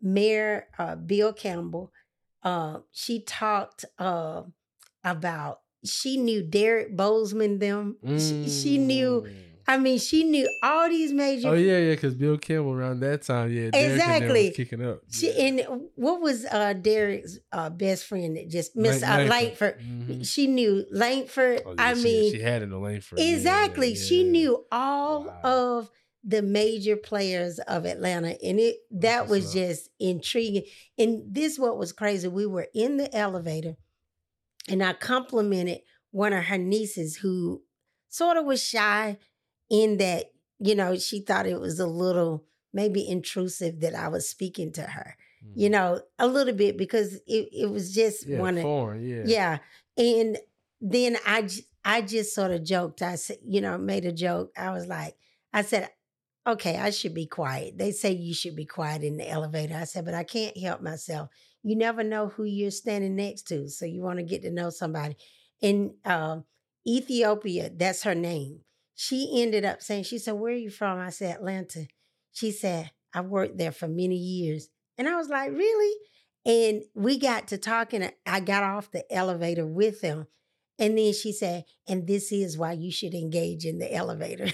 Mayor 0.00 0.66
uh, 0.78 0.96
Bill 0.96 1.34
Campbell. 1.34 1.92
Uh, 2.42 2.80
she 2.90 3.20
talked 3.20 3.84
uh, 3.98 4.42
about 5.04 5.60
she 5.84 6.16
knew 6.16 6.42
Derrick 6.42 6.96
Boazman. 6.96 7.60
Them 7.60 7.96
she, 8.18 8.48
she 8.48 8.78
knew 8.78 9.26
Mm. 9.26 9.32
I 9.66 9.78
mean, 9.78 9.98
she 9.98 10.24
knew 10.24 10.48
all 10.62 10.88
these 10.88 11.12
major. 11.12 11.48
Oh 11.48 11.54
yeah, 11.54 11.78
yeah, 11.78 11.90
because 11.92 12.14
Bill 12.14 12.36
Campbell 12.36 12.72
around 12.72 13.00
that 13.00 13.22
time, 13.22 13.50
yeah, 13.50 13.70
Derrick 13.70 13.92
Exactly. 13.92 14.46
was 14.48 14.56
kicking 14.56 14.84
up. 14.84 15.00
She 15.10 15.28
yeah. 15.32 15.44
and 15.46 15.80
what 15.94 16.20
was 16.20 16.44
uh 16.44 16.74
Derrick's 16.74 17.38
uh 17.52 17.70
best 17.70 18.04
friend 18.06 18.36
that 18.36 18.48
just 18.50 18.76
Miss 18.76 19.00
Lang- 19.02 19.26
uh, 19.26 19.30
Langford. 19.30 19.76
Langford? 19.80 20.18
Mhm. 20.20 20.26
She 20.26 20.46
knew 20.46 20.84
Langford. 20.90 21.62
Oh, 21.64 21.70
yeah, 21.78 21.82
I 21.88 21.94
she- 21.94 22.02
mean, 22.04 22.32
she 22.32 22.40
had 22.40 22.62
in 22.62 22.70
the 22.70 22.78
lane 22.78 23.00
for 23.00 23.18
yeah, 23.18 23.24
exactly. 23.34 23.94
She 23.94 24.22
knew 24.24 24.64
all 24.70 25.24
Wow. 25.24 25.40
of 25.44 25.90
the 26.26 26.42
major 26.42 26.96
players 26.96 27.58
of 27.60 27.84
Atlanta, 27.86 28.36
and 28.42 28.58
it 28.60 28.76
that 28.90 29.00
That's 29.00 29.30
was 29.30 29.52
just 29.52 29.88
intriguing. 29.98 30.64
And 30.98 31.22
this 31.34 31.58
what 31.58 31.76
was 31.78 31.92
crazy. 31.92 32.28
We 32.28 32.46
were 32.46 32.68
in 32.74 32.96
the 32.98 33.14
elevator, 33.14 33.76
and 34.68 34.82
I 34.82 34.92
complimented 34.94 35.80
one 36.10 36.32
of 36.32 36.44
her 36.44 36.58
nieces 36.58 37.16
who 37.16 37.62
sort 38.08 38.36
of 38.36 38.44
was 38.44 38.62
shy 38.62 39.18
in 39.80 39.96
that 39.98 40.26
you 40.60 40.74
know 40.74 40.96
she 40.96 41.18
thought 41.20 41.46
it 41.46 41.60
was 41.60 41.78
a 41.80 41.86
little 41.86 42.44
maybe 42.72 43.06
intrusive 43.16 43.80
that 43.80 43.94
I 43.94 44.08
was 44.08 44.28
speaking 44.28 44.72
to 44.72 44.82
her. 44.82 45.16
You 45.56 45.68
Mhm. 45.68 45.72
know, 45.72 46.00
a 46.18 46.26
little 46.26 46.54
bit 46.54 46.76
because 46.76 47.14
it, 47.36 47.48
it 47.62 47.70
was 47.70 47.92
just 47.94 48.26
yeah, 48.26 48.38
one 48.40 48.56
of 48.58 48.62
foreign, 48.62 49.02
yeah, 49.02 49.22
yeah. 49.34 49.58
And 49.96 50.38
then 50.80 51.16
I, 51.24 51.48
I 51.84 52.02
just 52.02 52.34
sort 52.34 52.50
of 52.50 52.64
joked. 52.64 53.00
I 53.02 53.14
said, 53.16 53.38
you 53.44 53.60
know, 53.60 53.78
made 53.78 54.04
a 54.04 54.12
joke. 54.12 54.50
I 54.56 54.70
was 54.70 54.86
like, 54.86 55.14
I 55.52 55.62
said, 55.62 55.90
okay, 56.46 56.76
I 56.76 56.90
should 56.90 57.14
be 57.14 57.26
quiet. 57.26 57.78
They 57.78 57.92
say 57.92 58.10
you 58.12 58.34
should 58.34 58.56
be 58.56 58.66
quiet 58.66 59.02
in 59.04 59.16
the 59.16 59.28
elevator. 59.28 59.76
I 59.76 59.84
said, 59.84 60.04
but 60.04 60.14
I 60.14 60.24
can't 60.24 60.56
help 60.58 60.80
myself. 60.82 61.28
You 61.62 61.76
never 61.76 62.02
know 62.02 62.28
who 62.28 62.44
you're 62.44 62.70
standing 62.82 63.14
next 63.16 63.42
to. 63.48 63.68
So 63.68 63.86
you 63.86 64.02
want 64.02 64.18
to 64.18 64.24
get 64.24 64.42
to 64.42 64.50
know 64.50 64.70
somebody. 64.70 65.16
In 65.60 65.94
um, 66.04 66.44
Ethiopia, 66.86 67.70
that's 67.74 68.02
her 68.02 68.14
name. 68.16 68.60
She 68.94 69.42
ended 69.42 69.64
up 69.64 69.82
saying, 69.82 70.04
she 70.04 70.18
said, 70.18 70.34
where 70.34 70.52
are 70.52 70.56
you 70.56 70.70
from? 70.70 70.98
I 70.98 71.10
said, 71.10 71.34
Atlanta. 71.34 71.86
She 72.32 72.50
said, 72.50 72.90
I 73.12 73.20
worked 73.20 73.58
there 73.58 73.72
for 73.72 73.88
many 73.88 74.16
years. 74.16 74.68
And 74.98 75.08
I 75.08 75.16
was 75.16 75.28
like, 75.28 75.50
really? 75.50 75.94
And 76.46 76.82
we 76.94 77.18
got 77.18 77.48
to 77.48 77.58
talking. 77.58 78.08
I 78.26 78.40
got 78.40 78.62
off 78.62 78.90
the 78.90 79.04
elevator 79.12 79.66
with 79.66 80.00
them. 80.00 80.26
And 80.78 80.98
then 80.98 81.12
she 81.12 81.32
said, 81.32 81.64
and 81.88 82.06
this 82.06 82.32
is 82.32 82.58
why 82.58 82.72
you 82.72 82.90
should 82.90 83.14
engage 83.14 83.64
in 83.64 83.78
the 83.78 83.92
elevator. 83.92 84.48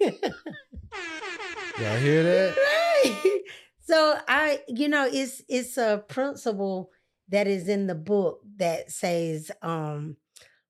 Y'all 0.00 1.98
hear 1.98 2.22
that? 2.22 2.56
right. 2.56 3.40
So 3.80 4.18
I, 4.26 4.62
you 4.68 4.88
know, 4.88 5.08
it's 5.10 5.42
it's 5.48 5.76
a 5.76 6.02
principle 6.08 6.90
that 7.28 7.46
is 7.46 7.68
in 7.68 7.86
the 7.86 7.94
book 7.94 8.40
that 8.56 8.90
says, 8.90 9.50
um, 9.62 10.16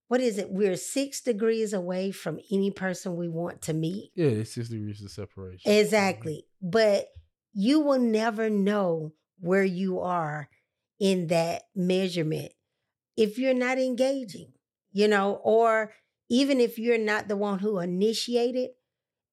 what 0.08 0.20
is 0.20 0.38
it? 0.38 0.50
We're 0.50 0.76
six 0.76 1.20
degrees 1.20 1.72
away 1.72 2.12
from 2.12 2.38
any 2.52 2.70
person 2.70 3.16
we 3.16 3.28
want 3.28 3.62
to 3.62 3.72
meet. 3.72 4.12
Yeah, 4.14 4.28
it's 4.28 4.52
six 4.52 4.68
degrees 4.68 5.02
of 5.02 5.10
separation. 5.10 5.70
Exactly. 5.70 6.46
But 6.62 7.08
you 7.52 7.80
will 7.80 7.98
never 7.98 8.48
know 8.48 9.12
where 9.40 9.64
you 9.64 10.00
are 10.00 10.48
in 11.00 11.26
that 11.28 11.64
measurement 11.74 12.52
if 13.16 13.38
you're 13.38 13.54
not 13.54 13.78
engaging, 13.78 14.52
you 14.92 15.08
know, 15.08 15.40
or 15.42 15.92
even 16.28 16.60
if 16.60 16.78
you're 16.78 16.98
not 16.98 17.28
the 17.28 17.36
one 17.36 17.58
who 17.58 17.78
initiated, 17.78 18.70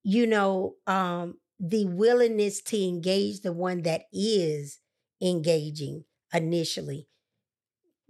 you 0.04 0.26
know, 0.26 0.76
um, 0.88 1.36
the 1.60 1.86
willingness 1.86 2.62
to 2.62 2.82
engage 2.82 3.42
the 3.42 3.54
one 3.54 3.84
that 3.84 4.04
is 4.12 4.80
engaging 5.22 6.04
initially 6.34 7.08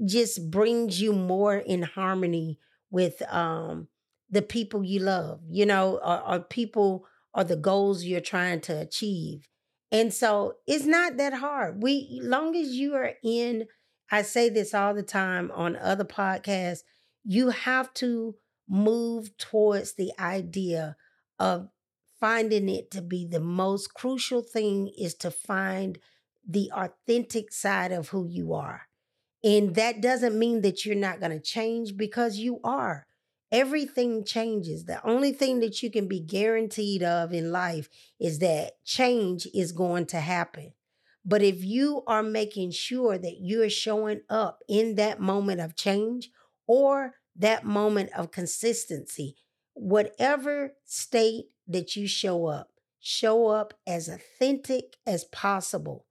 just 0.06 0.50
brings 0.50 1.02
you 1.02 1.14
more 1.14 1.58
in 1.58 1.84
harmony 1.84 2.60
with 2.90 3.22
um 3.32 3.88
the 4.30 4.42
people 4.42 4.84
you 4.84 5.00
love, 5.00 5.42
you 5.48 5.66
know, 5.66 6.00
or, 6.04 6.28
or 6.28 6.40
people 6.40 7.06
or 7.34 7.44
the 7.44 7.56
goals 7.56 8.04
you're 8.04 8.20
trying 8.20 8.60
to 8.62 8.80
achieve. 8.80 9.48
And 9.92 10.12
so 10.12 10.56
it's 10.66 10.86
not 10.86 11.18
that 11.18 11.34
hard. 11.34 11.84
We 11.84 12.20
long 12.24 12.56
as 12.56 12.70
you 12.70 12.96
are 12.96 13.14
in, 13.24 13.68
I 14.12 14.24
say 14.24 14.50
this 14.50 14.74
all 14.74 14.96
the 14.96 15.04
time 15.04 15.52
on 15.54 15.76
other 15.76 16.04
podcasts, 16.04 16.82
you 17.24 17.50
have 17.50 17.94
to 17.96 18.36
move 18.68 19.38
towards 19.38 19.94
the 19.94 20.12
idea 20.20 20.96
of 21.38 21.70
finding 22.20 22.70
it 22.70 22.90
to 22.90 23.02
be 23.02 23.28
the 23.28 23.40
most 23.40 23.94
crucial 23.94 24.42
thing 24.42 24.92
is 24.98 25.14
to 25.16 25.30
find 25.30 26.00
the 26.48 26.72
authentic 26.74 27.52
side 27.52 27.92
of 27.92 28.10
who 28.10 28.26
you 28.26 28.54
are. 28.54 28.88
And 29.44 29.76
that 29.76 30.02
doesn't 30.02 30.38
mean 30.38 30.62
that 30.62 30.86
you're 30.86 30.96
not 30.96 31.20
going 31.20 31.32
to 31.32 31.40
change 31.40 31.98
because 31.98 32.38
you 32.38 32.60
are. 32.64 33.06
Everything 33.52 34.24
changes. 34.24 34.86
The 34.86 35.06
only 35.08 35.32
thing 35.32 35.60
that 35.60 35.84
you 35.84 35.92
can 35.92 36.08
be 36.08 36.20
guaranteed 36.20 37.04
of 37.04 37.34
in 37.34 37.52
life 37.52 37.90
is 38.20 38.40
that 38.40 38.84
change 38.84 39.48
is 39.54 39.72
going 39.72 40.08
to 40.08 40.20
happen. 40.20 40.74
But 41.26 41.42
if 41.42 41.64
you 41.64 42.04
are 42.08 42.24
making 42.24 42.72
sure 42.72 43.18
that 43.18 43.38
you're 43.40 43.70
showing 43.70 44.22
up 44.30 44.64
in 44.68 44.96
that 44.96 45.20
moment 45.20 45.62
of 45.62 45.76
change 45.76 46.32
or 46.68 47.16
that 47.36 47.64
moment 47.64 48.12
of 48.16 48.32
consistency, 48.32 49.36
whatever 49.74 50.74
state 50.86 51.46
that 51.68 51.96
you 51.96 52.08
show 52.08 52.48
up, 52.48 52.70
show 53.00 53.48
up 53.48 53.74
as 53.86 54.08
authentic 54.08 54.98
as 55.06 55.26
possible. 55.26 56.06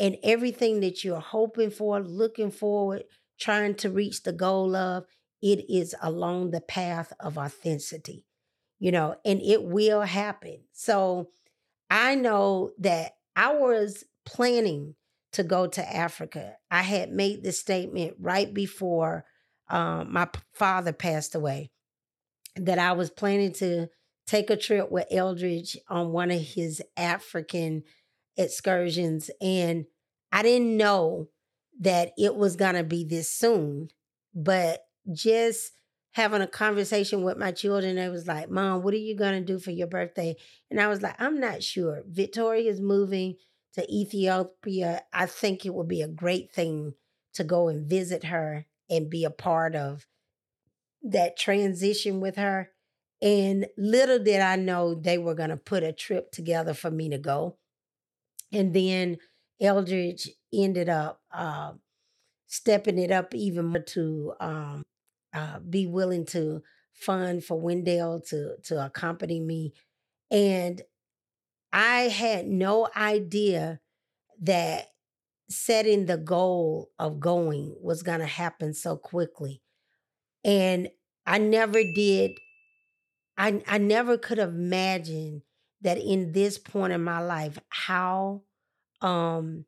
And 0.00 0.16
everything 0.22 0.80
that 0.80 1.02
you're 1.02 1.20
hoping 1.20 1.70
for, 1.70 2.00
looking 2.00 2.50
forward, 2.50 3.04
trying 3.38 3.74
to 3.76 3.90
reach 3.90 4.22
the 4.22 4.32
goal 4.32 4.76
of, 4.76 5.04
it 5.42 5.68
is 5.68 5.94
along 6.02 6.50
the 6.50 6.60
path 6.60 7.12
of 7.20 7.38
authenticity, 7.38 8.24
you 8.78 8.92
know, 8.92 9.16
and 9.24 9.40
it 9.40 9.62
will 9.62 10.02
happen. 10.02 10.60
So 10.72 11.30
I 11.90 12.14
know 12.14 12.72
that 12.78 13.12
I 13.36 13.54
was 13.54 14.04
planning 14.26 14.94
to 15.32 15.42
go 15.42 15.66
to 15.66 15.96
Africa. 15.96 16.56
I 16.70 16.82
had 16.82 17.12
made 17.12 17.42
this 17.42 17.60
statement 17.60 18.14
right 18.18 18.52
before 18.52 19.24
um, 19.70 20.12
my 20.12 20.28
father 20.54 20.92
passed 20.92 21.34
away 21.34 21.70
that 22.56 22.78
I 22.78 22.92
was 22.92 23.10
planning 23.10 23.52
to 23.54 23.88
take 24.26 24.50
a 24.50 24.56
trip 24.56 24.90
with 24.90 25.06
Eldridge 25.10 25.76
on 25.88 26.12
one 26.12 26.30
of 26.30 26.40
his 26.40 26.82
African 26.96 27.84
excursions. 28.38 29.30
And 29.42 29.84
I 30.32 30.42
didn't 30.42 30.76
know 30.76 31.28
that 31.80 32.12
it 32.16 32.34
was 32.34 32.56
going 32.56 32.74
to 32.74 32.84
be 32.84 33.04
this 33.04 33.30
soon, 33.30 33.88
but 34.34 34.80
just 35.12 35.72
having 36.12 36.42
a 36.42 36.46
conversation 36.46 37.22
with 37.22 37.36
my 37.36 37.52
children, 37.52 37.96
they 37.96 38.08
was 38.08 38.26
like, 38.26 38.50
Mom, 38.50 38.82
what 38.82 38.94
are 38.94 38.98
you 38.98 39.16
going 39.16 39.34
to 39.34 39.52
do 39.52 39.58
for 39.58 39.70
your 39.70 39.86
birthday? 39.86 40.36
And 40.70 40.80
I 40.80 40.88
was 40.88 41.02
like, 41.02 41.20
I'm 41.20 41.38
not 41.38 41.62
sure. 41.62 42.02
Victoria's 42.08 42.80
moving 42.80 43.36
to 43.74 43.92
Ethiopia. 43.92 45.02
I 45.12 45.26
think 45.26 45.66
it 45.66 45.74
would 45.74 45.88
be 45.88 46.02
a 46.02 46.08
great 46.08 46.50
thing 46.50 46.94
to 47.34 47.44
go 47.44 47.68
and 47.68 47.88
visit 47.88 48.24
her 48.24 48.66
and 48.90 49.10
be 49.10 49.24
a 49.24 49.30
part 49.30 49.76
of 49.76 50.06
that 51.02 51.38
transition 51.38 52.20
with 52.20 52.36
her. 52.36 52.70
And 53.20 53.66
little 53.76 54.18
did 54.18 54.40
I 54.40 54.56
know 54.56 54.94
they 54.94 55.18
were 55.18 55.34
going 55.34 55.50
to 55.50 55.56
put 55.56 55.82
a 55.82 55.92
trip 55.92 56.32
together 56.32 56.74
for 56.74 56.90
me 56.90 57.10
to 57.10 57.18
go. 57.18 57.57
And 58.52 58.74
then 58.74 59.18
Eldridge 59.60 60.30
ended 60.52 60.88
up 60.88 61.20
uh, 61.32 61.72
stepping 62.46 62.98
it 62.98 63.10
up 63.12 63.34
even 63.34 63.66
more 63.66 63.82
to 63.82 64.34
um, 64.40 64.82
uh, 65.34 65.60
be 65.60 65.86
willing 65.86 66.26
to 66.26 66.62
fund 66.92 67.44
for 67.44 67.60
Wendell 67.60 68.20
to 68.22 68.56
to 68.64 68.84
accompany 68.84 69.40
me, 69.40 69.72
and 70.30 70.82
I 71.72 72.02
had 72.08 72.46
no 72.46 72.88
idea 72.96 73.80
that 74.42 74.88
setting 75.50 76.06
the 76.06 76.18
goal 76.18 76.90
of 76.98 77.20
going 77.20 77.76
was 77.80 78.02
going 78.02 78.20
to 78.20 78.26
happen 78.26 78.74
so 78.74 78.96
quickly, 78.96 79.62
and 80.44 80.90
I 81.26 81.38
never 81.38 81.82
did. 81.82 82.32
I 83.36 83.62
I 83.66 83.78
never 83.78 84.18
could 84.18 84.38
have 84.38 84.50
imagined 84.54 85.42
that 85.82 85.98
in 85.98 86.32
this 86.32 86.58
point 86.58 86.92
in 86.92 87.02
my 87.02 87.20
life 87.20 87.58
how 87.68 88.42
um 89.00 89.64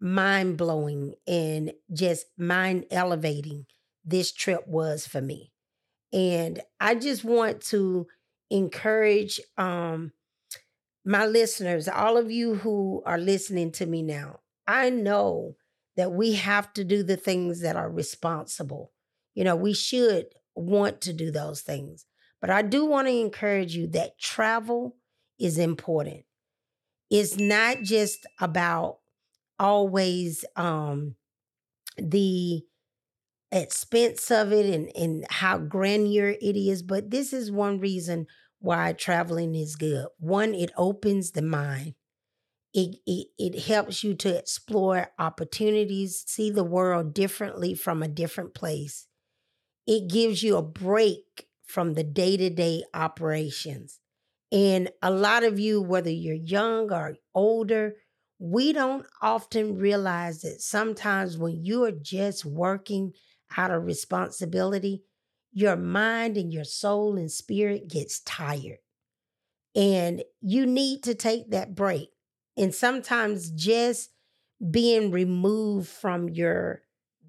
mind 0.00 0.56
blowing 0.56 1.14
and 1.26 1.72
just 1.92 2.26
mind 2.38 2.84
elevating 2.90 3.66
this 4.04 4.32
trip 4.32 4.66
was 4.66 5.06
for 5.06 5.20
me. 5.20 5.52
And 6.12 6.60
I 6.80 6.94
just 6.94 7.24
want 7.24 7.60
to 7.66 8.06
encourage 8.50 9.40
um 9.56 10.12
my 11.04 11.26
listeners, 11.26 11.88
all 11.88 12.16
of 12.16 12.30
you 12.30 12.56
who 12.56 13.02
are 13.06 13.18
listening 13.18 13.72
to 13.72 13.86
me 13.86 14.02
now. 14.02 14.40
I 14.66 14.90
know 14.90 15.56
that 15.96 16.12
we 16.12 16.34
have 16.34 16.72
to 16.74 16.84
do 16.84 17.02
the 17.02 17.16
things 17.16 17.62
that 17.62 17.76
are 17.76 17.90
responsible. 17.90 18.92
You 19.34 19.44
know, 19.44 19.56
we 19.56 19.72
should 19.72 20.26
want 20.54 21.00
to 21.02 21.12
do 21.12 21.30
those 21.30 21.62
things. 21.62 22.04
But 22.40 22.50
I 22.50 22.62
do 22.62 22.84
want 22.84 23.08
to 23.08 23.14
encourage 23.14 23.74
you 23.74 23.86
that 23.88 24.18
travel 24.18 24.96
is 25.38 25.58
important. 25.58 26.24
It's 27.10 27.36
not 27.38 27.82
just 27.82 28.26
about 28.40 29.00
always 29.58 30.44
um 30.56 31.16
the 31.98 32.62
expense 33.50 34.30
of 34.30 34.52
it 34.52 34.66
and 34.74 34.90
and 34.96 35.26
how 35.30 35.58
grandeur 35.58 36.30
it 36.40 36.56
is 36.56 36.82
but 36.82 37.10
this 37.10 37.32
is 37.32 37.50
one 37.50 37.80
reason 37.80 38.26
why 38.60 38.92
traveling 38.92 39.54
is 39.54 39.76
good. 39.76 40.06
One, 40.18 40.52
it 40.52 40.72
opens 40.76 41.30
the 41.30 41.42
mind. 41.42 41.94
It, 42.74 42.98
it, 43.06 43.28
it 43.38 43.60
helps 43.64 44.04
you 44.04 44.14
to 44.16 44.38
explore 44.38 45.08
opportunities, 45.18 46.24
see 46.26 46.50
the 46.50 46.64
world 46.64 47.14
differently 47.14 47.74
from 47.74 48.02
a 48.02 48.08
different 48.08 48.54
place. 48.54 49.08
It 49.86 50.08
gives 50.10 50.42
you 50.42 50.56
a 50.56 50.62
break 50.62 51.48
from 51.66 51.94
the 51.94 52.04
day 52.04 52.36
to 52.36 52.50
day 52.50 52.84
operations. 52.94 54.00
And 54.50 54.90
a 55.02 55.10
lot 55.10 55.44
of 55.44 55.58
you, 55.58 55.82
whether 55.82 56.10
you're 56.10 56.34
young 56.34 56.92
or 56.92 57.16
older, 57.34 57.96
we 58.38 58.72
don't 58.72 59.06
often 59.20 59.76
realize 59.76 60.42
that 60.42 60.60
sometimes 60.60 61.36
when 61.36 61.64
you 61.64 61.84
are 61.84 61.92
just 61.92 62.44
working 62.44 63.12
out 63.56 63.70
of 63.70 63.84
responsibility, 63.84 65.02
your 65.52 65.76
mind 65.76 66.36
and 66.36 66.52
your 66.52 66.64
soul 66.64 67.16
and 67.16 67.30
spirit 67.30 67.88
gets 67.88 68.20
tired. 68.20 68.78
And 69.74 70.22
you 70.40 70.66
need 70.66 71.02
to 71.04 71.14
take 71.14 71.50
that 71.50 71.74
break. 71.74 72.10
And 72.56 72.74
sometimes 72.74 73.50
just 73.50 74.10
being 74.70 75.10
removed 75.10 75.88
from 75.88 76.28
your 76.28 76.82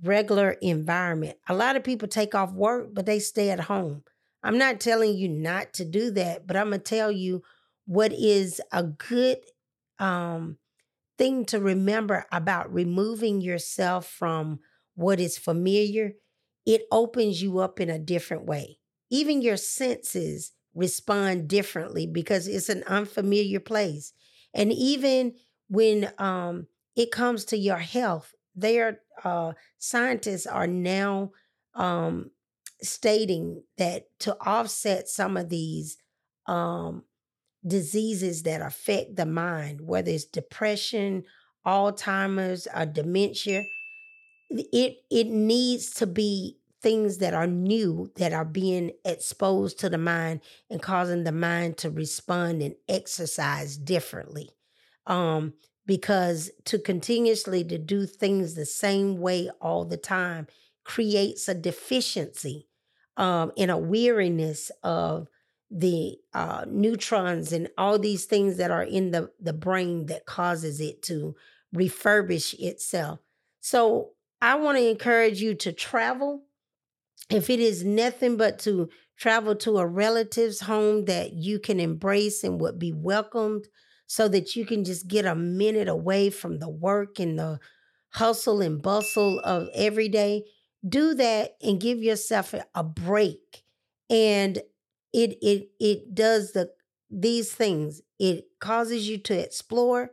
regular 0.03 0.51
environment. 0.61 1.37
A 1.47 1.53
lot 1.53 1.75
of 1.75 1.83
people 1.83 2.07
take 2.07 2.33
off 2.33 2.53
work, 2.53 2.89
but 2.93 3.05
they 3.05 3.19
stay 3.19 3.51
at 3.51 3.59
home. 3.61 4.03
I'm 4.43 4.57
not 4.57 4.79
telling 4.79 5.15
you 5.17 5.27
not 5.27 5.73
to 5.73 5.85
do 5.85 6.11
that, 6.11 6.47
but 6.47 6.55
I'm 6.55 6.69
going 6.69 6.81
to 6.81 6.83
tell 6.83 7.11
you 7.11 7.43
what 7.85 8.13
is 8.13 8.61
a 8.71 8.83
good 8.83 9.39
um, 9.99 10.57
thing 11.17 11.45
to 11.45 11.59
remember 11.59 12.25
about 12.31 12.73
removing 12.73 13.41
yourself 13.41 14.07
from 14.07 14.59
what 14.95 15.19
is 15.19 15.37
familiar. 15.37 16.13
It 16.65 16.83
opens 16.91 17.41
you 17.41 17.59
up 17.59 17.79
in 17.79 17.89
a 17.89 17.99
different 17.99 18.45
way. 18.45 18.79
Even 19.09 19.41
your 19.41 19.57
senses 19.57 20.51
respond 20.75 21.47
differently 21.47 22.05
because 22.07 22.47
it's 22.47 22.69
an 22.69 22.83
unfamiliar 22.87 23.59
place. 23.59 24.13
And 24.53 24.71
even 24.71 25.33
when 25.67 26.11
um, 26.17 26.67
it 26.95 27.11
comes 27.11 27.45
to 27.45 27.57
your 27.57 27.77
health, 27.79 28.33
their 28.55 29.01
uh, 29.23 29.53
scientists 29.77 30.45
are 30.47 30.67
now 30.67 31.31
um, 31.75 32.31
stating 32.81 33.63
that 33.77 34.05
to 34.19 34.37
offset 34.41 35.07
some 35.07 35.37
of 35.37 35.49
these 35.49 35.97
um, 36.47 37.03
diseases 37.65 38.43
that 38.43 38.61
affect 38.61 39.15
the 39.15 39.25
mind, 39.25 39.81
whether 39.81 40.11
it's 40.11 40.25
depression, 40.25 41.23
Alzheimer's, 41.65 42.67
or 42.75 42.85
dementia, 42.85 43.63
it 44.49 44.97
it 45.11 45.27
needs 45.27 45.91
to 45.91 46.07
be 46.07 46.57
things 46.81 47.17
that 47.17 47.33
are 47.33 47.47
new 47.47 48.09
that 48.15 48.33
are 48.33 48.45
being 48.45 48.91
exposed 49.03 49.79
to 49.79 49.89
the 49.89 49.97
mind 49.97 50.39
and 50.69 50.81
causing 50.81 51.23
the 51.23 51.31
mind 51.31 51.77
to 51.77 51.89
respond 51.89 52.61
and 52.61 52.75
exercise 52.87 53.77
differently. 53.77 54.49
Um, 55.05 55.53
because 55.85 56.51
to 56.65 56.77
continuously 56.77 57.63
to 57.63 57.77
do 57.77 58.05
things 58.05 58.53
the 58.53 58.65
same 58.65 59.17
way 59.17 59.49
all 59.59 59.85
the 59.85 59.97
time 59.97 60.47
creates 60.83 61.47
a 61.49 61.53
deficiency 61.53 62.68
um, 63.19 63.51
in 63.55 63.69
a 63.69 63.77
weariness 63.77 64.71
of 64.81 65.27
the 65.69 66.17
uh, 66.33 66.65
neutrons 66.67 67.51
and 67.51 67.69
all 67.77 67.99
these 67.99 68.25
things 68.25 68.57
that 68.57 68.71
are 68.71 68.83
in 68.83 69.11
the, 69.11 69.31
the 69.39 69.53
brain 69.53 70.07
that 70.07 70.25
causes 70.25 70.79
it 70.81 71.03
to 71.03 71.35
refurbish 71.75 72.55
itself. 72.57 73.19
So 73.59 74.13
I 74.41 74.55
want 74.55 74.79
to 74.79 74.89
encourage 74.89 75.41
you 75.41 75.53
to 75.55 75.71
travel. 75.73 76.45
If 77.29 77.49
it 77.49 77.59
is 77.59 77.83
nothing 77.83 78.37
but 78.37 78.57
to 78.59 78.89
travel 79.17 79.55
to 79.57 79.77
a 79.77 79.85
relative's 79.85 80.61
home 80.61 81.05
that 81.05 81.33
you 81.33 81.59
can 81.59 81.79
embrace 81.79 82.43
and 82.43 82.59
would 82.61 82.79
be 82.79 82.93
welcomed 82.93 83.67
so 84.07 84.27
that 84.29 84.55
you 84.55 84.65
can 84.65 84.83
just 84.83 85.07
get 85.07 85.25
a 85.25 85.35
minute 85.35 85.87
away 85.87 86.29
from 86.31 86.59
the 86.59 86.69
work 86.69 87.19
and 87.19 87.37
the 87.37 87.59
hustle 88.13 88.61
and 88.61 88.81
bustle 88.81 89.39
of 89.41 89.67
every 89.75 90.09
day 90.09 90.45
do 90.87 91.13
that 91.15 91.55
and 91.61 91.79
give 91.79 92.01
yourself 92.01 92.53
a 92.73 92.83
break. 92.83 93.63
And 94.09 94.57
it 95.13 95.37
it 95.41 95.71
it 95.79 96.15
does 96.15 96.51
the 96.53 96.71
these 97.09 97.51
things. 97.51 98.01
It 98.19 98.45
causes 98.59 99.09
you 99.09 99.17
to 99.19 99.37
explore. 99.37 100.11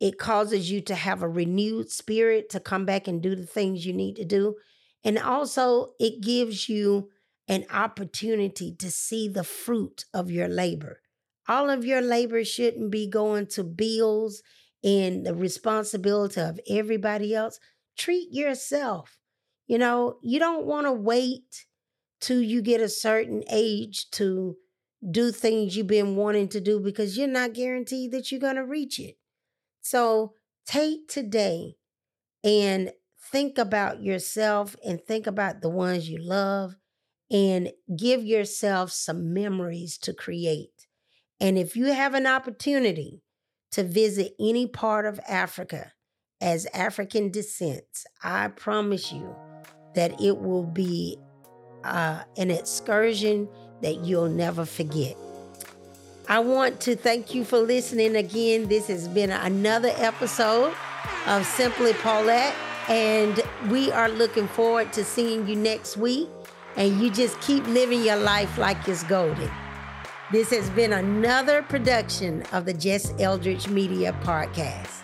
It 0.00 0.18
causes 0.18 0.70
you 0.70 0.80
to 0.82 0.94
have 0.94 1.22
a 1.22 1.28
renewed 1.28 1.90
spirit 1.90 2.50
to 2.50 2.60
come 2.60 2.84
back 2.84 3.06
and 3.06 3.22
do 3.22 3.36
the 3.36 3.46
things 3.46 3.86
you 3.86 3.92
need 3.92 4.16
to 4.16 4.24
do. 4.24 4.56
And 5.04 5.18
also 5.18 5.90
it 6.00 6.20
gives 6.20 6.68
you 6.68 7.10
an 7.48 7.64
opportunity 7.72 8.74
to 8.76 8.90
see 8.90 9.28
the 9.28 9.44
fruit 9.44 10.04
of 10.12 10.30
your 10.30 10.48
labor. 10.48 11.00
All 11.48 11.70
of 11.70 11.84
your 11.84 12.00
labor 12.00 12.44
shouldn't 12.44 12.90
be 12.90 13.06
going 13.06 13.46
to 13.48 13.64
bills 13.64 14.42
and 14.82 15.24
the 15.26 15.34
responsibility 15.34 16.40
of 16.40 16.60
everybody 16.68 17.34
else. 17.34 17.60
Treat 17.96 18.32
yourself 18.32 19.18
you 19.66 19.78
know, 19.78 20.18
you 20.22 20.38
don't 20.38 20.66
want 20.66 20.86
to 20.86 20.92
wait 20.92 21.66
till 22.20 22.40
you 22.40 22.62
get 22.62 22.80
a 22.80 22.88
certain 22.88 23.42
age 23.50 24.10
to 24.12 24.56
do 25.10 25.32
things 25.32 25.76
you've 25.76 25.86
been 25.86 26.14
wanting 26.14 26.48
to 26.48 26.60
do 26.60 26.78
because 26.78 27.18
you're 27.18 27.26
not 27.26 27.54
guaranteed 27.54 28.12
that 28.12 28.30
you're 28.30 28.40
going 28.40 28.56
to 28.56 28.64
reach 28.64 28.98
it. 29.00 29.16
So 29.80 30.34
take 30.64 31.08
today 31.08 31.74
and 32.44 32.92
think 33.32 33.58
about 33.58 34.02
yourself 34.02 34.76
and 34.86 35.00
think 35.02 35.26
about 35.26 35.60
the 35.60 35.68
ones 35.68 36.08
you 36.08 36.18
love 36.18 36.76
and 37.30 37.70
give 37.98 38.22
yourself 38.24 38.92
some 38.92 39.32
memories 39.32 39.98
to 39.98 40.12
create. 40.12 40.86
And 41.40 41.58
if 41.58 41.74
you 41.74 41.86
have 41.86 42.14
an 42.14 42.26
opportunity 42.26 43.22
to 43.72 43.82
visit 43.82 44.34
any 44.38 44.66
part 44.66 45.06
of 45.06 45.18
Africa 45.26 45.92
as 46.40 46.66
African 46.74 47.30
descent, 47.30 48.04
I 48.22 48.48
promise 48.48 49.10
you 49.10 49.34
that 49.94 50.20
it 50.20 50.38
will 50.38 50.64
be 50.64 51.18
uh, 51.84 52.22
an 52.36 52.50
excursion 52.50 53.48
that 53.82 54.04
you'll 54.04 54.28
never 54.28 54.64
forget. 54.64 55.16
I 56.28 56.38
want 56.38 56.80
to 56.82 56.96
thank 56.96 57.34
you 57.34 57.44
for 57.44 57.58
listening 57.58 58.16
again. 58.16 58.68
This 58.68 58.86
has 58.86 59.08
been 59.08 59.30
another 59.30 59.90
episode 59.96 60.72
of 61.26 61.44
Simply 61.46 61.92
Paulette, 61.94 62.54
and 62.88 63.40
we 63.68 63.90
are 63.90 64.08
looking 64.08 64.46
forward 64.48 64.92
to 64.92 65.04
seeing 65.04 65.46
you 65.48 65.56
next 65.56 65.96
week. 65.96 66.28
And 66.76 67.00
you 67.00 67.10
just 67.10 67.38
keep 67.42 67.66
living 67.66 68.02
your 68.02 68.16
life 68.16 68.56
like 68.56 68.88
it's 68.88 69.04
golden. 69.04 69.50
This 70.30 70.48
has 70.50 70.70
been 70.70 70.94
another 70.94 71.60
production 71.60 72.42
of 72.52 72.64
the 72.64 72.72
Jess 72.72 73.12
Eldridge 73.20 73.68
Media 73.68 74.16
Podcast. 74.22 75.01